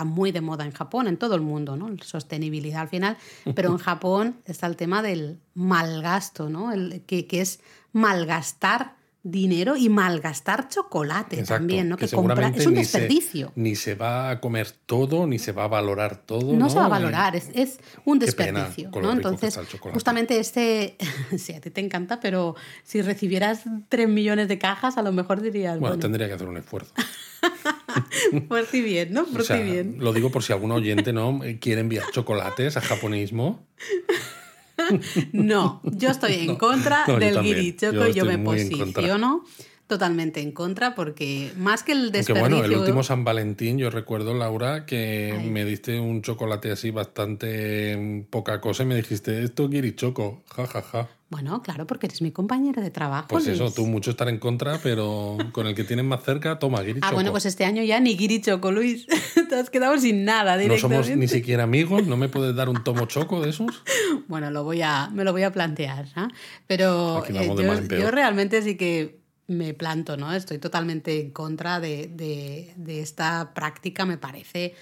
es 0.00 0.06
muy 0.06 0.32
de 0.32 0.40
moda 0.40 0.64
en 0.64 0.72
Japón, 0.72 1.06
en 1.08 1.16
todo 1.16 1.34
el 1.34 1.40
mundo, 1.40 1.76
¿no? 1.76 1.94
Sostenibilidad 2.02 2.82
al 2.82 2.88
final, 2.88 3.16
pero 3.54 3.70
en 3.70 3.78
Japón 3.78 4.36
está 4.44 4.66
el 4.66 4.76
tema 4.76 5.02
del 5.02 5.38
malgasto, 5.54 6.48
¿no? 6.48 6.72
El, 6.72 7.02
que, 7.06 7.26
que 7.26 7.40
es 7.40 7.60
malgastar 7.92 8.98
dinero 9.22 9.76
y 9.76 9.88
malgastar 9.88 10.68
chocolate 10.68 11.42
también, 11.42 11.88
¿no? 11.88 11.96
Que, 11.96 12.04
es 12.06 12.12
un 12.12 12.74
desperdicio. 12.74 13.52
ni 13.56 13.74
se 13.74 13.94
va 13.94 14.30
a 14.30 14.40
comer 14.40 14.70
todo, 14.86 15.26
ni 15.26 15.38
se 15.38 15.52
va 15.52 15.64
a 15.64 15.68
valorar 15.68 16.16
todo. 16.24 16.54
No, 16.54 16.70
se 16.70 16.78
va 16.78 16.86
a 16.86 16.88
valorar, 16.88 17.36
es, 17.36 17.80
un 18.04 18.18
desperdicio, 18.18 18.90
¿no? 18.90 19.12
Entonces, 19.12 19.58
justamente 19.92 20.38
este, 20.38 20.96
sí, 21.38 21.52
a 21.52 21.60
ti 21.60 21.70
te 21.70 21.80
encanta, 21.80 22.20
pero 22.20 22.54
si 22.84 23.02
recibieras 23.02 23.64
3 23.88 24.08
millones 24.08 24.48
de 24.48 24.58
cajas, 24.58 24.96
a 24.96 25.02
lo 25.02 25.12
mejor 25.12 25.42
dirías... 25.42 25.78
Bueno, 25.78 25.98
tendría 25.98 26.28
que 26.28 26.34
hacer 26.34 26.48
un 26.48 26.56
esfuerzo. 26.56 26.92
por 28.48 28.66
si 28.66 28.82
bien, 28.82 29.12
¿no? 29.12 29.26
Por 29.26 29.44
si 29.44 29.54
bien. 29.54 29.96
Lo 29.98 30.12
digo 30.12 30.30
por 30.30 30.42
si 30.42 30.52
algún 30.52 30.72
oyente 30.72 31.12
no 31.12 31.40
quiere 31.60 31.80
enviar 31.80 32.10
chocolates 32.10 32.76
a 32.76 32.80
japonismo. 32.80 33.66
No, 35.32 35.80
yo 35.82 36.08
estoy 36.10 36.34
en 36.34 36.54
contra 36.56 37.04
del 37.04 37.40
guirichoco 37.40 38.06
y 38.06 38.12
yo 38.14 38.24
me 38.24 38.38
posiciono 38.38 39.44
totalmente 39.88 40.40
en 40.40 40.52
contra 40.52 40.94
porque 40.94 41.50
más 41.56 41.82
que 41.82 41.92
el 41.92 42.12
desperdicio... 42.12 42.40
bueno, 42.40 42.62
el 42.62 42.76
último 42.76 43.02
San 43.02 43.24
Valentín 43.24 43.78
yo 43.78 43.90
recuerdo, 43.90 44.34
Laura, 44.34 44.84
que 44.86 45.48
me 45.50 45.64
diste 45.64 45.98
un 45.98 46.22
chocolate 46.22 46.70
así 46.70 46.90
bastante 46.90 47.96
mm, 47.96 48.24
poca 48.30 48.60
cosa 48.60 48.82
y 48.84 48.86
me 48.86 48.94
dijiste, 48.94 49.42
esto 49.42 49.64
es 49.64 49.70
guirichoco, 49.70 50.42
ja, 50.54 50.66
ja, 50.66 50.82
ja. 50.82 51.08
Bueno, 51.30 51.62
claro, 51.62 51.86
porque 51.86 52.06
eres 52.06 52.22
mi 52.22 52.30
compañera 52.30 52.80
de 52.80 52.90
trabajo. 52.90 53.28
Pues 53.28 53.46
eso, 53.46 53.70
tú 53.70 53.86
mucho 53.86 54.10
estar 54.10 54.28
en 54.28 54.38
contra, 54.38 54.78
pero 54.82 55.36
con 55.52 55.66
el 55.66 55.74
que 55.74 55.84
tienes 55.84 56.04
más 56.04 56.22
cerca, 56.22 56.58
toma 56.58 56.80
guirichoco. 56.82 57.06
Ah, 57.08 57.14
bueno, 57.14 57.32
pues 57.32 57.46
este 57.46 57.64
año 57.64 57.82
ya 57.82 58.00
ni 58.00 58.16
guirichoco, 58.16 58.70
Luis. 58.70 59.06
Te 59.48 59.54
has 59.54 59.70
quedado 59.70 59.98
sin 59.98 60.24
nada 60.24 60.56
directamente. 60.56 60.96
No 60.96 61.04
somos 61.04 61.18
ni 61.18 61.28
siquiera 61.28 61.64
amigos, 61.64 62.06
¿no 62.06 62.16
me 62.16 62.28
puedes 62.28 62.54
dar 62.54 62.68
un 62.68 62.84
tomo 62.84 63.06
choco 63.06 63.40
de 63.40 63.50
esos? 63.50 63.82
Bueno, 64.28 64.50
lo 64.50 64.62
voy 64.62 64.82
a, 64.82 65.08
me 65.08 65.24
lo 65.24 65.32
voy 65.32 65.42
a 65.42 65.52
plantear, 65.52 66.06
¿ah? 66.14 66.28
Pero 66.66 67.24
eh, 67.26 67.88
yo 67.98 68.10
realmente 68.10 68.60
sí 68.60 68.76
que 68.76 69.18
me 69.48 69.74
planto, 69.74 70.16
¿no? 70.16 70.32
Estoy 70.32 70.58
totalmente 70.58 71.20
en 71.20 71.30
contra 71.30 71.80
de, 71.80 72.74
esta 72.86 73.52
práctica, 73.54 74.04
me 74.04 74.18
parece 74.18 74.74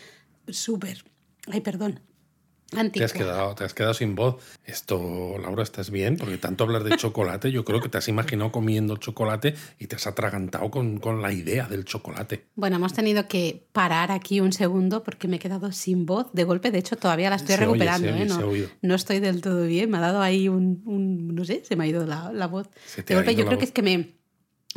súper. 0.48 1.04
Ay, 1.50 1.60
perdón. 1.60 2.00
Te 2.92 3.04
has, 3.04 3.12
quedado, 3.12 3.54
te 3.54 3.62
has 3.62 3.74
quedado 3.74 3.94
sin 3.94 4.16
voz. 4.16 4.42
Esto, 4.64 5.38
Laura, 5.40 5.62
¿estás 5.62 5.90
bien? 5.90 6.16
Porque 6.16 6.36
tanto 6.36 6.64
hablar 6.64 6.82
de 6.82 6.96
chocolate, 6.96 7.52
yo 7.52 7.64
creo 7.64 7.80
que 7.80 7.88
te 7.88 7.96
has 7.98 8.08
imaginado 8.08 8.50
comiendo 8.50 8.96
chocolate 8.96 9.54
y 9.78 9.86
te 9.86 9.94
has 9.94 10.08
atragantado 10.08 10.68
con, 10.68 11.00
la 11.22 11.32
idea 11.32 11.68
del 11.68 11.84
chocolate. 11.84 12.48
Bueno, 12.56 12.74
hemos 12.76 12.92
tenido 12.92 13.28
que 13.28 13.68
parar 13.70 14.10
aquí 14.10 14.40
un 14.40 14.52
segundo 14.52 15.04
porque 15.04 15.28
me 15.28 15.36
he 15.36 15.38
quedado 15.38 15.70
sin 15.70 16.06
voz. 16.06 16.26
De 16.32 16.42
golpe, 16.42 16.72
de 16.72 16.78
hecho, 16.78 16.96
todavía 16.96 17.30
la 17.30 17.36
estoy 17.36 17.54
recuperando. 17.54 18.08
¿eh? 18.08 18.26
no, 18.26 18.50
no, 18.82 18.94
estoy 18.96 19.20
del 19.20 19.42
todo 19.42 19.64
bien. 19.64 19.88
Me 19.88 19.98
ha 19.98 20.00
dado 20.00 20.20
ahí 20.20 20.48
un, 20.48 20.82
no 21.36 21.44
sé, 21.44 21.62
se 21.64 21.76
me 21.76 21.84
ha 21.84 21.86
ido 21.86 22.04
la, 22.04 22.46
voz. 22.48 22.68
De 23.06 23.14
golpe, 23.14 23.36
yo 23.36 23.46
creo 23.46 23.58
que 23.58 23.64
es 23.64 23.72
que 23.72 23.82
me, 23.82 24.15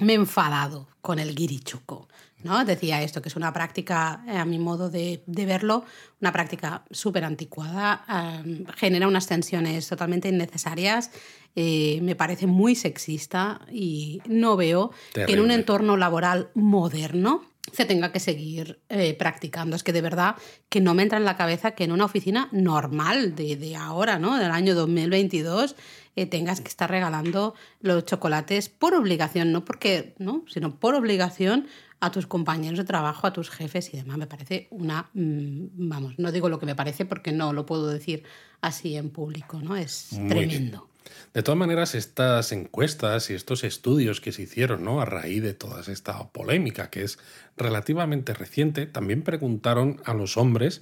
me 0.02 0.14
he 0.14 0.16
enfadado 0.16 0.88
con 1.02 1.20
el 1.20 1.36
guirichuco. 1.36 2.08
¿no? 2.44 2.64
Decía 2.64 3.02
esto, 3.02 3.22
que 3.22 3.30
es 3.30 3.36
una 3.36 3.52
práctica, 3.52 4.24
eh, 4.28 4.38
a 4.38 4.46
mi 4.46 4.60
modo 4.60 4.90
de, 4.90 5.22
verlo, 5.28 5.84
una 6.22 6.32
práctica 6.32 6.84
súper 6.90 7.26
anticuada, 7.26 8.06
em, 8.08 8.66
genera 8.78 9.08
unas 9.08 9.28
tensiones 9.28 9.88
totalmente 9.88 10.30
innecesarias, 10.30 11.12
eh, 11.56 12.00
me 12.02 12.16
parece 12.16 12.48
muy 12.48 12.76
sexista 12.76 13.62
y 13.72 14.22
no 14.28 14.56
veo 14.56 14.92
que 15.14 15.34
en 15.34 15.40
un 15.40 15.52
entorno 15.52 15.98
laboral 15.98 16.50
moderno 16.54 17.44
se 17.74 17.86
tenga 17.86 18.12
que 18.12 18.20
seguir 18.20 18.80
eh, 18.90 19.14
practicando. 19.14 19.76
Es 19.76 19.84
que 19.84 19.94
de 19.94 20.02
verdad 20.02 20.36
que 20.70 20.82
no 20.82 20.94
me 20.94 21.04
entra 21.04 21.18
en 21.18 21.26
la 21.26 21.38
cabeza 21.38 21.72
que 21.72 21.84
en 21.84 21.92
una 21.92 22.06
oficina 22.06 22.50
normal 22.52 23.36
de, 23.36 23.56
de 23.56 23.76
ahora, 23.76 24.20
¿no? 24.20 24.38
del 24.38 24.52
año 24.52 24.76
2022, 24.76 25.76
eh, 26.16 26.26
tengas 26.26 26.62
que 26.62 26.68
estar 26.68 26.90
regalando 26.90 27.56
los 27.82 28.06
chocolates 28.06 28.70
por 28.70 28.94
obligación, 28.94 29.52
no 29.52 29.66
porque, 29.66 30.16
¿no? 30.18 30.44
sino 30.48 30.76
por 30.76 30.96
obligación 30.96 31.68
a 32.00 32.12
tus 32.12 32.28
compañeros 32.28 32.78
de 32.78 32.86
trabajo, 32.86 33.28
a 33.28 33.34
tus 33.34 33.50
jefes 33.50 33.94
y 33.94 33.98
demás. 33.98 34.18
Me 34.18 34.28
parece 34.28 34.68
una, 34.72 35.10
mm, 35.14 35.90
vamos, 35.90 36.18
no 36.18 36.32
digo 36.32 36.50
lo 36.50 36.60
que 36.60 36.66
me 36.66 36.76
parece 36.76 37.06
porque 37.06 37.32
no 37.32 37.54
lo 37.54 37.66
puedo 37.66 37.88
decir 37.88 38.24
así 38.62 38.96
en 38.96 39.10
público, 39.10 39.62
¿no? 39.62 39.76
Es 39.76 40.10
tremendo. 40.28 40.90
De 41.34 41.44
todas 41.44 41.58
maneras, 41.58 41.96
estas 41.96 42.52
encuestas 42.52 43.30
y 43.30 43.34
estos 43.34 43.64
estudios 43.64 44.22
que 44.22 44.32
se 44.32 44.44
hicieron 44.44 44.84
¿no? 44.84 45.02
a 45.02 45.06
raíz 45.06 45.42
de 45.42 45.54
toda 45.54 45.82
esta 45.82 46.30
polémica, 46.30 46.90
que 46.90 47.04
es 47.04 47.20
relativamente 47.58 48.34
reciente, 48.34 48.86
también 48.86 49.24
preguntaron 49.24 50.02
a 50.06 50.14
los 50.14 50.38
hombres 50.38 50.82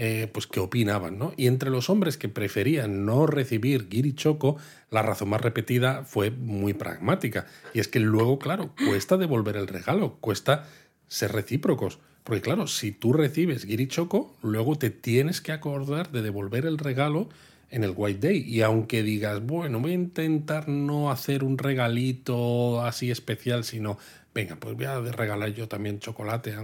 eh, 0.00 0.30
pues 0.32 0.46
qué 0.46 0.60
opinaban, 0.60 1.18
¿no? 1.18 1.32
Y 1.36 1.48
entre 1.48 1.70
los 1.70 1.90
hombres 1.90 2.16
que 2.16 2.28
preferían 2.28 3.04
no 3.04 3.26
recibir 3.26 3.88
choco, 4.14 4.56
la 4.90 5.02
razón 5.02 5.30
más 5.30 5.40
repetida 5.40 6.04
fue 6.04 6.30
muy 6.30 6.72
pragmática. 6.72 7.46
Y 7.74 7.80
es 7.80 7.88
que 7.88 7.98
luego, 7.98 8.38
claro, 8.38 8.70
cuesta 8.86 9.16
devolver 9.16 9.56
el 9.56 9.66
regalo, 9.66 10.16
cuesta 10.20 10.68
ser 11.08 11.32
recíprocos. 11.32 11.98
Porque 12.22 12.42
claro, 12.42 12.68
si 12.68 12.92
tú 12.92 13.12
recibes 13.12 13.66
choco, 13.88 14.36
luego 14.40 14.78
te 14.78 14.90
tienes 14.90 15.40
que 15.40 15.50
acordar 15.50 16.12
de 16.12 16.22
devolver 16.22 16.64
el 16.64 16.78
regalo 16.78 17.28
en 17.68 17.82
el 17.82 17.92
White 17.96 18.24
Day. 18.24 18.44
Y 18.46 18.62
aunque 18.62 19.02
digas, 19.02 19.44
bueno, 19.44 19.80
voy 19.80 19.90
a 19.90 19.94
intentar 19.94 20.68
no 20.68 21.10
hacer 21.10 21.42
un 21.42 21.58
regalito 21.58 22.82
así 22.82 23.10
especial, 23.10 23.64
sino, 23.64 23.98
venga, 24.32 24.54
pues 24.60 24.76
voy 24.76 24.84
a 24.84 25.00
regalar 25.00 25.52
yo 25.54 25.66
también 25.66 25.98
chocolate, 25.98 26.54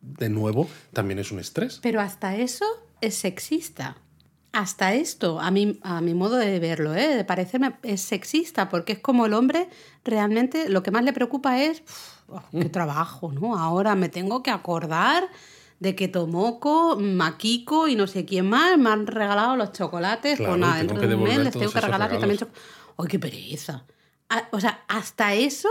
de 0.00 0.28
nuevo, 0.28 0.68
también 0.92 1.18
es 1.18 1.32
un 1.32 1.38
estrés. 1.38 1.80
Pero 1.82 2.00
hasta 2.00 2.36
eso 2.36 2.64
es 3.00 3.14
sexista. 3.16 3.96
Hasta 4.52 4.94
esto, 4.94 5.40
a 5.40 5.50
mi, 5.50 5.78
a 5.82 6.00
mi 6.00 6.14
modo 6.14 6.36
de 6.36 6.58
verlo, 6.58 6.94
¿eh? 6.94 7.16
de 7.16 7.24
parecerme, 7.24 7.76
es 7.82 8.00
sexista, 8.00 8.68
porque 8.68 8.94
es 8.94 8.98
como 8.98 9.26
el 9.26 9.34
hombre 9.34 9.68
realmente 10.04 10.70
lo 10.70 10.82
que 10.82 10.90
más 10.90 11.04
le 11.04 11.12
preocupa 11.12 11.62
es, 11.62 11.82
oh, 12.28 12.42
qué 12.50 12.64
mm. 12.64 12.70
trabajo, 12.70 13.30
¿no? 13.30 13.56
Ahora 13.56 13.94
me 13.94 14.08
tengo 14.08 14.42
que 14.42 14.50
acordar 14.50 15.28
de 15.80 15.94
que 15.94 16.08
Tomoko, 16.08 16.96
Makiko 16.98 17.88
y 17.88 17.94
no 17.94 18.06
sé 18.06 18.24
quién 18.24 18.48
más 18.48 18.78
me 18.78 18.90
han 18.90 19.06
regalado 19.06 19.56
los 19.56 19.72
chocolates. 19.72 20.36
Claro, 20.36 20.52
pues 20.52 20.60
nada, 20.60 20.76
dentro 20.78 20.98
de 20.98 21.14
un 21.14 21.22
mes 21.22 21.38
les 21.38 21.52
tengo 21.52 21.70
que 21.70 21.80
regalar 21.80 22.10
yo 22.12 22.18
también. 22.18 22.40
¡Ay, 22.96 23.06
qué 23.06 23.18
pereza! 23.18 23.84
Ah, 24.28 24.48
O 24.50 24.60
sea, 24.60 24.84
hasta 24.88 25.34
eso 25.34 25.68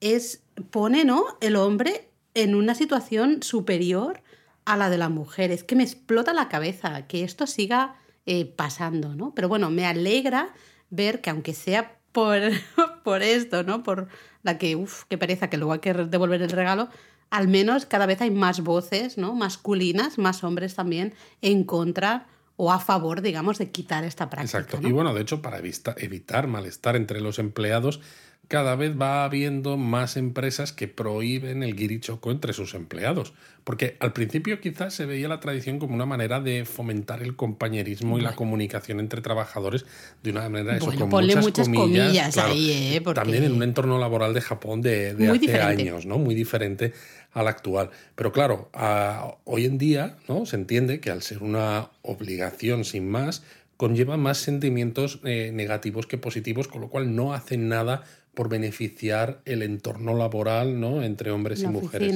es 0.00 0.42
pone, 0.70 1.04
¿no? 1.04 1.24
El 1.40 1.56
hombre 1.56 2.07
en 2.42 2.54
una 2.54 2.74
situación 2.74 3.42
superior 3.42 4.20
a 4.64 4.76
la 4.76 4.90
de 4.90 4.98
la 4.98 5.08
mujer. 5.08 5.50
Es 5.50 5.64
que 5.64 5.76
me 5.76 5.82
explota 5.82 6.32
la 6.32 6.48
cabeza 6.48 7.06
que 7.06 7.24
esto 7.24 7.46
siga 7.46 7.96
eh, 8.26 8.44
pasando, 8.44 9.14
¿no? 9.14 9.34
Pero 9.34 9.48
bueno, 9.48 9.70
me 9.70 9.86
alegra 9.86 10.52
ver 10.90 11.20
que 11.20 11.30
aunque 11.30 11.54
sea 11.54 11.98
por, 12.12 12.40
por 13.04 13.22
esto, 13.22 13.62
¿no? 13.62 13.82
Por 13.82 14.08
la 14.42 14.58
que, 14.58 14.76
uff, 14.76 15.04
qué 15.08 15.18
pereza, 15.18 15.48
que 15.50 15.56
luego 15.56 15.72
hay 15.72 15.78
que 15.80 15.94
devolver 15.94 16.42
el 16.42 16.50
regalo, 16.50 16.88
al 17.30 17.48
menos 17.48 17.86
cada 17.86 18.06
vez 18.06 18.20
hay 18.20 18.30
más 18.30 18.60
voces, 18.60 19.18
¿no? 19.18 19.34
Masculinas, 19.34 20.18
más 20.18 20.44
hombres 20.44 20.74
también 20.74 21.14
en 21.42 21.64
contra 21.64 22.26
o 22.56 22.72
a 22.72 22.80
favor, 22.80 23.22
digamos, 23.22 23.58
de 23.58 23.70
quitar 23.70 24.04
esta 24.04 24.28
práctica. 24.30 24.58
Exacto. 24.58 24.80
¿no? 24.80 24.88
Y 24.88 24.92
bueno, 24.92 25.14
de 25.14 25.20
hecho, 25.22 25.40
para 25.42 25.58
evita- 25.60 25.94
evitar 25.98 26.46
malestar 26.48 26.96
entre 26.96 27.20
los 27.20 27.38
empleados, 27.38 28.00
cada 28.48 28.76
vez 28.76 28.98
va 28.98 29.24
habiendo 29.24 29.76
más 29.76 30.16
empresas 30.16 30.72
que 30.72 30.88
prohíben 30.88 31.62
el 31.62 31.76
guirichoco 31.76 32.30
entre 32.30 32.54
sus 32.54 32.72
empleados. 32.74 33.34
Porque 33.62 33.98
al 34.00 34.14
principio 34.14 34.58
quizás 34.62 34.94
se 34.94 35.04
veía 35.04 35.28
la 35.28 35.38
tradición 35.40 35.78
como 35.78 35.94
una 35.94 36.06
manera 36.06 36.40
de 36.40 36.64
fomentar 36.64 37.22
el 37.22 37.36
compañerismo 37.36 38.18
y 38.18 38.22
la 38.22 38.34
comunicación 38.34 39.00
entre 39.00 39.20
trabajadores 39.20 39.84
de 40.22 40.30
una 40.30 40.48
manera 40.48 40.76
eso, 40.78 40.86
Bueno, 40.86 41.00
con 41.00 41.10
ponle 41.10 41.36
muchas, 41.36 41.44
muchas 41.44 41.66
comillas, 41.68 42.06
comillas 42.06 42.34
claro, 42.34 42.52
ahí, 42.54 42.70
¿eh? 42.96 43.00
Porque- 43.02 43.20
También 43.20 43.44
en 43.44 43.52
un 43.52 43.62
entorno 43.62 43.98
laboral 43.98 44.32
de 44.32 44.40
Japón 44.40 44.80
de, 44.80 45.10
hace 45.10 45.38
diferente. 45.38 45.82
años, 45.82 46.06
¿no? 46.06 46.16
Muy 46.16 46.34
diferente 46.34 46.94
al 47.34 47.48
actual. 47.48 47.90
Pero 48.14 48.32
claro, 48.32 48.70
a- 48.72 49.34
hoy 49.44 49.66
en 49.66 49.76
día 49.76 50.16
¿no? 50.26 50.46
se 50.46 50.56
entiende 50.56 51.00
que 51.00 51.10
al 51.10 51.20
ser 51.20 51.42
una 51.42 51.90
obligación 52.00 52.86
sin 52.86 53.06
más, 53.10 53.42
conlleva 53.76 54.16
más 54.16 54.38
sentimientos 54.38 55.20
eh, 55.24 55.50
negativos 55.52 56.06
que 56.06 56.16
positivos, 56.18 56.66
con 56.66 56.80
lo 56.80 56.88
cual 56.88 57.14
no 57.14 57.32
hacen 57.34 57.68
nada 57.68 58.02
por 58.38 58.48
beneficiar 58.48 59.42
el 59.46 59.62
entorno 59.62 60.14
laboral 60.14 60.78
¿no? 60.78 61.02
entre 61.02 61.32
hombres 61.32 61.58
la 61.58 61.70
y 61.70 61.72
mujeres. 61.72 62.14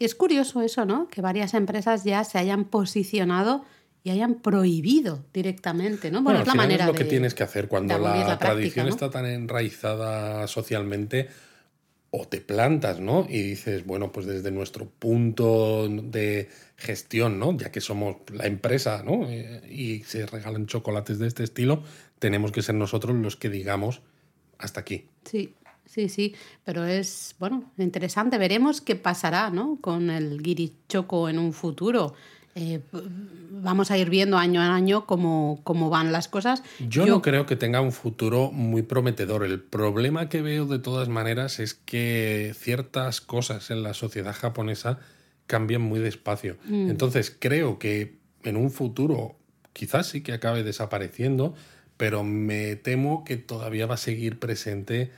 Es 0.00 0.16
curioso 0.16 0.62
eso, 0.62 0.84
¿no? 0.84 1.06
Que 1.06 1.20
varias 1.20 1.54
empresas 1.54 2.02
ya 2.02 2.24
se 2.24 2.38
hayan 2.38 2.64
posicionado 2.64 3.64
y 4.02 4.10
hayan 4.10 4.34
prohibido 4.40 5.24
directamente, 5.32 6.10
¿no? 6.10 6.22
Bueno, 6.22 6.40
Bueno, 6.40 6.40
es 6.40 6.46
la 6.48 6.54
manera 6.54 6.84
es 6.86 6.88
lo 6.88 6.96
que 6.96 7.04
tienes 7.04 7.34
que 7.34 7.44
hacer 7.44 7.68
cuando 7.68 7.96
la, 8.00 8.10
práctica, 8.10 8.38
tradición 8.38 8.86
¿no? 8.86 8.92
está 8.92 9.10
tan 9.10 9.26
enraizada 9.26 10.48
socialmente 10.48 11.28
o 12.10 12.26
te 12.26 12.40
plantas, 12.40 12.98
¿no? 12.98 13.28
Y 13.30 13.40
dices, 13.40 13.86
bueno, 13.86 14.10
pues 14.10 14.26
desde 14.26 14.50
nuestro 14.50 14.86
punto 14.86 15.86
de 15.88 16.48
gestión, 16.78 17.38
¿no? 17.38 17.56
Ya 17.56 17.70
que 17.70 17.80
somos 17.80 18.16
la 18.32 18.46
empresa, 18.46 19.04
¿no? 19.04 19.28
Eh, 19.28 19.62
y 19.70 20.00
se 20.00 20.26
regalan 20.26 20.66
chocolates 20.66 21.20
de 21.20 21.28
este 21.28 21.44
estilo, 21.44 21.84
tenemos 22.18 22.50
que 22.50 22.60
ser 22.60 22.74
nosotros 22.74 23.14
los 23.14 23.36
que 23.36 23.50
digamos 23.50 24.02
hasta 24.60 24.80
aquí. 24.80 25.06
Sí, 25.24 25.54
sí, 25.90 26.08
sí. 26.08 26.34
Pero 26.64 26.84
es, 26.84 27.34
bueno, 27.38 27.72
interesante. 27.76 28.38
Veremos 28.38 28.80
qué 28.80 28.96
pasará, 28.96 29.50
¿no? 29.50 29.78
Con 29.80 30.10
el 30.10 30.42
guirichoco 30.42 31.28
en 31.28 31.38
un 31.38 31.52
futuro. 31.52 32.14
Eh, 32.56 32.80
vamos 32.92 33.90
a 33.90 33.98
ir 33.98 34.10
viendo 34.10 34.36
año 34.36 34.60
a 34.60 34.74
año 34.74 35.06
cómo, 35.06 35.60
cómo 35.62 35.88
van 35.88 36.12
las 36.12 36.28
cosas. 36.28 36.62
Yo, 36.80 37.06
no 37.06 37.22
creo 37.22 37.46
que 37.46 37.56
tenga 37.56 37.80
un 37.80 37.92
futuro 37.92 38.50
muy 38.50 38.82
prometedor. 38.82 39.44
El 39.44 39.60
problema 39.60 40.28
que 40.28 40.42
veo 40.42 40.66
de 40.66 40.78
todas 40.78 41.08
maneras 41.08 41.60
es 41.60 41.74
que 41.74 42.52
ciertas 42.58 43.20
cosas 43.20 43.70
en 43.70 43.82
la 43.82 43.94
sociedad 43.94 44.34
japonesa 44.34 44.98
cambian 45.46 45.82
muy 45.82 46.00
despacio. 46.00 46.56
Mm. 46.64 46.90
Entonces 46.90 47.36
creo 47.36 47.78
que 47.78 48.18
en 48.42 48.56
un 48.56 48.70
futuro 48.70 49.36
quizás 49.72 50.08
sí 50.08 50.22
que 50.22 50.32
acabe 50.32 50.64
desapareciendo, 50.64 51.54
pero 51.96 52.24
me 52.24 52.76
temo 52.76 53.24
que 53.24 53.36
todavía 53.36 53.86
va 53.86 53.94
a 53.94 53.98
seguir 53.98 54.38
presente 54.38 55.12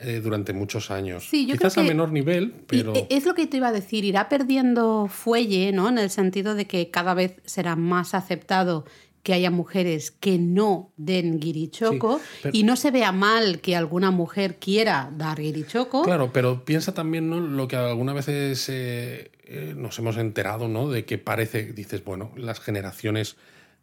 eh, 0.00 0.20
durante 0.22 0.52
muchos 0.52 0.90
años. 0.90 1.26
Sí, 1.28 1.46
yo 1.46 1.54
quizás 1.56 1.74
creo 1.74 1.84
a 1.84 1.88
menor 1.88 2.10
nivel, 2.12 2.52
pero... 2.66 2.94
e- 2.94 3.06
es 3.10 3.24
lo 3.26 3.34
que 3.34 3.46
te 3.46 3.56
iba 3.58 3.68
a 3.68 3.72
decir, 3.72 4.04
irá 4.04 4.28
perdiendo 4.28 5.08
fuelle, 5.08 5.72
¿no? 5.72 5.88
En 5.88 5.98
el 5.98 6.10
sentido 6.10 6.54
de 6.54 6.66
que 6.66 6.90
cada 6.90 7.14
vez 7.14 7.34
será 7.44 7.76
más 7.76 8.14
aceptado 8.14 8.84
que 9.24 9.34
haya 9.34 9.50
mujeres 9.50 10.10
que 10.12 10.38
no 10.38 10.92
den 10.96 11.38
guirichoco 11.40 12.18
Sí, 12.18 12.24
pero- 12.44 12.56
y 12.56 12.62
no 12.62 12.76
se 12.76 12.90
vea 12.90 13.12
mal 13.12 13.60
que 13.60 13.76
alguna 13.76 14.10
mujer 14.10 14.56
quiera 14.58 15.10
dar 15.16 15.38
guirichoco. 15.40 16.02
Claro, 16.02 16.30
pero 16.32 16.64
piensa 16.64 16.94
también 16.94 17.28
¿no? 17.28 17.40
lo 17.40 17.68
que 17.68 17.76
algunas 17.76 18.14
veces 18.14 18.66
eh, 18.70 19.30
eh, 19.44 19.74
nos 19.76 19.98
hemos 19.98 20.16
enterado, 20.16 20.68
¿no? 20.68 20.88
De 20.88 21.04
que 21.04 21.18
parece, 21.18 21.72
dices, 21.72 22.04
bueno, 22.04 22.30
las 22.36 22.60
generaciones 22.60 23.36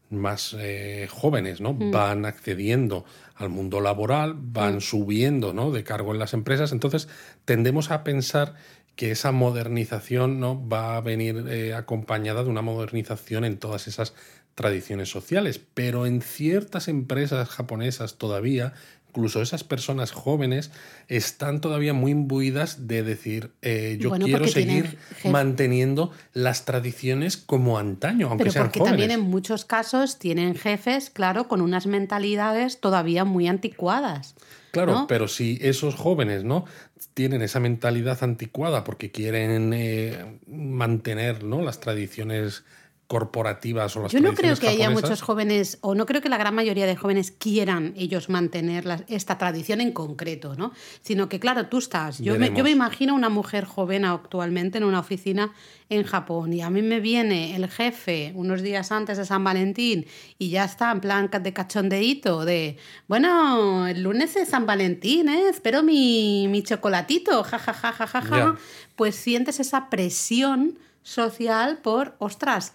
más 0.10 0.56
eh, 0.60 1.08
jóvenes, 1.10 1.62
¿no? 1.62 1.74
Van 1.74 2.26
accediendo 2.26 3.06
al 3.36 3.50
mundo 3.50 3.82
laboral, 3.82 4.36
van 4.38 4.82
subiendo, 4.82 5.54
¿no? 5.54 5.72
De 5.72 5.84
cargo 5.84 6.14
en 6.14 6.20
las 6.20 6.34
empresas. 6.34 6.72
Entonces, 6.72 7.08
tendemos 7.46 7.92
a 7.92 8.04
pensar 8.04 8.56
que 8.96 9.12
esa 9.12 9.32
modernización 9.32 10.40
no 10.40 10.68
va 10.68 10.96
a 10.96 11.02
venir 11.02 11.46
eh, 11.50 11.74
acompañada 11.74 12.44
de 12.44 12.50
una 12.50 12.62
modernización 12.62 13.44
en 13.44 13.58
todas 13.58 13.88
esas 13.88 14.14
tradiciones 14.56 15.10
sociales, 15.10 15.60
pero 15.74 16.06
en 16.06 16.22
ciertas 16.22 16.88
empresas 16.88 17.50
japonesas 17.50 18.16
todavía, 18.16 18.74
incluso 19.16 19.42
esas 19.42 19.64
personas 19.64 20.12
jóvenes, 20.12 20.72
están 21.08 21.62
todavía 21.62 21.94
muy 21.94 22.12
imbuidas 22.12 22.86
de 22.88 23.02
decir, 23.02 23.52
eh, 23.62 23.98
yo 23.98 24.10
Bueno, 24.10 24.26
quiero 24.26 24.44
tienen 24.46 24.84
seguir 24.84 24.98
manteniendo 25.24 26.12
las 26.34 26.66
tradiciones 26.66 27.38
como 27.38 27.80
antaño, 27.80 28.28
aunque 28.28 28.44
Pero 28.44 28.52
sean 28.52 28.66
porque 28.66 28.80
jóvenes. 28.80 29.00
también 29.00 29.20
en 29.20 29.26
muchos 29.26 29.64
casos 29.64 30.20
tienen 30.20 30.56
jefes, 30.56 31.10
claro, 31.10 31.48
con 31.48 31.62
unas 31.62 31.88
mentalidades 31.88 32.82
todavía 32.82 33.24
muy 33.24 33.48
anticuadas. 33.48 34.36
Claro, 34.72 34.92
¿no? 34.92 35.08
pero 35.08 35.30
si 35.30 35.58
esos 35.62 35.96
jóvenes 35.96 36.44
no 36.44 36.66
tienen 37.14 37.42
esa 37.42 37.62
mentalidad 37.62 38.22
anticuada 38.22 38.84
porque 38.84 39.12
quieren 39.12 39.72
eh, 39.74 40.40
mantener 40.48 41.46
¿no? 41.46 41.62
las 41.62 41.80
tradiciones 41.80 42.66
corporativas 43.08 43.96
o 43.96 44.02
las 44.02 44.12
Yo 44.12 44.20
no 44.20 44.34
creo 44.34 44.56
que 44.56 44.68
haya 44.68 44.90
muchos 44.90 45.22
jóvenes, 45.22 45.78
o 45.82 45.94
no 45.94 46.06
creo 46.06 46.22
que 46.22 46.30
la 46.30 46.38
gran 46.38 46.56
mayoría 46.56 46.88
de 46.88 46.96
jóvenes 46.96 47.32
quieran 47.32 47.94
ellos 47.96 48.30
mantener 48.30 48.86
la- 48.86 49.04
esta 49.08 49.38
tradición 49.38 49.80
en 49.80 49.92
concreto, 49.92 50.56
¿no? 50.56 50.72
Sino 51.02 51.30
que, 51.30 51.40
claro, 51.40 51.68
tú 51.68 51.78
estás. 51.78 52.18
Yo 52.20 52.34
me, 52.40 52.48
yo 52.58 52.64
me 52.64 52.72
imagino 52.72 53.14
una 53.14 53.30
mujer 53.30 53.66
joven 53.66 54.06
actualmente 54.06 54.80
en 54.80 54.84
una 54.86 55.00
oficina 55.00 55.54
en 55.90 56.04
Japón 56.04 56.52
y 56.54 56.62
a 56.64 56.72
mí 56.72 56.82
me 56.82 57.00
viene 57.00 57.56
el 57.56 57.70
jefe 57.70 58.32
unos 58.34 58.64
días 58.64 58.92
antes 58.92 59.20
de 59.20 59.26
San 59.26 59.44
Valentín 59.44 60.08
y 60.40 60.50
ya 60.50 60.66
está 60.66 60.92
en 60.92 61.00
plan 61.00 61.30
de 61.32 61.54
cachondeíto 61.54 62.44
de, 62.44 62.78
bueno, 63.08 63.86
el 63.88 64.02
lunes 64.02 64.36
es 64.36 64.50
San 64.50 64.66
Valentín, 64.66 65.30
¿eh? 65.30 65.50
Espero 65.50 65.84
mi, 65.84 66.48
mi 66.50 66.64
chocolatito, 66.64 67.44
ja, 67.44 67.60
ja, 67.60 67.72
ja, 67.74 67.92
ja, 67.92 68.08
ja, 68.08 68.22
ja. 68.22 68.56
Pues 68.96 69.16
sientes 69.16 69.60
esa 69.60 69.90
presión 69.92 70.80
social 71.04 71.78
por, 71.84 72.16
ostras, 72.18 72.74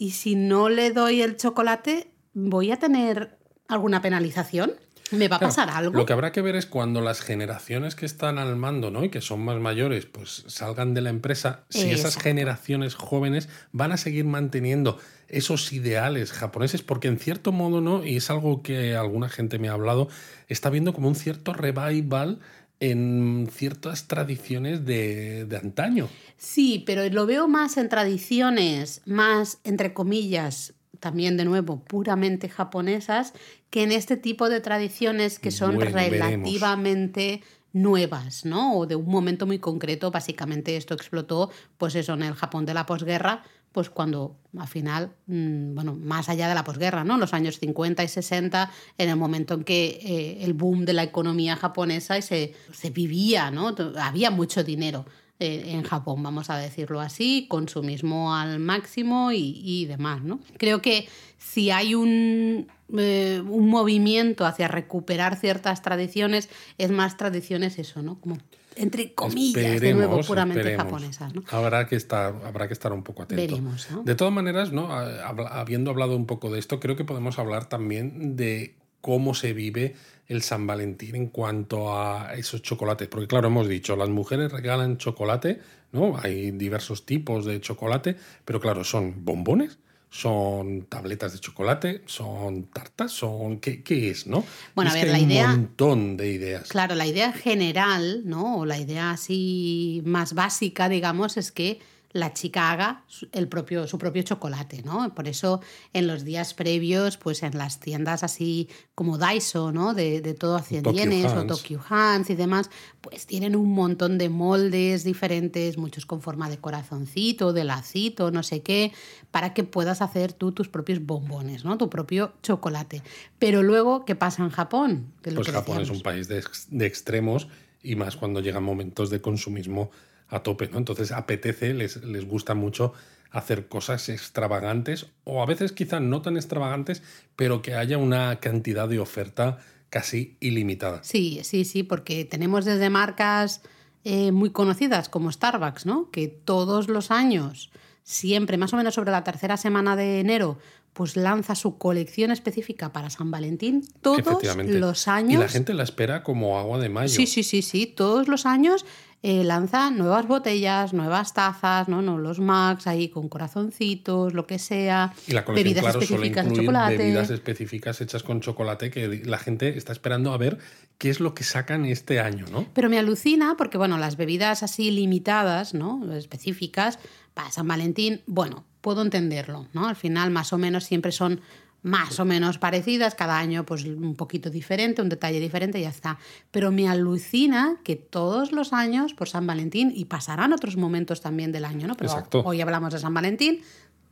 y 0.00 0.12
si 0.12 0.34
no 0.34 0.70
le 0.70 0.92
doy 0.92 1.20
el 1.20 1.36
chocolate, 1.36 2.10
¿voy 2.32 2.72
a 2.72 2.78
tener 2.78 3.36
alguna 3.68 4.00
penalización? 4.00 4.72
¿Me 5.10 5.28
va 5.28 5.36
a 5.36 5.38
Claro, 5.40 5.50
pasar 5.50 5.68
algo? 5.68 5.94
Lo 5.94 6.06
que 6.06 6.14
habrá 6.14 6.32
que 6.32 6.40
ver 6.40 6.56
es 6.56 6.64
cuando 6.64 7.02
las 7.02 7.20
generaciones 7.20 7.94
que 7.94 8.06
están 8.06 8.38
al 8.38 8.56
mando 8.56 8.90
¿no? 8.90 9.04
y 9.04 9.10
que 9.10 9.20
son 9.20 9.44
más 9.44 9.60
mayores 9.60 10.06
pues 10.06 10.44
salgan 10.46 10.94
de 10.94 11.02
la 11.02 11.10
empresa, 11.10 11.64
si 11.68 11.90
esas 11.90 12.16
generaciones 12.16 12.94
jóvenes 12.94 13.50
van 13.72 13.92
a 13.92 13.98
seguir 13.98 14.24
manteniendo 14.24 14.98
esos 15.28 15.70
ideales 15.70 16.32
japoneses, 16.32 16.80
porque 16.80 17.08
en 17.08 17.18
cierto 17.18 17.52
modo, 17.52 17.82
¿no? 17.82 18.02
y 18.02 18.16
es 18.16 18.30
algo 18.30 18.62
que 18.62 18.96
alguna 18.96 19.28
gente 19.28 19.58
me 19.58 19.68
ha 19.68 19.72
hablado, 19.72 20.08
está 20.48 20.70
viendo 20.70 20.94
como 20.94 21.08
un 21.08 21.14
cierto 21.14 21.52
revival 21.52 22.40
en 22.80 23.48
ciertas 23.52 24.08
tradiciones 24.08 24.84
de, 24.86 25.44
de 25.44 25.56
antaño. 25.56 26.08
Sí, 26.36 26.82
pero 26.86 27.06
lo 27.10 27.26
veo 27.26 27.46
más 27.46 27.76
en 27.76 27.88
tradiciones, 27.88 29.02
más, 29.04 29.58
entre 29.64 29.92
comillas, 29.92 30.74
también 30.98 31.36
de 31.36 31.44
nuevo, 31.44 31.84
puramente 31.84 32.48
japonesas, 32.48 33.32
que 33.70 33.82
en 33.82 33.92
este 33.92 34.16
tipo 34.16 34.48
de 34.48 34.60
tradiciones 34.60 35.38
que 35.38 35.50
son 35.50 35.76
Bueno, 35.76 35.92
veremos. 35.92 36.20
relativamente 36.20 37.42
nuevas, 37.72 38.44
¿no? 38.44 38.76
O 38.76 38.86
de 38.86 38.96
un 38.96 39.06
momento 39.06 39.46
muy 39.46 39.58
concreto, 39.58 40.10
básicamente 40.10 40.76
esto 40.76 40.94
explotó, 40.94 41.50
pues 41.78 41.94
eso, 41.94 42.14
en 42.14 42.22
el 42.22 42.34
Japón 42.34 42.66
de 42.66 42.74
la 42.74 42.86
posguerra, 42.86 43.44
pues 43.72 43.90
cuando 43.90 44.36
al 44.58 44.68
final, 44.68 45.12
mm, 45.26 45.74
bueno, 45.74 45.94
más 45.94 46.28
allá 46.28 46.48
de 46.48 46.54
la 46.54 46.64
posguerra, 46.64 47.04
¿no? 47.04 47.18
Los 47.18 47.34
años 47.34 47.58
50 47.58 48.02
y 48.02 48.08
60, 48.08 48.70
en 48.98 49.08
el 49.08 49.16
momento 49.16 49.54
en 49.54 49.64
que 49.64 50.00
eh, 50.02 50.44
el 50.44 50.54
boom 50.54 50.84
de 50.84 50.92
la 50.92 51.02
economía 51.02 51.56
japonesa 51.56 52.20
se, 52.20 52.54
vivía, 52.92 53.50
¿no? 53.50 53.74
Había 54.00 54.30
mucho 54.30 54.64
dinero 54.64 55.06
eh, 55.38 55.62
en 55.68 55.84
Japón, 55.84 56.22
vamos 56.22 56.50
a 56.50 56.58
decirlo 56.58 57.00
así, 57.00 57.46
consumismo 57.48 58.34
al 58.34 58.58
máximo 58.58 59.30
y, 59.32 59.60
y 59.64 59.86
demás, 59.86 60.22
¿no? 60.22 60.40
Creo 60.58 60.82
que 60.82 61.08
si 61.38 61.70
hay 61.70 61.94
un, 61.94 62.66
eh, 62.98 63.42
un 63.46 63.68
movimiento 63.68 64.44
hacia 64.44 64.68
recuperar 64.68 65.36
ciertas 65.36 65.80
tradiciones, 65.82 66.48
es 66.76 66.90
más 66.90 67.16
tradiciones 67.16 67.78
eso, 67.78 68.02
¿no? 68.02 68.20
Como 68.20 68.36
entre 68.80 69.14
comillas, 69.14 69.80
de 69.80 69.94
nuevo, 69.94 70.20
puramente 70.22 70.76
japonesas. 70.76 71.34
¿no? 71.34 71.42
Habrá, 71.50 71.86
que 71.86 71.96
estar, 71.96 72.34
habrá 72.44 72.66
que 72.66 72.74
estar 72.74 72.92
un 72.92 73.02
poco 73.02 73.22
atento. 73.22 73.40
Veremos, 73.40 73.90
¿no? 73.90 74.02
De 74.02 74.14
todas 74.14 74.32
maneras, 74.32 74.72
¿no? 74.72 74.90
habiendo 74.90 75.90
hablado 75.90 76.16
un 76.16 76.26
poco 76.26 76.50
de 76.50 76.58
esto, 76.58 76.80
creo 76.80 76.96
que 76.96 77.04
podemos 77.04 77.38
hablar 77.38 77.68
también 77.68 78.36
de 78.36 78.74
cómo 79.00 79.34
se 79.34 79.52
vive 79.52 79.94
el 80.26 80.42
San 80.42 80.66
Valentín 80.66 81.16
en 81.16 81.26
cuanto 81.26 81.96
a 81.96 82.34
esos 82.34 82.62
chocolates. 82.62 83.08
Porque 83.08 83.26
claro, 83.26 83.48
hemos 83.48 83.68
dicho, 83.68 83.96
las 83.96 84.08
mujeres 84.08 84.52
regalan 84.52 84.96
chocolate, 84.96 85.60
¿no? 85.92 86.16
Hay 86.22 86.52
diversos 86.52 87.04
tipos 87.04 87.44
de 87.44 87.60
chocolate, 87.60 88.16
pero 88.44 88.60
claro, 88.60 88.84
son 88.84 89.24
bombones 89.24 89.78
son 90.10 90.86
tabletas 90.86 91.32
de 91.32 91.38
chocolate, 91.38 92.02
son 92.06 92.64
tartas, 92.64 93.12
son 93.12 93.60
qué, 93.60 93.82
es, 94.10 94.26
¿no? 94.26 94.44
Bueno, 94.74 94.90
a 94.90 94.94
ver, 94.94 95.08
la 95.08 95.16
hay 95.16 95.22
idea. 95.22 95.44
Un 95.46 95.60
montón 95.60 96.16
de 96.16 96.32
ideas. 96.32 96.68
Claro, 96.68 96.96
la 96.96 97.06
idea 97.06 97.32
general, 97.32 98.22
¿no? 98.24 98.58
O 98.58 98.66
la 98.66 98.78
idea 98.78 99.12
así 99.12 100.02
más 100.04 100.34
básica, 100.34 100.88
digamos, 100.88 101.36
es 101.36 101.52
que 101.52 101.78
la 102.12 102.32
chica 102.32 102.72
haga 102.72 103.04
el 103.32 103.46
propio, 103.46 103.86
su 103.86 103.96
propio 103.96 104.22
chocolate, 104.22 104.82
¿no? 104.82 105.14
Por 105.14 105.28
eso 105.28 105.60
en 105.92 106.08
los 106.08 106.24
días 106.24 106.54
previos, 106.54 107.16
pues 107.16 107.44
en 107.44 107.56
las 107.56 107.78
tiendas 107.78 108.24
así 108.24 108.68
como 108.96 109.16
Daiso, 109.16 109.70
¿no? 109.70 109.94
De, 109.94 110.20
de 110.20 110.34
todo 110.34 110.56
a 110.56 110.62
100 110.62 110.84
yenes 110.92 111.32
o 111.32 111.46
Tokyo 111.46 111.80
Hands 111.88 112.28
y 112.28 112.34
demás, 112.34 112.68
pues 113.00 113.26
tienen 113.26 113.54
un 113.54 113.72
montón 113.72 114.18
de 114.18 114.28
moldes 114.28 115.04
diferentes, 115.04 115.78
muchos 115.78 116.04
con 116.04 116.20
forma 116.20 116.50
de 116.50 116.58
corazoncito, 116.58 117.52
de 117.52 117.62
lacito, 117.62 118.32
no 118.32 118.42
sé 118.42 118.62
qué, 118.62 118.92
para 119.30 119.54
que 119.54 119.62
puedas 119.62 120.02
hacer 120.02 120.32
tú 120.32 120.50
tus 120.50 120.68
propios 120.68 121.04
bombones, 121.04 121.64
¿no? 121.64 121.78
Tu 121.78 121.88
propio 121.88 122.32
chocolate. 122.42 123.02
Pero 123.38 123.62
luego, 123.62 124.04
¿qué 124.04 124.16
pasa 124.16 124.42
en 124.42 124.50
Japón? 124.50 125.12
pues 125.22 125.48
Japón 125.48 125.82
es 125.82 125.90
un 125.90 126.00
país 126.00 126.26
de, 126.26 126.42
de 126.70 126.86
extremos 126.86 127.46
y 127.82 127.94
más 127.94 128.16
cuando 128.16 128.40
llegan 128.40 128.64
momentos 128.64 129.10
de 129.10 129.20
consumismo 129.20 129.90
a 130.30 130.42
tope, 130.42 130.68
¿no? 130.68 130.78
Entonces 130.78 131.12
apetece, 131.12 131.74
les, 131.74 132.02
les 132.04 132.26
gusta 132.26 132.54
mucho 132.54 132.92
hacer 133.30 133.68
cosas 133.68 134.08
extravagantes 134.08 135.06
o 135.24 135.42
a 135.42 135.46
veces 135.46 135.72
quizá 135.72 136.00
no 136.00 136.22
tan 136.22 136.36
extravagantes, 136.36 137.02
pero 137.36 137.62
que 137.62 137.74
haya 137.74 137.98
una 137.98 138.40
cantidad 138.40 138.88
de 138.88 138.98
oferta 138.98 139.58
casi 139.88 140.36
ilimitada. 140.40 141.02
Sí, 141.02 141.40
sí, 141.42 141.64
sí, 141.64 141.82
porque 141.82 142.24
tenemos 142.24 142.64
desde 142.64 142.90
marcas 142.90 143.62
eh, 144.04 144.32
muy 144.32 144.50
conocidas 144.50 145.08
como 145.08 145.30
Starbucks, 145.30 145.86
¿no? 145.86 146.10
Que 146.10 146.28
todos 146.28 146.88
los 146.88 147.10
años, 147.10 147.70
siempre, 148.02 148.56
más 148.56 148.72
o 148.72 148.76
menos 148.76 148.94
sobre 148.94 149.10
la 149.10 149.24
tercera 149.24 149.56
semana 149.56 149.96
de 149.96 150.20
enero, 150.20 150.58
pues 150.92 151.16
lanza 151.16 151.54
su 151.54 151.78
colección 151.78 152.30
específica 152.30 152.92
para 152.92 153.10
San 153.10 153.30
Valentín 153.30 153.86
todos 154.00 154.56
los 154.66 155.08
años. 155.08 155.34
Y 155.34 155.36
la 155.36 155.48
gente 155.48 155.74
la 155.74 155.84
espera 155.84 156.22
como 156.22 156.58
agua 156.58 156.78
de 156.78 156.88
mayo. 156.88 157.08
Sí, 157.08 157.26
sí, 157.26 157.42
sí, 157.42 157.62
sí, 157.62 157.86
todos 157.86 158.26
los 158.26 158.46
años 158.46 158.84
eh, 159.22 159.44
lanza 159.44 159.90
nuevas 159.90 160.26
botellas, 160.26 160.94
nuevas 160.94 161.34
tazas, 161.34 161.88
¿no? 161.88 162.00
¿no? 162.00 162.16
Los 162.16 162.40
Max 162.40 162.86
ahí 162.86 163.08
con 163.10 163.28
corazoncitos, 163.28 164.32
lo 164.32 164.46
que 164.46 164.58
sea. 164.58 165.12
Y 165.26 165.32
la 165.32 165.42
bebidas 165.42 165.84
específicas 165.84 166.48
de 166.48 166.56
chocolate. 166.56 166.96
Bebidas 166.96 167.30
específicas 167.30 168.00
hechas 168.00 168.22
con 168.22 168.40
chocolate 168.40 168.90
que 168.90 169.22
la 169.24 169.38
gente 169.38 169.76
está 169.76 169.92
esperando 169.92 170.32
a 170.32 170.38
ver 170.38 170.58
qué 170.96 171.10
es 171.10 171.20
lo 171.20 171.34
que 171.34 171.44
sacan 171.44 171.84
este 171.84 172.18
año, 172.18 172.46
¿no? 172.50 172.66
Pero 172.72 172.88
me 172.88 172.98
alucina 172.98 173.56
porque, 173.58 173.76
bueno, 173.76 173.98
las 173.98 174.16
bebidas 174.16 174.62
así 174.62 174.90
limitadas, 174.90 175.74
¿no? 175.74 176.14
Específicas 176.14 176.98
para 177.34 177.50
San 177.50 177.68
Valentín, 177.68 178.22
bueno, 178.26 178.64
puedo 178.80 179.02
entenderlo, 179.02 179.66
¿no? 179.74 179.86
Al 179.86 179.96
final, 179.96 180.30
más 180.30 180.52
o 180.52 180.58
menos, 180.58 180.84
siempre 180.84 181.12
son 181.12 181.40
más 181.82 182.20
o 182.20 182.24
menos 182.24 182.58
parecidas, 182.58 183.14
cada 183.14 183.38
año 183.38 183.64
pues 183.64 183.84
un 183.84 184.14
poquito 184.14 184.50
diferente, 184.50 185.02
un 185.02 185.08
detalle 185.08 185.40
diferente 185.40 185.78
y 185.78 185.82
ya 185.82 185.88
está. 185.88 186.18
Pero 186.50 186.70
me 186.70 186.88
alucina 186.88 187.76
que 187.84 187.96
todos 187.96 188.52
los 188.52 188.72
años 188.72 189.14
por 189.14 189.28
San 189.28 189.46
Valentín, 189.46 189.92
y 189.94 190.04
pasarán 190.06 190.52
otros 190.52 190.76
momentos 190.76 191.20
también 191.20 191.52
del 191.52 191.64
año, 191.64 191.86
¿no? 191.86 191.96
Pero 191.96 192.12
hoy 192.44 192.60
hablamos 192.60 192.92
de 192.92 192.98
San 192.98 193.14
Valentín, 193.14 193.60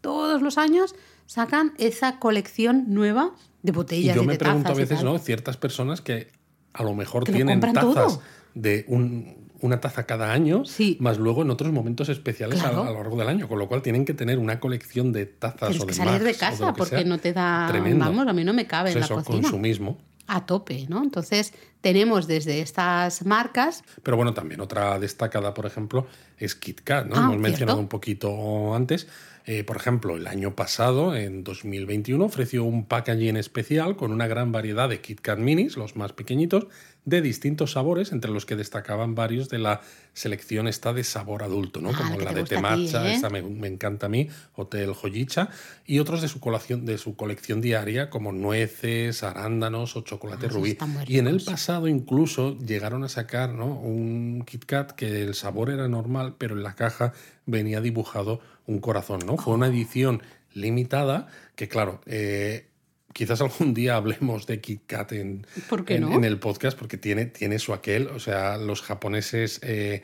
todos 0.01 0.43
los 0.43 0.59
años 0.59 0.95
sacan 1.27 1.75
esa 1.79 2.19
colección 2.19 2.85
nueva 2.89 3.33
de 3.63 3.73
botellas. 3.73 4.17
Y 4.17 4.19
yo 4.19 4.25
me 4.25 4.37
pregunto 4.37 4.73
a 4.73 4.75
veces, 4.75 5.03
¿no? 5.03 5.19
Ciertas 5.19 5.57
personas 5.57 6.01
que 6.01 6.31
a 6.73 6.83
lo 6.83 6.95
mejor 6.95 7.25
tienen 7.25 7.61
tazas 7.61 8.21
de 8.55 8.85
un 8.89 9.38
una 9.61 9.81
taza 9.81 10.05
cada 10.05 10.33
año, 10.33 10.63
más 11.01 11.19
luego 11.19 11.43
en 11.43 11.51
otros 11.51 11.73
momentos 11.73 12.09
especiales 12.09 12.63
a, 12.63 12.73
lo 12.73 12.93
largo 12.93 13.17
del 13.17 13.29
año, 13.29 13.49
con 13.49 13.59
lo 13.59 13.69
cual 13.69 13.83
tienen 13.83 14.05
que 14.05 14.15
tener 14.15 14.39
una 14.39 14.61
colección 14.61 15.13
de 15.13 15.27
tazas 15.27 15.81
o 15.81 15.81
de 15.81 15.87
que 15.87 15.95
salir 15.95 16.23
de 16.23 16.35
casa 16.35 16.73
porque 16.73 17.05
no 17.05 17.19
te 17.19 17.33
da, 17.33 17.71
vamos, 17.97 18.27
a 18.27 18.33
mí 18.33 18.45
no 18.45 18.53
me 18.53 18.67
cabe 18.67 18.93
en 18.93 19.01
la 19.01 19.09
cocina. 19.09 19.43
consumismo 19.43 19.99
a 20.29 20.45
tope, 20.45 20.87
¿no? 20.89 21.03
Entonces 21.03 21.55
tenemos 21.81 22.27
desde 22.27 22.61
estas 22.61 23.25
marcas. 23.25 23.83
Pero 24.03 24.17
bueno, 24.17 24.35
también 24.35 24.61
otra 24.61 24.99
destacada, 24.99 25.55
por 25.55 25.65
ejemplo, 25.67 26.07
es 26.37 26.55
KitKat, 26.55 27.07
¿no? 27.07 27.17
Ah, 27.17 27.21
Hemos 27.25 27.39
mencionado 27.39 27.81
un 27.81 27.89
poquito 27.89 28.75
antes. 28.75 29.09
Eh, 29.47 29.65
por 29.65 29.79
ejemplo, 29.79 30.17
el 30.19 30.27
año 30.27 30.55
pasado, 30.55 31.17
en 31.17 31.43
2021, 31.43 32.23
ofreció 32.23 32.65
un 32.65 32.85
packaging 32.85 33.39
especial 33.39 33.97
con 33.97 34.13
una 34.13 34.27
gran 34.27 34.53
variedad 34.53 34.91
de 34.91 35.01
KitKat 35.01 35.39
minis, 35.39 35.79
los 35.79 35.97
más 35.97 36.13
pequeñitos, 36.13 36.67
de 37.09 37.23
distintos 37.23 37.73
sabores, 37.73 38.13
entre 38.13 38.31
los 38.31 38.45
que 38.45 38.55
destacaban 38.55 39.15
varios 39.15 39.49
de 39.49 39.59
la 39.59 39.81
selección 40.13 40.69
esta 40.69 40.93
de 40.93 41.05
sabor 41.05 41.43
adulto, 41.43 41.81
¿no? 41.81 41.91
Ah, 41.91 41.97
como 41.97 42.21
la 42.21 42.33
de 42.33 42.45
temacha, 42.45 43.09
¿eh? 43.09 43.15
esta 43.15 43.31
me, 43.31 43.39
encanta 43.67 44.07
a 44.07 44.09
mí, 44.09 44.29
Hotel 44.55 44.93
Joyicha, 44.93 45.49
y 45.87 46.01
otros 46.01 46.21
de 46.21 46.29
su, 46.29 46.41
colección, 46.41 46.85
de 46.85 46.99
su 46.99 47.17
colección 47.17 47.61
diaria, 47.61 48.11
como 48.11 48.33
nueces, 48.33 49.23
arándanos 49.23 49.97
o 49.97 50.03
chocolate 50.03 50.47
ah, 50.47 50.51
rubí. 50.51 50.79
Y 51.07 51.19
en 51.19 51.29
el 51.29 51.43
pasado 51.43 51.89
incluso 51.89 52.59
llegaron 52.59 53.05
a 53.05 53.09
sacar 53.09 53.55
¿no? 53.55 53.67
un 53.67 54.45
Kit 54.47 54.67
Kat 54.67 54.93
que 54.93 55.23
el 55.23 55.35
sabor 55.35 55.71
era 55.71 55.89
normal, 55.89 56.35
pero 56.37 56.57
en 56.57 56.63
la 56.63 56.75
caja 56.75 57.15
venía 57.47 57.81
dibujado 57.81 58.41
un 58.67 58.81
corazón, 58.81 59.21
¿no? 59.25 59.39
Fue 59.39 59.55
una 59.55 59.67
oh. 59.67 59.71
edición 59.71 60.23
limitada 60.53 61.29
que, 61.57 61.69
claro, 61.69 62.01
eh, 62.07 62.69
quizás 63.13 63.41
algún 63.41 63.75
día 63.75 63.97
hablemos 63.97 64.47
de 64.47 64.61
Kit 64.61 64.83
Kat 64.87 65.13
en, 65.13 65.47
en, 65.89 66.25
el 66.25 66.39
podcast 66.39 66.79
porque 66.79 66.97
tiene, 66.97 67.27
tiene 67.27 67.59
su 67.59 67.73
aquel. 67.73 68.09
O 68.09 68.21
sea, 68.21 68.57
los 68.57 68.83
japoneses, 68.83 69.61
eh, 69.63 70.03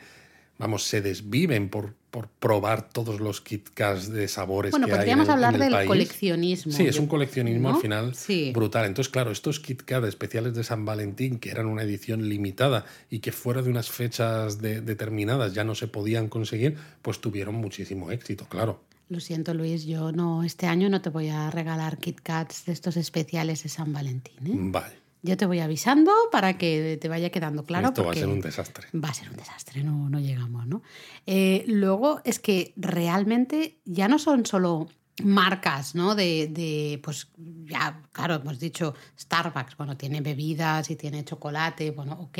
vamos, 0.57 0.83
se 0.83 1.01
desviven 1.01 1.69
por, 1.69 1.93
por 2.11 2.27
probar 2.27 2.89
todos 2.89 3.19
los 3.19 3.41
Kit 3.41 3.69
Kats 3.73 4.09
de 4.09 4.27
sabores 4.27 4.71
bueno, 4.71 4.87
que 4.87 4.93
hay. 4.93 4.99
podríamos 4.99 5.29
hablar 5.29 5.57
del 5.57 5.85
coleccionismo. 5.85 6.71
Sí, 6.71 6.87
es 6.87 6.99
un 6.99 7.07
coleccionismo 7.07 7.69
al 7.69 7.81
final 7.81 8.13
brutal. 8.53 8.85
Entonces, 8.85 9.11
claro, 9.11 9.31
estos 9.31 9.59
Kit 9.59 9.83
Kat 9.83 10.03
especiales 10.05 10.53
de 10.55 10.63
San 10.63 10.85
Valentín, 10.85 11.39
que 11.39 11.51
eran 11.51 11.67
una 11.67 11.83
edición 11.83 12.27
limitada 12.27 12.85
y 13.09 13.19
que 13.19 13.31
fuera 13.31 13.61
de 13.61 13.69
unas 13.69 13.89
fechas 13.89 14.61
determinadas 14.61 15.53
ya 15.53 15.63
no 15.63 15.75
se 15.75 15.87
podían 15.87 16.27
conseguir, 16.27 16.75
pues 17.01 17.19
tuvieron 17.19 17.55
muchísimo 17.55 18.11
éxito, 18.11 18.45
claro. 18.49 18.81
Lo 19.07 19.19
siento, 19.19 19.53
Luis, 19.53 19.85
yo 19.85 20.11
no, 20.11 20.43
este 20.43 20.65
año 20.65 20.89
no 20.89 21.01
te 21.01 21.09
voy 21.09 21.29
a 21.29 21.51
regalar 21.51 21.97
Kit 21.97 22.21
Kats 22.21 22.65
de 22.65 22.73
estos 22.73 22.97
especiales 22.97 23.61
de 23.63 23.69
San 23.69 23.93
Valentín. 23.93 24.47
¿eh? 24.47 24.55
Vale. 24.55 24.95
Yo 25.21 25.37
te 25.37 25.45
voy 25.45 25.59
avisando 25.59 26.11
para 26.31 26.57
que 26.57 26.97
te 27.01 27.07
vaya 27.07 27.29
quedando 27.29 27.63
claro. 27.63 27.87
Esto 27.87 28.03
va 28.03 28.11
a 28.11 28.15
ser 28.15 28.27
un 28.27 28.41
desastre. 28.41 28.87
Va 28.93 29.09
a 29.09 29.13
ser 29.13 29.29
un 29.29 29.37
desastre, 29.37 29.83
no, 29.83 30.09
no 30.09 30.19
llegamos, 30.19 30.67
¿no? 30.67 30.83
Eh, 31.25 31.63
luego 31.67 32.21
es 32.23 32.39
que 32.39 32.73
realmente 32.77 33.79
ya 33.85 34.07
no 34.07 34.19
son 34.19 34.45
solo 34.45 34.87
marcas, 35.23 35.95
¿no? 35.95 36.15
De, 36.15 36.47
de, 36.47 36.99
pues 37.03 37.29
ya, 37.37 38.01
claro, 38.11 38.35
hemos 38.35 38.59
dicho 38.59 38.93
Starbucks, 39.19 39.77
bueno, 39.77 39.97
tiene 39.97 40.21
bebidas 40.21 40.89
y 40.89 40.95
tiene 40.95 41.23
chocolate, 41.23 41.91
bueno, 41.91 42.13
ok, 42.13 42.37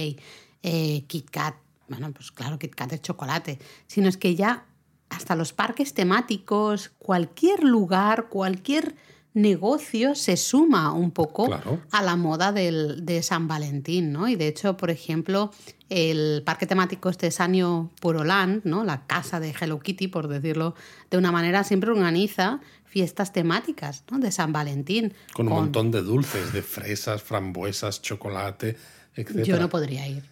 eh, 0.62 1.06
Kit 1.08 1.30
Kat, 1.30 1.56
bueno, 1.88 2.12
pues 2.12 2.32
claro, 2.32 2.60
Kit 2.60 2.76
Kat 2.76 2.94
es 2.94 3.02
chocolate, 3.02 3.60
sino 3.88 4.10
es 4.10 4.18
que 4.18 4.36
ya 4.36 4.66
hasta 5.10 5.36
los 5.36 5.54
parques 5.54 5.94
temáticos, 5.94 6.92
cualquier 6.98 7.64
lugar, 7.64 8.28
cualquier 8.30 8.96
negocio 9.36 10.16
se 10.16 10.38
suma 10.38 10.94
un 10.94 11.12
poco 11.12 11.50
a 11.92 12.02
la 12.02 12.16
moda 12.16 12.54
del, 12.54 13.06
de 13.06 13.22
San 13.22 13.48
Valentín, 13.48 14.14
¿no? 14.14 14.30
Y 14.30 14.36
de 14.36 14.48
hecho, 14.48 14.78
por 14.78 14.90
ejemplo, 14.90 15.52
el 15.90 16.42
parque 16.46 16.66
temático 16.66 17.10
este 17.10 17.30
Sanio 17.32 17.92
Puroland, 18.00 18.64
¿no? 18.64 18.86
La 18.86 19.06
casa 19.06 19.42
de 19.42 19.54
Hello 19.60 19.80
Kitty, 19.80 20.08
por 20.08 20.30
decirlo 20.30 20.74
de 21.12 21.18
una 21.18 21.34
manera, 21.34 21.66
siempre 21.66 21.92
organiza 21.92 22.62
fiestas 22.86 23.34
temáticas 23.34 24.06
¿no? 24.10 24.20
de 24.20 24.32
San 24.32 24.54
Valentín. 24.54 25.14
Con 25.34 25.50
un 25.50 25.54
montón 25.54 25.92
de 25.92 26.02
dulces, 26.02 26.54
de 26.54 26.62
fresas, 26.62 27.22
frambuesas, 27.22 28.02
chocolate, 28.02 28.78
etc. 29.16 29.44
Yo 29.44 29.60
no 29.60 29.68
podría 29.68 30.08
ir. 30.08 30.24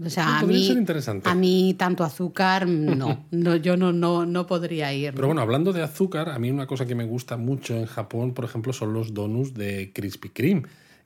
O 0.00 0.08
sea, 0.08 0.38
a 0.38 0.42
mí, 0.44 0.74
a 1.24 1.34
mí 1.34 1.74
tanto 1.78 2.02
azúcar, 2.02 2.66
no, 2.66 3.26
no 3.30 3.56
yo 3.56 3.76
no, 3.76 3.92
no, 3.92 4.24
no 4.24 4.46
podría 4.46 4.92
ir. 4.92 5.12
Pero 5.14 5.26
bueno, 5.26 5.42
hablando 5.42 5.72
de 5.72 5.82
azúcar, 5.82 6.30
a 6.30 6.38
mí 6.38 6.50
una 6.50 6.66
cosa 6.66 6.86
que 6.86 6.94
me 6.94 7.04
gusta 7.04 7.36
mucho 7.36 7.76
en 7.76 7.86
Japón, 7.86 8.32
por 8.32 8.46
ejemplo, 8.46 8.72
son 8.72 8.94
los 8.94 9.12
donuts 9.12 9.54
de 9.54 9.92
Krispy 9.92 10.30
Kreme. 10.30 10.62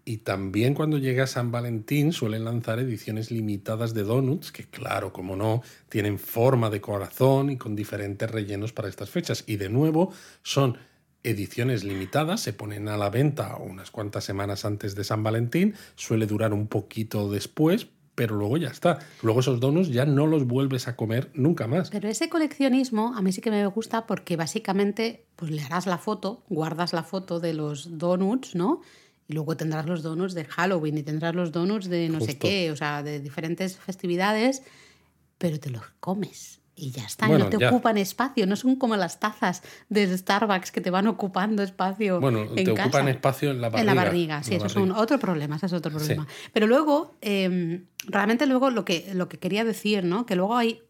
Y 0.08 0.18
también 0.18 0.74
cuando 0.74 0.98
llega 0.98 1.26
San 1.26 1.50
Valentín 1.50 2.12
suelen 2.12 2.44
lanzar 2.44 2.78
ediciones 2.78 3.32
limitadas 3.32 3.92
de 3.92 4.04
donuts, 4.04 4.52
que 4.52 4.62
claro, 4.62 5.12
como 5.12 5.34
no, 5.34 5.62
tienen 5.88 6.20
forma 6.20 6.70
de 6.70 6.80
corazón 6.80 7.50
y 7.50 7.56
con 7.56 7.74
diferentes 7.74 8.30
rellenos 8.30 8.72
para 8.72 8.88
estas 8.88 9.10
fechas. 9.10 9.42
Y 9.48 9.56
de 9.56 9.68
nuevo, 9.68 10.12
son 10.44 10.78
ediciones 11.24 11.82
limitadas, 11.82 12.40
se 12.40 12.52
ponen 12.52 12.88
a 12.88 12.96
la 12.96 13.10
venta 13.10 13.56
unas 13.56 13.90
cuantas 13.90 14.22
semanas 14.22 14.64
antes 14.64 14.94
de 14.94 15.02
San 15.02 15.24
Valentín, 15.24 15.74
suele 15.96 16.26
durar 16.26 16.52
un 16.52 16.68
poquito 16.68 17.28
después, 17.28 17.88
pero 18.16 18.34
luego 18.34 18.56
ya 18.56 18.68
está. 18.68 18.98
Luego 19.22 19.40
esos 19.40 19.60
donuts 19.60 19.90
ya 19.90 20.04
no 20.06 20.26
los 20.26 20.46
vuelves 20.46 20.88
a 20.88 20.96
comer 20.96 21.30
nunca 21.34 21.68
más. 21.68 21.90
Pero 21.90 22.08
ese 22.08 22.28
coleccionismo 22.28 23.14
a 23.14 23.22
mí 23.22 23.30
sí 23.30 23.40
que 23.40 23.50
me 23.52 23.64
gusta 23.66 24.06
porque 24.06 24.36
básicamente 24.36 25.26
pues 25.36 25.52
le 25.52 25.62
harás 25.62 25.86
la 25.86 25.98
foto, 25.98 26.42
guardas 26.48 26.92
la 26.92 27.04
foto 27.04 27.38
de 27.38 27.52
los 27.52 27.98
donuts, 27.98 28.56
¿no? 28.56 28.80
Y 29.28 29.34
luego 29.34 29.56
tendrás 29.56 29.86
los 29.86 30.02
donuts 30.02 30.34
de 30.34 30.46
Halloween 30.46 30.98
y 30.98 31.02
tendrás 31.02 31.34
los 31.34 31.52
donuts 31.52 31.88
de 31.88 32.08
no 32.08 32.20
sé 32.20 32.38
qué, 32.38 32.72
o 32.72 32.76
sea, 32.76 33.02
de 33.02 33.20
diferentes 33.20 33.76
festividades, 33.76 34.62
pero 35.38 35.60
te 35.60 35.70
los 35.70 35.84
comes 36.00 36.60
y 36.78 36.90
ya 36.90 37.04
está, 37.04 37.26
no 37.26 37.48
te 37.48 37.66
ocupan 37.66 37.96
espacio, 37.96 38.46
no 38.46 38.54
son 38.54 38.76
como 38.76 38.96
las 38.96 39.18
tazas 39.18 39.62
de 39.88 40.16
Starbucks 40.16 40.70
que 40.70 40.82
te 40.82 40.90
van 40.90 41.06
ocupando 41.06 41.62
espacio. 41.62 42.20
Bueno, 42.20 42.46
te 42.54 42.70
ocupan 42.70 43.08
espacio 43.08 43.50
en 43.50 43.62
la 43.62 43.70
barriga. 43.70 43.80
En 43.80 43.86
la 43.96 44.04
barriga, 44.04 44.42
sí, 44.42 44.54
eso 44.56 44.66
es 44.66 44.76
un, 44.76 44.92
otro 44.92 45.18
problema, 45.18 45.56
ese 45.56 45.66
es 45.66 45.72
otro 45.72 45.90
problema. 45.90 46.26
Pero 46.52 46.66
luego, 46.66 47.14
em, 47.22 47.86
realmente 48.06 48.46
luego 48.46 48.70
lo 48.70 48.84
que, 48.84 49.10
lo 49.14 49.26
que 49.28 49.38
quería 49.38 49.64
decir, 49.64 50.04
¿no? 50.04 50.26
Que 50.26 50.36
luego 50.36 50.54
hay, 50.54 50.82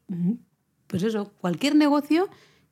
pues 0.89 1.05
eso, 1.05 1.33
cualquier 1.41 1.77
negocio 1.77 2.29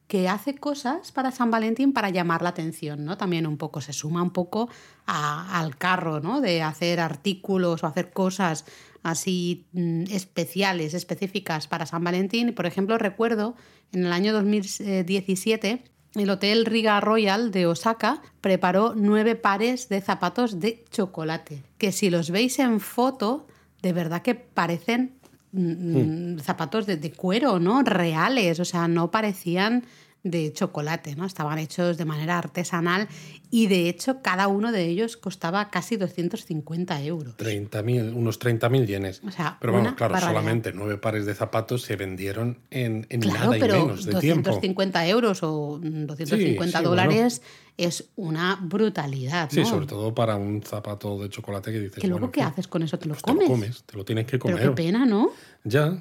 que 0.08 0.28
hace 0.28 0.56
cosas 0.56 1.12
para 1.12 1.30
San 1.30 1.50
Valentín 1.50 1.92
para 1.92 2.10
llamar 2.10 2.42
la 2.42 2.50
atención, 2.50 3.04
¿no? 3.04 3.16
También 3.16 3.46
un 3.46 3.56
poco, 3.56 3.80
se 3.80 3.92
suma 3.92 4.22
un 4.22 4.32
poco 4.32 4.68
al 5.06 5.76
carro, 5.76 6.20
¿no? 6.20 6.40
De 6.40 6.62
hacer 6.62 6.98
artículos 6.98 7.84
o 7.84 7.86
hacer 7.86 8.12
cosas 8.12 8.64
así 9.04 9.66
mm, 9.72 10.04
especiales, 10.10 10.94
específicas 10.94 11.68
para 11.68 11.86
San 11.86 12.02
Valentín. 12.02 12.52
Por 12.54 12.66
ejemplo, 12.66 12.98
recuerdo 12.98 13.54
en 13.92 14.06
el 14.06 14.12
año 14.12 14.32
2017 14.32 15.84
el 16.16 16.30
Hotel 16.30 16.64
Riga 16.64 17.00
Royal 17.00 17.52
de 17.52 17.66
Osaka 17.66 18.22
preparó 18.40 18.94
nueve 18.96 19.36
pares 19.36 19.88
de 19.88 20.00
zapatos 20.00 20.58
de 20.58 20.84
chocolate, 20.90 21.62
que 21.78 21.92
si 21.92 22.10
los 22.10 22.30
veis 22.30 22.58
en 22.58 22.80
foto, 22.80 23.46
de 23.82 23.92
verdad 23.92 24.22
que 24.22 24.34
parecen 24.34 25.14
Mm, 25.56 26.40
zapatos 26.40 26.84
de, 26.84 27.12
cuero, 27.12 27.60
¿no? 27.60 27.84
Reales, 27.84 28.58
o 28.58 28.64
sea, 28.64 28.88
no 28.88 29.12
parecían 29.12 29.84
de 30.24 30.52
chocolate, 30.52 31.14
¿no? 31.16 31.26
Estaban 31.26 31.58
hechos 31.58 31.98
de 31.98 32.06
manera 32.06 32.38
artesanal 32.38 33.08
y 33.50 33.66
de 33.66 33.88
hecho 33.90 34.22
cada 34.22 34.48
uno 34.48 34.72
de 34.72 34.86
ellos 34.86 35.18
costaba 35.18 35.68
casi 35.70 35.96
250 35.96 37.02
euros. 37.02 37.36
30 37.36 37.82
unos 38.14 38.40
30.000 38.40 38.86
yenes. 38.86 39.20
O 39.24 39.30
sea, 39.30 39.58
pero 39.60 39.74
bueno, 39.74 39.94
claro, 39.94 40.18
solamente 40.18 40.72
nueve 40.72 40.96
pares 40.96 41.26
de 41.26 41.34
zapatos 41.34 41.82
se 41.82 41.96
vendieron 41.96 42.58
en, 42.70 43.06
en 43.10 43.20
nada 43.20 43.56
y 43.56 43.60
menos 43.60 44.06
de 44.06 44.12
250 44.12 45.06
euros 45.08 45.42
o 45.42 45.78
250 45.82 46.80
dólares 46.80 47.42
es 47.76 48.08
una 48.16 48.58
brutalidad. 48.62 49.50
Sí, 49.50 49.64
sobre 49.64 49.86
todo 49.86 50.14
para 50.14 50.36
un 50.36 50.62
zapato 50.62 51.20
de 51.22 51.28
chocolate 51.28 51.70
que 51.70 51.80
dices. 51.80 51.98
¿Que 51.98 52.08
luego 52.08 52.30
qué 52.30 52.40
haces 52.40 52.66
con 52.66 52.82
eso? 52.82 52.98
¿Te 52.98 53.08
lo 53.08 53.14
comes? 53.16 53.44
Te 53.44 53.44
lo 53.44 53.54
comes, 53.54 53.82
te 53.82 53.96
lo 53.96 54.04
tienes 54.04 54.26
que 54.26 54.38
comer. 54.38 54.56
Pero 54.56 54.74
qué 54.74 54.82
pena, 54.82 55.04
¿no? 55.04 55.32
Ya. 55.64 55.98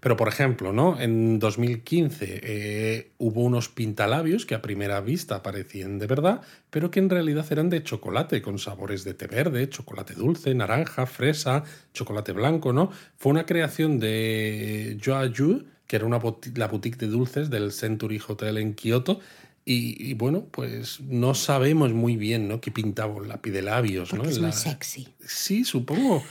Pero, 0.00 0.16
por 0.16 0.28
ejemplo, 0.28 0.72
¿no? 0.72 1.00
en 1.00 1.38
2015 1.38 2.40
eh, 2.42 3.10
hubo 3.18 3.42
unos 3.42 3.68
pintalabios 3.68 4.46
que 4.46 4.54
a 4.54 4.62
primera 4.62 5.00
vista 5.00 5.42
parecían 5.42 5.98
de 5.98 6.06
verdad, 6.06 6.42
pero 6.70 6.90
que 6.90 7.00
en 7.00 7.10
realidad 7.10 7.46
eran 7.50 7.70
de 7.70 7.82
chocolate, 7.82 8.42
con 8.42 8.58
sabores 8.58 9.04
de 9.04 9.14
té 9.14 9.26
verde, 9.26 9.68
chocolate 9.68 10.14
dulce, 10.14 10.54
naranja, 10.54 11.06
fresa, 11.06 11.64
chocolate 11.92 12.32
blanco, 12.32 12.72
¿no? 12.72 12.90
Fue 13.16 13.30
una 13.32 13.46
creación 13.46 13.98
de 13.98 14.98
Joa 15.02 15.26
Yu, 15.26 15.64
que 15.86 15.96
era 15.96 16.06
una 16.06 16.20
la 16.54 16.68
boutique 16.68 16.98
de 16.98 17.06
dulces 17.06 17.50
del 17.50 17.72
Century 17.72 18.20
Hotel 18.26 18.58
en 18.58 18.74
Kioto, 18.74 19.20
y, 19.68 20.14
bueno, 20.14 20.44
pues 20.48 21.00
no 21.00 21.34
sabemos 21.34 21.92
muy 21.92 22.16
bien, 22.16 22.46
¿no? 22.46 22.60
Qué 22.60 22.70
pintaba 22.70 23.12
un 23.14 23.26
lápiz 23.26 23.50
de 23.50 23.62
labios, 23.62 24.14
¿no? 24.14 24.22
Es 24.22 24.38
muy 24.38 24.52
sexy. 24.52 25.08
Sí, 25.26 25.64
supongo 25.64 26.22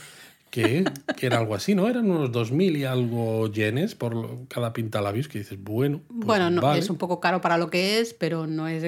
que, 0.56 0.84
era 1.20 1.38
algo 1.38 1.54
así, 1.54 1.74
¿no? 1.74 1.88
Eran 1.88 2.10
unos 2.10 2.30
2.000 2.30 2.78
y 2.78 2.84
algo 2.84 3.50
yenes 3.52 3.94
por 3.94 4.46
cada 4.48 4.72
pintalabios 4.72 5.28
que 5.28 5.40
dices, 5.40 5.62
bueno. 5.62 6.00
Pues 6.08 6.26
bueno, 6.26 6.50
no, 6.50 6.74
es 6.74 6.88
un 6.88 6.96
poco 6.96 7.20
caro 7.20 7.42
para 7.42 7.58
lo 7.58 7.68
que 7.68 8.00
es, 8.00 8.14
pero 8.14 8.46
no 8.46 8.66
es, 8.66 8.82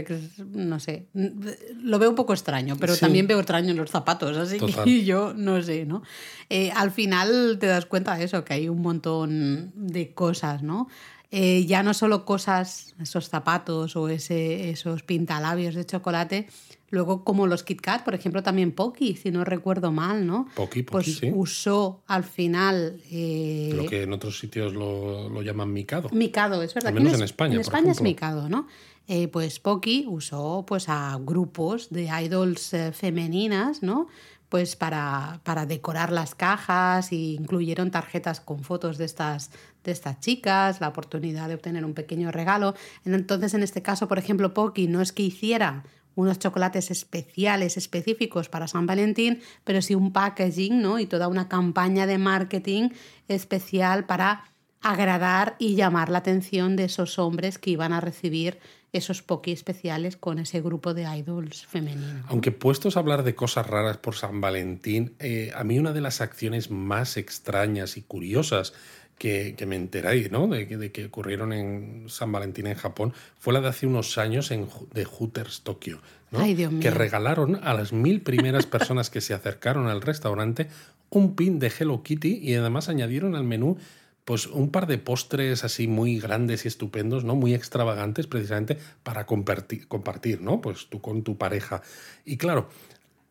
no 0.47 0.81
sé, 0.81 1.09
lo 1.13 1.99
veo 1.99 2.09
un 2.09 2.17
poco 2.17 2.33
extraño, 2.33 2.77
pero 2.81 2.97
también 2.97 3.27
veo 3.27 3.39
extraño 3.39 3.73
en 3.73 3.77
los 3.77 3.91
zapatos, 3.91 4.37
así 4.39 4.59
que 4.59 5.05
yo 5.05 5.35
no 5.35 5.63
sé, 5.63 5.85
¿no? 5.85 6.03
Eh, 6.49 6.71
al 6.75 6.91
final 6.91 7.59
te 7.61 7.67
das 7.67 7.85
cuenta 7.85 8.17
de 8.17 8.25
eso, 8.25 8.45
que 8.45 8.55
hay 8.55 8.69
un 8.69 8.81
montón 8.81 9.73
de 9.75 10.15
cosas, 10.15 10.63
¿no? 10.63 10.89
Eh, 11.31 11.67
ya 11.67 11.83
no 11.83 11.93
solo 11.93 12.25
cosas, 12.25 12.95
esos 12.99 13.29
zapatos 13.29 13.97
o 13.97 14.09
ese, 14.09 14.71
esos 14.71 15.03
pintalabios 15.03 15.75
de 15.75 15.85
chocolate, 15.85 16.49
luego 16.91 17.25
como 17.25 17.47
los 17.47 17.63
Kit 17.63 17.81
Kat, 17.81 18.05
por 18.05 18.15
ejemplo, 18.15 18.43
también 18.43 18.73
Pocky, 18.73 19.17
si 19.17 19.31
no 19.31 19.45
recuerdo 19.45 19.93
mal, 19.93 20.27
¿no? 20.27 20.49
Pocky, 20.55 20.83
Pocky 20.83 21.17
pues 21.21 21.33
usó 21.35 22.03
al 22.07 22.25
final... 22.25 23.01
Eh, 23.11 23.73
lo 23.75 23.87
que 23.87 24.03
en 24.03 24.13
otros 24.13 24.39
sitios 24.39 24.75
lo, 24.75 25.29
lo, 25.29 25.43
llaman 25.43 25.73
micado. 25.73 26.09
Micado, 26.13 26.63
es 26.63 26.75
verdad. 26.75 26.89
Al 26.89 26.95
menos 26.95 27.15
en, 27.15 27.23
España, 27.23 27.55
En 27.55 27.61
España 27.61 27.93
es 27.93 28.01
micado, 28.01 28.49
¿no? 28.49 28.67
Eh, 29.07 29.29
pues 29.29 29.59
Pocky 29.59 30.05
usó 30.09 30.65
pues, 30.67 30.89
a 30.89 31.19
grupos 31.21 31.91
de 31.91 32.09
idols 32.23 32.75
femeninas, 32.93 33.83
¿no? 33.83 34.09
pues 34.49 34.77
para, 34.77 35.41
para, 35.45 35.67
decorar 35.67 36.11
las 36.11 36.35
cajas 36.35 37.13
y 37.13 37.35
incluyeron 37.35 37.91
tarjetas 37.91 38.41
con 38.41 38.65
fotos 38.65 38.97
de 38.97 39.05
estas, 39.05 39.51
de 39.85 39.93
estas 39.93 40.21
chicas, 40.21 40.81
la 40.81 40.89
oportunidad 40.89 41.49
de 41.49 41.55
obtener 41.55 41.85
un 41.85 41.95
pequeño 41.95 42.33
regalo. 42.33 42.75
Entonces, 43.05 43.53
en 43.55 43.63
este 43.63 43.83
caso, 43.83 44.09
por 44.09 44.19
ejemplo, 44.19 44.55
Poki 44.55 44.89
no 44.89 45.03
es 45.03 45.13
que 45.13 45.23
hiciera 45.23 45.85
unos 46.19 46.41
chocolates 46.41 46.91
especiales, 46.91 47.77
específicos 47.77 48.49
para 48.49 48.67
San 48.67 48.87
Valentín, 48.87 49.41
pero 49.63 49.81
sí 49.81 49.95
un 49.95 50.13
packaging 50.13 50.83
¿no? 50.83 50.99
y 50.99 51.07
toda 51.07 51.29
una 51.29 51.49
campaña 51.49 52.09
de 52.09 52.19
marketing 52.19 52.91
especial 53.29 54.05
para 54.05 54.43
agradar 54.81 55.55
y 55.61 55.77
llamar 55.77 56.09
la 56.09 56.19
atención 56.19 56.75
de 56.75 56.85
esos 56.85 57.21
hombres 57.21 57.59
que 57.59 57.71
iban 57.71 57.93
a 57.93 58.01
recibir 58.01 58.59
esos 58.93 59.23
poki 59.23 59.53
especiales 59.53 60.17
con 60.17 60.41
ese 60.41 60.61
grupo 60.61 60.93
de 60.93 61.03
idols 61.03 61.67
femeninos. 61.67 62.25
Aunque 62.27 62.51
puestos 62.51 62.97
a 62.97 63.01
hablar 63.01 63.23
de 63.23 63.37
cosas 63.37 63.67
raras 63.67 63.99
por 63.99 64.17
San 64.17 64.41
Valentín, 64.41 65.15
eh, 65.21 65.53
a 65.55 65.63
mí 65.63 65.79
una 65.79 65.93
de 65.93 66.01
las 66.01 66.21
acciones 66.21 66.71
más 66.71 67.17
extrañas 67.17 67.97
y 67.97 68.03
curiosas 68.03 68.73
que, 69.19 69.57
me 69.67 69.77
enteráis, 69.77 70.31
¿no? 70.31 70.47
De, 70.47 70.65
de, 70.65 70.93
que 70.93 71.07
ocurrieron 71.07 71.53
en 71.53 72.05
San 72.09 72.33
Valentín 72.33 72.67
en 72.67 72.77
Japón, 72.77 73.13
fue 73.39 73.53
la 73.53 73.61
de 73.61 73.69
hace 73.69 73.87
unos 73.87 74.17
años 74.19 74.51
en, 74.51 74.69
de 74.95 75.05
Hooters 75.05 75.63
Tokio, 75.63 76.01
¿no? 76.31 76.41
que 76.81 76.91
regalaron 76.91 77.57
a 77.57 77.75
las 77.75 77.93
mil 77.93 78.23
primeras 78.23 78.67
personas 78.67 79.11
que 79.11 79.21
se 79.21 79.35
acercaron 79.35 79.89
al 79.89 80.03
restaurante 80.03 80.69
un 81.11 81.35
pin 81.35 81.59
de 81.59 81.73
Hello 81.77 82.03
Kitty 82.03 82.39
y 82.43 82.55
además 82.55 82.89
añadieron 82.89 83.35
al 83.35 83.45
menú 83.45 83.79
pues 84.25 84.47
un 84.47 84.71
par 84.71 84.87
de 84.87 84.99
postres 84.99 85.65
así 85.65 85.89
muy 85.89 86.21
grandes 86.21 86.67
y 86.67 86.69
estupendos, 86.69 87.25
¿no? 87.25 87.35
Muy 87.35 87.55
extravagantes 87.55 88.27
precisamente 88.27 88.77
para 89.03 89.25
compartir, 89.25 89.89
compartir, 89.89 90.43
¿no? 90.43 90.61
Pues 90.61 90.89
tú 90.91 91.01
con 91.01 91.23
tu 91.23 91.39
pareja. 91.39 91.81
Y 92.27 92.37
claro, 92.37 92.69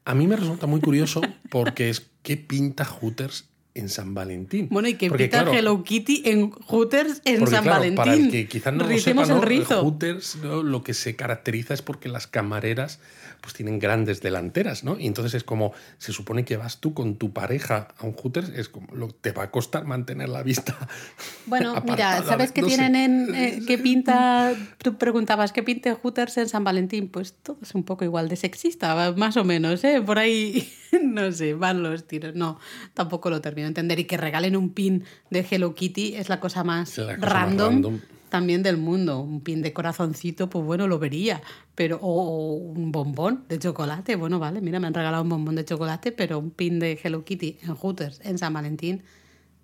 a 0.05 0.15
mí 0.15 0.25
me 0.25 0.35
resulta 0.35 0.65
muy 0.65 0.81
curioso 0.81 1.21
porque 1.51 1.91
es 1.91 2.09
qué 2.23 2.35
pinta 2.35 2.83
Hooters 2.83 3.47
en 3.77 3.89
San 3.89 4.13
Valentín. 4.13 4.67
Bueno, 4.69 4.87
y 4.87 4.95
que 4.95 5.09
pinta 5.11 5.45
Hello 5.51 5.83
Kitty 5.83 6.23
en 6.25 6.51
Hooters 6.51 7.21
en 7.25 7.45
San 7.47 7.65
Valentín. 7.65 7.95
Para 7.95 8.13
el 8.13 8.31
que 8.31 8.47
quizás 8.47 8.73
no 8.73 8.87
lo 8.87 8.97
sepa, 8.97 9.25
¿no? 9.25 9.41
Hooters 9.81 10.37
lo 10.41 10.83
que 10.83 10.93
se 10.93 11.15
caracteriza 11.15 11.73
es 11.73 11.81
porque 11.81 12.09
las 12.09 12.27
camareras 12.27 12.99
pues 13.41 13.53
tienen 13.53 13.79
grandes 13.79 14.21
delanteras, 14.21 14.83
¿no? 14.83 14.99
Y 14.99 15.07
entonces 15.07 15.33
es 15.33 15.43
como, 15.43 15.73
se 15.97 16.11
supone 16.11 16.45
que 16.45 16.57
vas 16.57 16.79
tú 16.79 16.93
con 16.93 17.15
tu 17.15 17.33
pareja 17.33 17.89
a 17.97 18.05
un 18.05 18.13
Hooters, 18.13 18.49
es 18.49 18.69
como, 18.69 18.93
lo, 18.95 19.09
te 19.09 19.31
va 19.31 19.43
a 19.43 19.51
costar 19.51 19.85
mantener 19.85 20.29
la 20.29 20.43
vista. 20.43 20.77
Bueno, 21.45 21.81
mira, 21.85 22.23
¿sabes 22.23 22.51
qué 22.51 22.61
tienen 22.61 22.93
en, 22.95 23.35
eh, 23.35 23.59
qué 23.65 23.77
pinta? 23.77 24.53
Tú 24.79 24.97
preguntabas, 24.97 25.53
¿qué 25.53 25.63
pinta 25.63 25.95
Hooters 25.95 26.37
en 26.37 26.49
San 26.49 26.65
Valentín? 26.65 27.07
Pues 27.07 27.33
todo 27.41 27.57
es 27.61 27.73
un 27.73 27.83
poco 27.83 28.03
igual 28.03 28.27
de 28.27 28.35
sexista, 28.35 29.13
más 29.15 29.37
o 29.37 29.45
menos, 29.45 29.81
¿eh? 29.85 30.01
Por 30.05 30.19
ahí, 30.19 30.69
no 31.01 31.31
sé, 31.31 31.53
van 31.53 31.83
los 31.83 32.05
tiros. 32.05 32.35
No, 32.35 32.59
tampoco 32.93 33.29
lo 33.29 33.39
termino 33.39 33.65
de 33.65 33.69
entender. 33.69 33.99
Y 33.99 34.05
que 34.05 34.17
regalen 34.17 34.57
un 34.57 34.73
pin 34.73 35.05
de 35.29 35.45
Hello 35.49 35.73
Kitty 35.73 36.15
es 36.15 36.27
la 36.27 36.41
cosa 36.41 36.65
más 36.65 36.97
random 36.97 37.99
también 38.29 38.63
del 38.63 38.77
mundo. 38.77 39.19
Un 39.19 39.41
pin 39.41 39.61
de 39.61 39.73
corazoncito, 39.73 40.49
pues 40.49 40.65
bueno, 40.65 40.87
lo 40.87 40.99
vería. 40.99 41.41
Pero, 41.75 41.99
o, 42.01 42.55
un 42.55 42.91
bombón 42.91 43.45
de 43.49 43.59
chocolate. 43.59 44.15
Bueno, 44.15 44.39
vale, 44.39 44.61
mira, 44.61 44.79
me 44.79 44.87
han 44.87 44.93
regalado 44.93 45.23
un 45.23 45.29
bombón 45.29 45.55
de 45.55 45.65
chocolate, 45.65 46.11
pero 46.11 46.39
un 46.39 46.51
pin 46.51 46.79
de 46.79 46.99
Hello 47.01 47.23
Kitty 47.23 47.59
en 47.63 47.75
Hooters, 47.75 48.21
en 48.23 48.37
San 48.37 48.53
Valentín, 48.53 49.03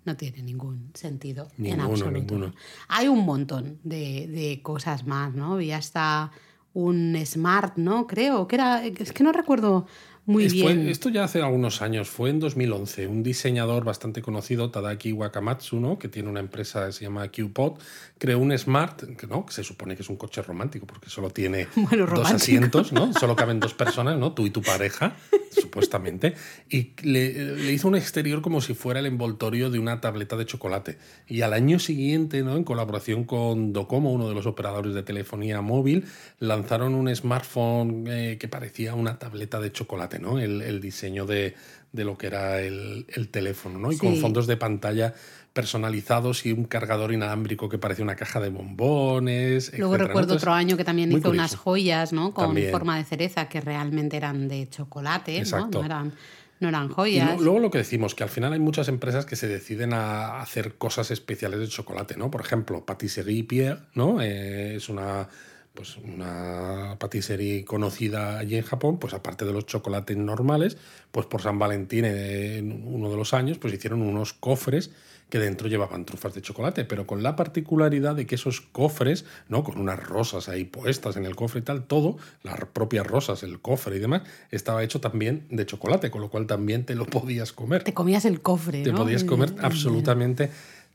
no 0.04 0.16
tiene 0.16 0.42
ningún 0.42 0.90
sentido 0.94 1.48
en 1.58 1.80
absoluto. 1.80 2.52
Hay 2.88 3.08
un 3.08 3.24
montón 3.24 3.78
de, 3.84 4.28
de, 4.28 4.60
cosas 4.62 5.06
más, 5.06 5.34
¿no? 5.34 5.60
Y 5.60 5.72
hasta 5.72 6.30
un 6.74 7.16
Smart, 7.24 7.76
¿no? 7.76 8.06
Creo 8.06 8.46
que 8.46 8.56
era. 8.56 8.84
Es 8.84 9.12
que 9.12 9.24
no 9.24 9.32
recuerdo 9.32 9.86
muy 10.26 10.48
bien. 10.48 10.88
esto 10.88 11.08
ya 11.10 11.24
hace 11.24 11.42
algunos 11.42 11.82
años, 11.82 12.08
fue 12.08 12.30
en 12.30 12.40
2011. 12.40 13.06
Un 13.06 13.22
diseñador 13.22 13.84
bastante 13.84 14.22
conocido, 14.22 14.70
Tadaki 14.70 15.12
Wakamatsu, 15.12 15.80
¿no? 15.80 15.98
que 15.98 16.08
tiene 16.08 16.28
una 16.28 16.40
empresa 16.40 16.86
que 16.86 16.92
se 16.92 17.04
llama 17.04 17.28
QPod, 17.28 17.78
creó 18.18 18.38
un 18.38 18.56
Smart, 18.56 19.16
que, 19.16 19.26
¿no? 19.26 19.44
que 19.44 19.52
se 19.52 19.64
supone 19.64 19.96
que 19.96 20.02
es 20.02 20.08
un 20.08 20.16
coche 20.16 20.40
romántico 20.42 20.86
porque 20.86 21.10
solo 21.10 21.30
tiene 21.30 21.68
dos 22.14 22.30
asientos, 22.30 22.92
¿no? 22.92 23.12
solo 23.12 23.36
caben 23.36 23.60
dos 23.60 23.74
personas, 23.74 24.18
¿no? 24.18 24.32
tú 24.32 24.46
y 24.46 24.50
tu 24.50 24.62
pareja. 24.62 25.14
supuestamente, 25.54 26.34
y 26.68 26.92
le, 27.02 27.72
hizo 27.72 27.88
un 27.88 27.96
exterior 27.96 28.42
como 28.42 28.60
si 28.60 28.74
fuera 28.74 29.00
el 29.00 29.06
envoltorio 29.06 29.70
de 29.70 29.78
una 29.78 30.00
tableta 30.00 30.36
de 30.36 30.46
chocolate. 30.46 30.98
Y 31.28 31.42
al 31.42 31.52
año 31.52 31.78
siguiente, 31.78 32.42
¿no? 32.42 32.56
en 32.56 32.64
colaboración 32.64 33.24
con 33.24 33.72
Docomo, 33.72 34.12
uno 34.12 34.28
de 34.28 34.34
los 34.34 34.46
operadores 34.46 34.94
de 34.94 35.02
telefonía 35.02 35.60
móvil, 35.60 36.04
lanzaron 36.38 36.94
un 36.94 37.14
smartphone 37.14 38.04
eh, 38.08 38.36
que 38.38 38.48
parecía 38.48 38.94
una 38.94 39.18
tableta 39.18 39.60
de 39.60 39.72
chocolate, 39.72 40.13
¿no? 40.18 40.38
el, 40.38 40.80
diseño 40.80 41.26
de, 41.26 41.54
lo 41.92 42.16
que 42.18 42.26
era 42.26 42.60
el, 42.60 43.28
teléfono, 43.30 43.78
¿no? 43.78 43.92
y 43.92 43.98
con 43.98 44.16
fondos 44.16 44.46
de 44.46 44.56
pantalla 44.56 45.14
personalizados 45.54 46.44
y 46.46 46.52
un 46.52 46.64
cargador 46.64 47.12
inalámbrico 47.12 47.68
que 47.68 47.78
parece 47.78 48.02
una 48.02 48.16
caja 48.16 48.40
de 48.40 48.48
bombones. 48.50 49.72
Luego 49.78 49.96
recuerdo 49.96 50.34
otro 50.34 50.52
año 50.52 50.76
que 50.76 50.84
también 50.84 51.12
hizo 51.12 51.30
unas 51.30 51.54
joyas, 51.54 52.12
¿no? 52.12 52.34
Con 52.34 52.58
forma 52.70 52.98
de 52.98 53.04
cereza 53.04 53.48
que 53.48 53.60
realmente 53.60 54.16
eran 54.16 54.48
de 54.48 54.68
chocolate, 54.68 55.44
¿no? 55.44 55.68
No 55.68 55.84
eran, 55.84 56.12
no 56.58 56.68
eran 56.68 56.88
joyas. 56.88 57.40
Y 57.40 57.44
luego 57.44 57.60
lo 57.60 57.70
que 57.70 57.78
decimos, 57.78 58.16
que 58.16 58.24
al 58.24 58.28
final 58.30 58.52
hay 58.52 58.58
muchas 58.58 58.88
empresas 58.88 59.26
que 59.26 59.36
se 59.36 59.46
deciden 59.46 59.92
a 59.94 60.40
hacer 60.42 60.74
cosas 60.74 61.12
especiales 61.12 61.60
de 61.60 61.68
chocolate, 61.68 62.16
¿no? 62.16 62.32
Por 62.32 62.40
ejemplo, 62.40 62.84
Patisserie 62.84 63.44
Pierre, 63.44 63.78
¿no? 63.94 64.20
Eh, 64.20 64.74
es 64.74 64.88
una 64.88 65.28
pues 65.74 65.96
una 65.96 66.96
patisserie 67.00 67.64
conocida 67.64 68.38
allí 68.38 68.56
en 68.56 68.62
Japón, 68.62 68.98
pues 68.98 69.12
aparte 69.12 69.44
de 69.44 69.52
los 69.52 69.66
chocolates 69.66 70.16
normales, 70.16 70.76
pues 71.10 71.26
por 71.26 71.42
San 71.42 71.58
Valentín 71.58 72.04
en 72.04 72.86
uno 72.86 73.10
de 73.10 73.16
los 73.16 73.34
años, 73.34 73.58
pues 73.58 73.74
hicieron 73.74 74.00
unos 74.00 74.32
cofres 74.34 74.92
que 75.30 75.40
dentro 75.40 75.66
llevaban 75.66 76.04
trufas 76.04 76.32
de 76.34 76.42
chocolate, 76.42 76.84
pero 76.84 77.08
con 77.08 77.24
la 77.24 77.34
particularidad 77.34 78.14
de 78.14 78.24
que 78.24 78.36
esos 78.36 78.60
cofres, 78.60 79.24
¿no? 79.48 79.64
Con 79.64 79.80
unas 79.80 80.00
rosas 80.00 80.48
ahí 80.48 80.64
puestas 80.64 81.16
en 81.16 81.24
el 81.24 81.34
cofre 81.34 81.60
y 81.60 81.64
tal, 81.64 81.84
todo, 81.84 82.18
las 82.44 82.60
propias 82.66 83.04
rosas, 83.04 83.42
el 83.42 83.60
cofre 83.60 83.96
y 83.96 83.98
demás, 83.98 84.22
estaba 84.52 84.84
hecho 84.84 85.00
también 85.00 85.44
de 85.50 85.66
chocolate, 85.66 86.10
con 86.12 86.20
lo 86.20 86.30
cual 86.30 86.46
también 86.46 86.84
te 86.84 86.94
lo 86.94 87.06
podías 87.06 87.52
comer. 87.52 87.82
Te 87.82 87.94
comías 87.94 88.24
el 88.26 88.42
cofre. 88.42 88.84
Te 88.84 88.92
podías 88.92 89.24
comer 89.24 89.52
absolutamente 89.60 90.50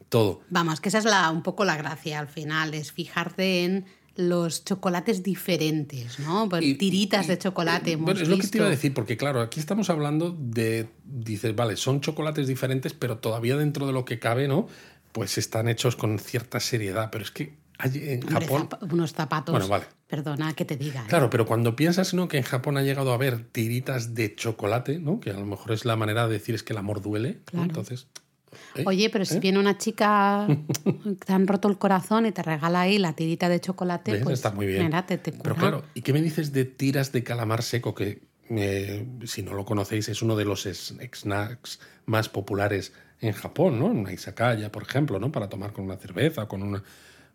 todo. 0.07 0.41
Vamos, 0.49 0.79
que 0.79 0.87
esa 0.87 0.99
es 0.99 1.05
la, 1.05 1.29
un 1.31 1.43
poco 1.43 1.65
la 1.65 1.75
gracia 1.75 2.19
al 2.19 2.29
final, 2.29 2.73
es 2.73 2.93
fijarte 2.93 3.65
en 3.65 3.85
los 4.19 4.65
chocolates 4.65 5.23
diferentes, 5.23 6.19
¿no? 6.19 6.49
Pues 6.49 6.77
tiritas 6.77 7.27
de 7.27 7.37
chocolate. 7.37 7.95
bueno, 7.95 8.19
es 8.19 8.27
lo 8.27 8.37
que 8.37 8.47
te 8.47 8.57
iba 8.57 8.67
a 8.67 8.69
decir, 8.69 8.93
porque 8.93 9.15
claro, 9.15 9.39
aquí 9.39 9.59
estamos 9.59 9.89
hablando 9.89 10.35
de, 10.37 10.89
dices, 11.05 11.55
vale, 11.55 11.77
son 11.77 12.01
chocolates 12.01 12.45
diferentes, 12.45 12.93
pero 12.93 13.17
todavía 13.17 13.55
dentro 13.55 13.87
de 13.87 13.93
lo 13.93 14.03
que 14.03 14.19
cabe, 14.19 14.47
¿no? 14.47 14.67
Pues 15.13 15.37
están 15.37 15.69
hechos 15.69 15.95
con 15.95 16.19
cierta 16.19 16.59
seriedad, 16.59 17.09
pero 17.11 17.23
es 17.23 17.31
que 17.31 17.53
en 17.81 18.21
Japón... 18.27 18.67
unos 18.91 19.13
zapatos... 19.13 19.53
Bueno, 19.53 19.69
vale. 19.69 19.85
Perdona 20.07 20.53
que 20.53 20.65
te 20.65 20.75
diga. 20.75 21.03
¿eh? 21.03 21.07
Claro, 21.07 21.29
pero 21.29 21.45
cuando 21.45 21.75
piensas 21.75 22.13
¿no? 22.13 22.27
que 22.27 22.37
en 22.37 22.43
Japón 22.43 22.77
ha 22.77 22.81
llegado 22.81 23.11
a 23.11 23.15
haber 23.15 23.43
tiritas 23.45 24.15
de 24.15 24.35
chocolate, 24.35 24.99
¿no? 24.99 25.19
que 25.19 25.29
a 25.29 25.33
lo 25.33 25.45
mejor 25.45 25.71
es 25.71 25.85
la 25.85 25.95
manera 25.95 26.27
de 26.27 26.33
decir 26.33 26.55
es 26.55 26.63
que 26.63 26.73
el 26.73 26.79
amor 26.79 27.01
duele, 27.01 27.39
entonces 27.53 28.07
¿Eh? 28.75 28.83
Oye, 28.85 29.09
pero 29.09 29.25
si 29.25 29.37
¿Eh? 29.37 29.39
viene 29.39 29.59
una 29.59 29.77
chica 29.77 30.47
te 31.25 31.33
han 31.33 31.47
roto 31.47 31.67
el 31.67 31.77
corazón 31.77 32.25
y 32.25 32.31
te 32.31 32.43
regala 32.43 32.81
ahí 32.81 32.97
la 32.97 33.13
tirita 33.13 33.49
de 33.49 33.59
chocolate, 33.59 34.19
pues 34.19 34.35
está 34.35 34.51
muy 34.51 34.67
bien. 34.67 34.91
Pero 35.43 35.55
claro, 35.55 35.83
¿y 35.93 36.01
qué 36.01 36.13
me 36.13 36.21
dices 36.21 36.53
de 36.53 36.65
tiras 36.65 37.11
de 37.11 37.23
calamar 37.23 37.63
seco 37.63 37.93
que 37.93 38.21
si 39.25 39.43
no 39.43 39.53
lo 39.53 39.63
conocéis 39.63 40.09
es 40.09 40.21
uno 40.21 40.35
de 40.35 40.45
los 40.45 40.63
snacks 40.63 41.79
más 42.05 42.29
populares 42.29 42.93
en 43.21 43.33
Japón, 43.33 43.79
¿no? 43.79 43.85
Una 43.85 44.11
izakaya, 44.11 44.71
por 44.71 44.83
ejemplo, 44.83 45.19
¿no? 45.19 45.31
Para 45.31 45.49
tomar 45.49 45.71
con 45.71 45.85
una 45.85 45.97
cerveza, 45.97 46.47
con 46.47 46.63
una, 46.63 46.83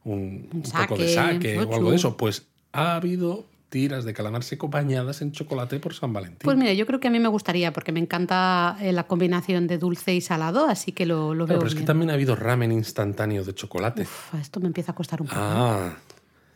un, 0.05 0.49
un, 0.53 0.63
poco 0.63 0.97
de 0.97 1.15
sake 1.15 1.59
o 1.59 1.75
algo 1.75 1.91
de 1.91 1.97
eso. 1.97 2.17
Pues 2.17 2.47
ha 2.73 2.97
habido 2.97 3.47
tiras 3.75 4.05
de 4.05 4.15
calamar 4.15 4.45
seco 4.45 4.69
bañadas 4.69 5.21
en 5.21 5.33
chocolate 5.33 5.81
por 5.81 5.95
San 5.95 6.13
Valentín. 6.13 6.39
Pues 6.45 6.57
mira, 6.57 6.73
yo 6.75 6.87
creo 6.87 7.01
que 7.01 7.09
a 7.09 7.11
mí 7.11 7.19
me 7.19 7.27
gustaría, 7.27 7.73
porque 7.73 7.91
me 7.91 7.99
encanta 7.99 8.77
eh, 8.81 8.93
la 8.93 9.09
combinación 9.09 9.67
de 9.67 9.79
dulce 9.79 10.15
y 10.15 10.21
salado, 10.21 10.67
así 10.67 10.93
que 10.93 11.07
lo, 11.07 11.35
lo 11.35 11.45
veo. 11.45 11.59
Pero 11.59 11.69
es 11.69 11.75
que 11.75 11.83
también 11.83 12.09
ha 12.11 12.13
habido 12.13 12.37
ramen 12.37 12.71
instantáneo 12.71 13.43
de 13.43 13.53
chocolate. 13.53 14.03
Uf, 14.03 14.35
esto 14.41 14.61
me 14.61 14.69
empieza 14.69 14.93
a 14.93 14.95
costar 14.95 15.21
un 15.21 15.27
poco. 15.27 15.41
Ah. 15.41 15.93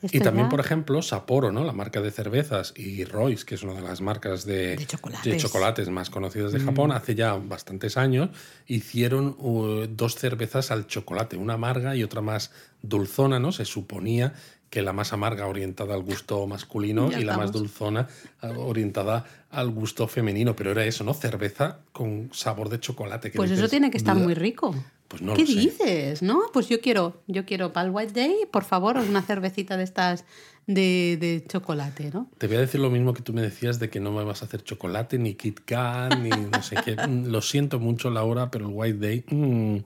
Y 0.00 0.20
también, 0.20 0.48
por 0.48 0.60
ejemplo, 0.60 1.02
Sapporo, 1.02 1.50
¿no? 1.50 1.64
la 1.64 1.72
marca 1.72 2.00
de 2.00 2.12
cervezas, 2.12 2.72
y 2.76 3.04
Royce, 3.04 3.44
que 3.44 3.56
es 3.56 3.64
una 3.64 3.74
de 3.74 3.80
las 3.80 4.00
marcas 4.00 4.44
de, 4.44 4.76
de, 4.76 4.86
chocolates. 4.86 5.42
chocolates. 5.42 5.88
más 5.88 6.08
conocidas 6.08 6.52
de 6.52 6.60
Japón, 6.60 6.90
mm. 6.90 6.92
hace 6.92 7.16
ya 7.16 7.34
bastantes 7.34 7.96
años, 7.96 8.30
hicieron 8.68 9.34
uh, 9.40 9.88
dos 9.88 10.14
cervezas 10.14 10.70
al 10.70 10.86
chocolate, 10.86 11.36
una 11.36 11.54
amarga 11.54 11.96
y 11.96 12.04
otra 12.04 12.20
más 12.20 12.52
dulzona, 12.80 13.40
¿no? 13.40 13.50
Se 13.50 13.64
suponía 13.64 14.34
que 14.70 14.82
la 14.82 14.92
más 14.92 15.12
amarga 15.12 15.46
orientada 15.46 15.94
al 15.94 16.02
gusto 16.02 16.46
masculino 16.46 17.10
y 17.10 17.24
la 17.24 17.36
más 17.36 17.52
dulzona 17.52 18.08
orientada 18.42 19.24
al 19.50 19.70
gusto 19.70 20.06
femenino. 20.08 20.54
Pero 20.54 20.72
era 20.72 20.84
eso, 20.84 21.04
¿no? 21.04 21.14
Cerveza 21.14 21.78
con 21.92 22.30
sabor 22.32 22.68
de 22.68 22.80
chocolate. 22.80 23.30
pues 23.30 23.50
eso 23.50 23.68
tiene 23.68 23.90
que 23.90 23.96
estar 23.96 24.16
muy 24.16 24.34
rico. 24.34 24.74
Pues 25.08 25.22
no 25.22 25.34
¿Qué 25.34 25.44
dices? 25.44 26.22
¿No? 26.22 26.42
Pues 26.52 26.68
yo 26.68 26.80
quiero, 26.80 27.22
yo 27.26 27.46
quiero 27.46 27.72
para 27.72 27.86
el 27.86 27.94
White 27.94 28.12
Day, 28.12 28.34
por 28.52 28.64
favor, 28.64 28.98
una 28.98 29.22
cervecita 29.22 29.78
de 29.78 29.84
estas 29.84 30.24
de, 30.68 31.44
chocolate, 31.48 32.10
¿no? 32.12 32.30
Te 32.36 32.46
voy 32.46 32.56
a 32.56 32.60
decir 32.60 32.80
lo 32.80 32.90
mismo 32.90 33.14
que 33.14 33.22
tú 33.22 33.32
me 33.32 33.40
decías 33.40 33.78
de 33.78 33.88
que 33.88 34.00
no 34.00 34.12
me 34.12 34.22
vas 34.22 34.42
a 34.42 34.44
hacer 34.44 34.62
chocolate, 34.62 35.18
ni 35.18 35.34
Kit 35.34 35.60
Kat, 35.64 36.18
ni 36.18 36.28
no 36.28 36.62
sé 36.62 36.76
qué. 36.84 36.94
Mm, 36.94 37.26
lo 37.32 37.40
siento 37.40 37.80
mucho, 37.80 38.10
Laura, 38.10 38.50
pero 38.50 38.68
el 38.68 38.72
White 38.74 38.98
Day. 38.98 39.24
Mm. 39.30 39.78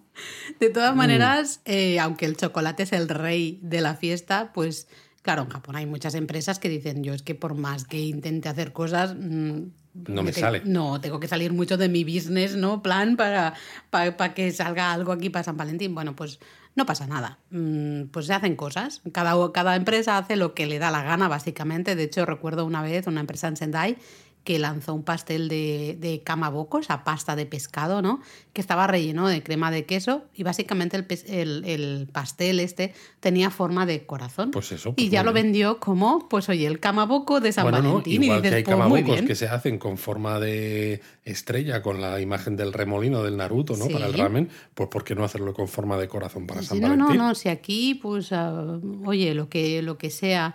De 0.58 0.70
todas 0.70 0.96
maneras, 0.96 1.60
eh, 1.66 2.00
aunque 2.00 2.26
el 2.26 2.36
chocolate 2.36 2.82
es 2.82 2.92
el 2.92 3.08
rey 3.08 3.60
de 3.62 3.80
la 3.80 3.94
fiesta, 3.94 4.52
pues 4.52 4.88
claro, 5.22 5.42
en 5.42 5.50
Japón 5.50 5.76
hay 5.76 5.86
muchas 5.86 6.16
empresas 6.16 6.58
que 6.58 6.68
dicen: 6.68 7.04
Yo 7.04 7.14
es 7.14 7.22
que 7.22 7.36
por 7.36 7.54
más 7.54 7.84
que 7.84 8.00
intente 8.00 8.48
hacer 8.48 8.72
cosas. 8.72 9.14
Mm, 9.16 9.68
no 9.94 10.22
me, 10.22 10.32
sale. 10.32 10.62
No, 10.64 11.00
tengo 11.00 11.20
que 11.20 11.28
salir 11.28 11.52
mucho 11.52 11.76
de 11.76 11.88
mi 11.88 12.04
business, 12.04 12.56
¿no? 12.56 12.82
Plan 12.82 13.16
para, 13.16 13.54
para, 13.90 14.16
para 14.16 14.34
que 14.34 14.50
salga 14.50 14.92
algo 14.92 15.12
aquí 15.12 15.30
para 15.30 15.42
San 15.42 15.56
Valentín. 15.56 15.94
Bueno, 15.94 16.16
pues 16.16 16.38
no 16.74 16.86
pasa 16.86 17.06
nada. 17.06 17.38
Mm, 17.50 18.04
pues 18.04 18.26
se 18.26 18.34
hacen 18.34 18.56
cosas. 18.56 19.02
Cada, 19.12 19.52
cada 19.52 19.76
empresa 19.76 20.18
hace 20.18 20.36
lo 20.36 20.54
que 20.54 20.66
le 20.66 20.78
da 20.78 20.90
la 20.90 21.02
gana, 21.02 21.28
básicamente. 21.28 21.94
De 21.94 22.04
hecho, 22.04 22.24
recuerdo 22.24 22.64
una 22.64 22.82
vez 22.82 23.06
una 23.06 23.20
empresa 23.20 23.48
en 23.48 23.56
Sendai 23.56 23.98
que 24.44 24.58
lanzó 24.58 24.94
un 24.94 25.04
pastel 25.04 25.48
de, 25.48 25.96
de 26.00 26.22
boco, 26.50 26.78
esa 26.78 27.04
pasta 27.04 27.36
de 27.36 27.46
pescado, 27.46 28.02
¿no? 28.02 28.20
Que 28.52 28.60
estaba 28.60 28.86
relleno 28.86 29.28
de 29.28 29.42
crema 29.42 29.70
de 29.70 29.84
queso 29.84 30.24
y 30.34 30.42
básicamente 30.42 30.96
el, 31.26 31.64
el, 31.64 32.08
pastel 32.12 32.58
este 32.60 32.92
tenía 33.20 33.50
forma 33.50 33.86
de 33.86 34.04
corazón. 34.04 34.50
Pues 34.50 34.72
eso. 34.72 34.90
y 34.90 34.92
pues 34.94 35.10
ya 35.10 35.22
lo 35.22 35.32
vendió 35.32 35.78
como, 35.78 36.28
pues 36.28 36.48
oye, 36.48 36.66
el 36.66 36.80
camaboco 36.80 37.40
de 37.40 37.52
San 37.52 37.70
Valentín. 37.70 38.22
igual 38.22 38.42
que 38.42 38.48
hay 38.48 38.64
pues 38.64 38.76
camabocos 38.76 39.22
que 39.22 39.34
se 39.34 39.46
hacen 39.46 39.78
con 39.78 39.96
forma 39.96 40.40
de 40.40 41.00
estrella, 41.24 41.82
con 41.82 42.00
la 42.00 42.20
imagen 42.20 42.56
del 42.56 42.72
remolino 42.72 43.22
del 43.22 43.36
Naruto, 43.36 43.76
¿no? 43.76 43.88
Para 43.88 44.06
el 44.06 44.14
ramen, 44.14 44.48
pues 44.74 44.88
¿por 44.88 45.04
qué 45.04 45.14
no 45.14 45.24
hacerlo 45.24 45.54
con 45.54 45.68
forma 45.68 45.96
de 45.96 46.08
corazón 46.08 46.46
para 46.46 46.62
San 46.62 46.80
Valentín? 46.80 46.98
No, 46.98 47.14
no, 47.14 47.28
no, 47.28 47.34
si 47.34 47.48
aquí, 47.48 47.94
pues, 47.94 48.32
ah, 48.32 48.78
oye, 49.04 49.34
lo 49.34 49.48
que, 49.48 49.82
lo 49.82 49.98
que 49.98 50.10
sea 50.10 50.54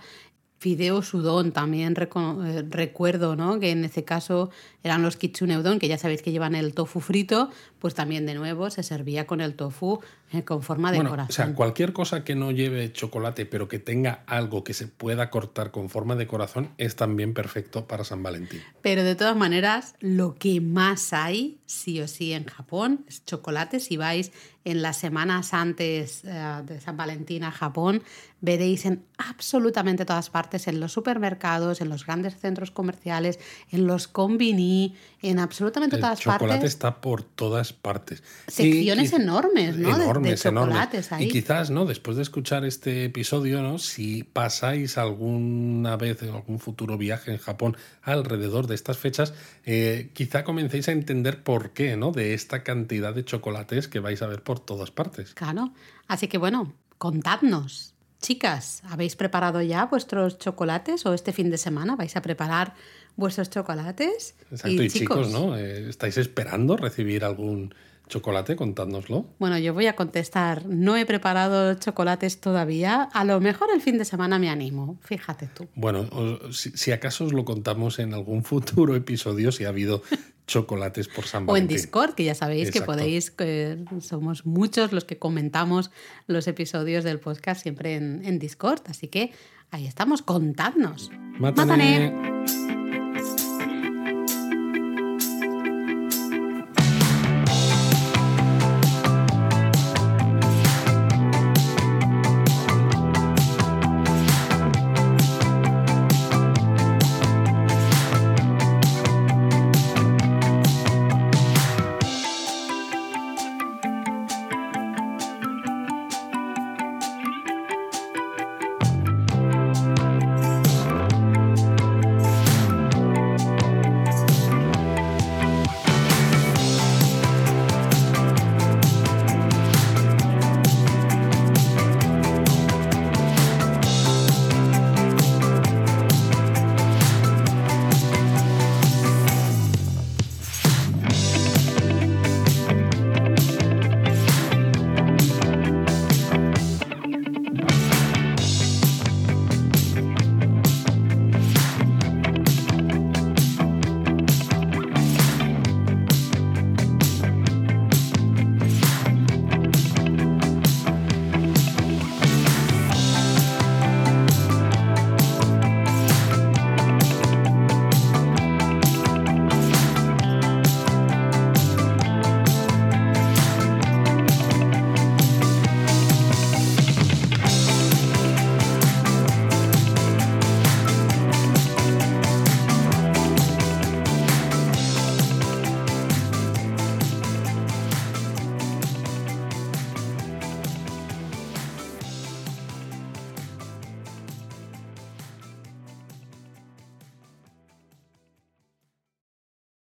fideo 0.60 1.02
sudón 1.02 1.52
también 1.52 1.96
eh, 1.98 2.64
recuerdo, 2.70 3.36
¿no? 3.36 3.60
Que 3.60 3.72
en 3.72 3.86
ese 3.86 4.04
caso 4.04 4.50
eran 4.84 5.04
los 5.04 5.16
kitsune 5.16 5.58
udon, 5.58 5.80
que 5.80 5.88
ya 5.88 5.98
sabéis 5.98 6.22
que 6.22 6.32
llevan 6.32 6.56
el 6.56 6.74
tofu 6.74 7.00
frito, 7.00 7.50
pues 7.80 7.94
también 7.94 8.26
de 8.26 8.34
nuevo 8.34 8.70
se 8.70 8.82
servía 8.84 9.28
con 9.28 9.42
el 9.42 9.54
tofu 9.56 10.00
eh, 10.32 10.44
con 10.44 10.64
forma 10.64 10.92
de 10.92 11.04
corazón. 11.04 11.30
O 11.30 11.32
sea, 11.32 11.54
cualquier 11.54 11.94
cosa 11.94 12.24
que 12.24 12.36
no 12.36 12.52
lleve 12.52 12.92
chocolate, 12.92 13.46
pero 13.46 13.68
que 13.68 13.80
tenga 13.80 14.24
algo 14.26 14.64
que 14.64 14.74
se 14.74 14.88
pueda 14.88 15.30
cortar 15.30 15.72
con 15.72 15.90
forma 15.90 16.16
de 16.16 16.26
corazón, 16.26 16.70
es 16.78 16.96
también 16.96 17.34
perfecto 17.34 17.88
para 17.88 18.04
San 18.04 18.24
Valentín. 18.24 18.62
Pero 18.82 19.04
de 19.04 19.16
todas 19.16 19.36
maneras, 19.36 19.96
lo 20.00 20.36
que 20.36 20.60
más 20.60 21.14
hay, 21.14 21.60
sí 21.66 22.02
o 22.02 22.08
sí, 22.08 22.34
en 22.34 22.46
Japón, 22.46 23.06
es 23.08 23.24
chocolate. 23.26 23.80
Si 23.80 23.96
vais 23.96 24.32
en 24.68 24.82
las 24.82 24.98
semanas 24.98 25.54
antes 25.54 26.26
eh, 26.26 26.62
de 26.66 26.82
San 26.82 26.98
Valentín 26.98 27.46
a 27.46 27.52
Japón, 27.52 28.04
veréis 28.42 28.86
en 28.86 29.04
absolutamente 29.18 30.06
todas 30.06 30.30
partes, 30.30 30.68
en 30.68 30.82
los 30.82 30.92
supermercados, 30.92 31.80
en 31.80 31.90
los 31.90 32.06
grandes 32.06 32.38
centros 32.38 32.70
comerciales, 32.70 33.40
en 33.72 33.88
los 33.88 34.10
combini, 34.10 34.94
en 35.22 35.40
absolutamente 35.40 35.98
todas 35.98 36.22
partes. 36.22 36.42
El 36.42 36.48
chocolate 36.48 36.66
está 36.68 37.02
por 37.02 37.24
todas 37.24 37.72
partes. 37.72 38.22
Secciones 38.48 39.14
enormes, 39.14 39.78
¿no? 39.78 39.96
Enormes, 39.96 40.44
de, 40.44 40.50
chocolates 40.50 41.12
Ahí. 41.14 41.26
Y 41.26 41.30
quizás, 41.30 41.70
¿no? 41.72 41.86
Después 41.86 42.18
de 42.18 42.24
escuchar 42.24 42.66
este 42.66 43.06
episodio, 43.06 43.64
¿no? 43.64 43.80
Si 43.80 44.24
pasáis 44.24 44.98
alguna 44.98 45.96
vez 45.96 46.22
en 46.24 46.30
algún 46.30 46.60
futuro 46.60 46.98
viaje 46.98 47.32
en 47.32 47.38
Japón 47.38 47.78
alrededor 48.04 48.68
de 48.68 48.76
estas 48.76 48.98
fechas, 48.98 49.34
eh, 49.66 50.12
quizá 50.14 50.44
comencéis 50.44 50.90
a 50.90 50.92
entender 50.92 51.42
por 51.42 51.72
qué, 51.72 51.98
¿no? 51.98 52.12
De 52.12 52.34
esta 52.34 52.64
cantidad 52.64 53.16
de 53.16 53.26
chocolates 53.26 53.88
que 53.88 54.00
vais 54.00 54.22
a 54.22 54.28
ver 54.28 54.44
por 54.44 54.57
todas 54.60 54.92
partes. 54.92 55.34
Claro. 55.34 55.72
Así 56.08 56.28
que 56.28 56.38
bueno, 56.38 56.74
contadnos. 56.98 57.94
Chicas, 58.22 58.82
¿habéis 58.90 59.16
preparado 59.16 59.62
ya 59.62 59.86
vuestros 59.86 60.40
chocolates 60.40 61.06
o 61.06 61.14
este 61.14 61.34
fin 61.34 61.52
de 61.52 61.58
semana 61.58 61.96
vais 61.96 62.16
a 62.16 62.22
preparar 62.22 62.74
vuestros 63.16 63.50
chocolates? 63.50 64.36
Exacto, 64.50 64.84
y, 64.84 64.90
chicos, 64.90 65.30
¿no? 65.32 65.56
Eh, 65.56 65.88
¿Estáis 65.90 66.18
esperando 66.18 66.78
recibir 66.78 67.24
algún 67.24 67.76
chocolate? 68.08 68.56
Contádnoslo. 68.56 69.26
Bueno, 69.38 69.60
yo 69.60 69.74
voy 69.74 69.86
a 69.86 69.96
contestar, 69.96 70.66
no 70.66 70.98
he 70.98 71.06
preparado 71.06 71.76
chocolates 71.76 72.40
todavía, 72.42 73.04
a 73.04 73.24
lo 73.24 73.40
mejor 73.40 73.70
el 73.74 73.82
fin 73.82 74.00
de 74.00 74.06
semana 74.06 74.40
me 74.40 74.50
animo, 74.50 74.98
fíjate 75.04 75.48
tú. 75.54 75.68
Bueno, 75.76 76.10
si, 76.52 76.92
acaso 76.92 77.26
os 77.26 77.34
lo 77.34 77.46
contamos 77.46 78.00
en 78.00 78.16
algún 78.16 78.44
futuro 78.46 78.96
episodio, 78.96 79.52
si 79.52 79.66
ha 79.66 79.70
habido 79.70 80.02
chocolates 80.48 81.08
por 81.08 81.26
San 81.26 81.46
Valentín. 81.46 81.54
O 81.54 81.58
en 81.58 81.68
Discord, 81.68 82.16
que 82.16 82.24
ya 82.24 82.34
sabéis 82.34 82.72
que 82.72 82.82
podéis, 82.82 83.30
que 83.30 83.78
somos 84.02 84.46
muchos 84.46 84.92
los 84.94 85.06
que 85.06 85.20
comentamos 85.20 85.92
los 86.26 86.48
episodios 86.48 87.04
del 87.04 87.20
podcast 87.20 87.62
siempre 87.62 87.96
en, 87.96 88.40
Discord, 88.40 88.82
así 88.88 89.08
que 89.08 89.32
ahí 89.72 89.86
estamos, 89.86 90.22
contadnos. 90.22 91.12
Mátane. 91.40 92.67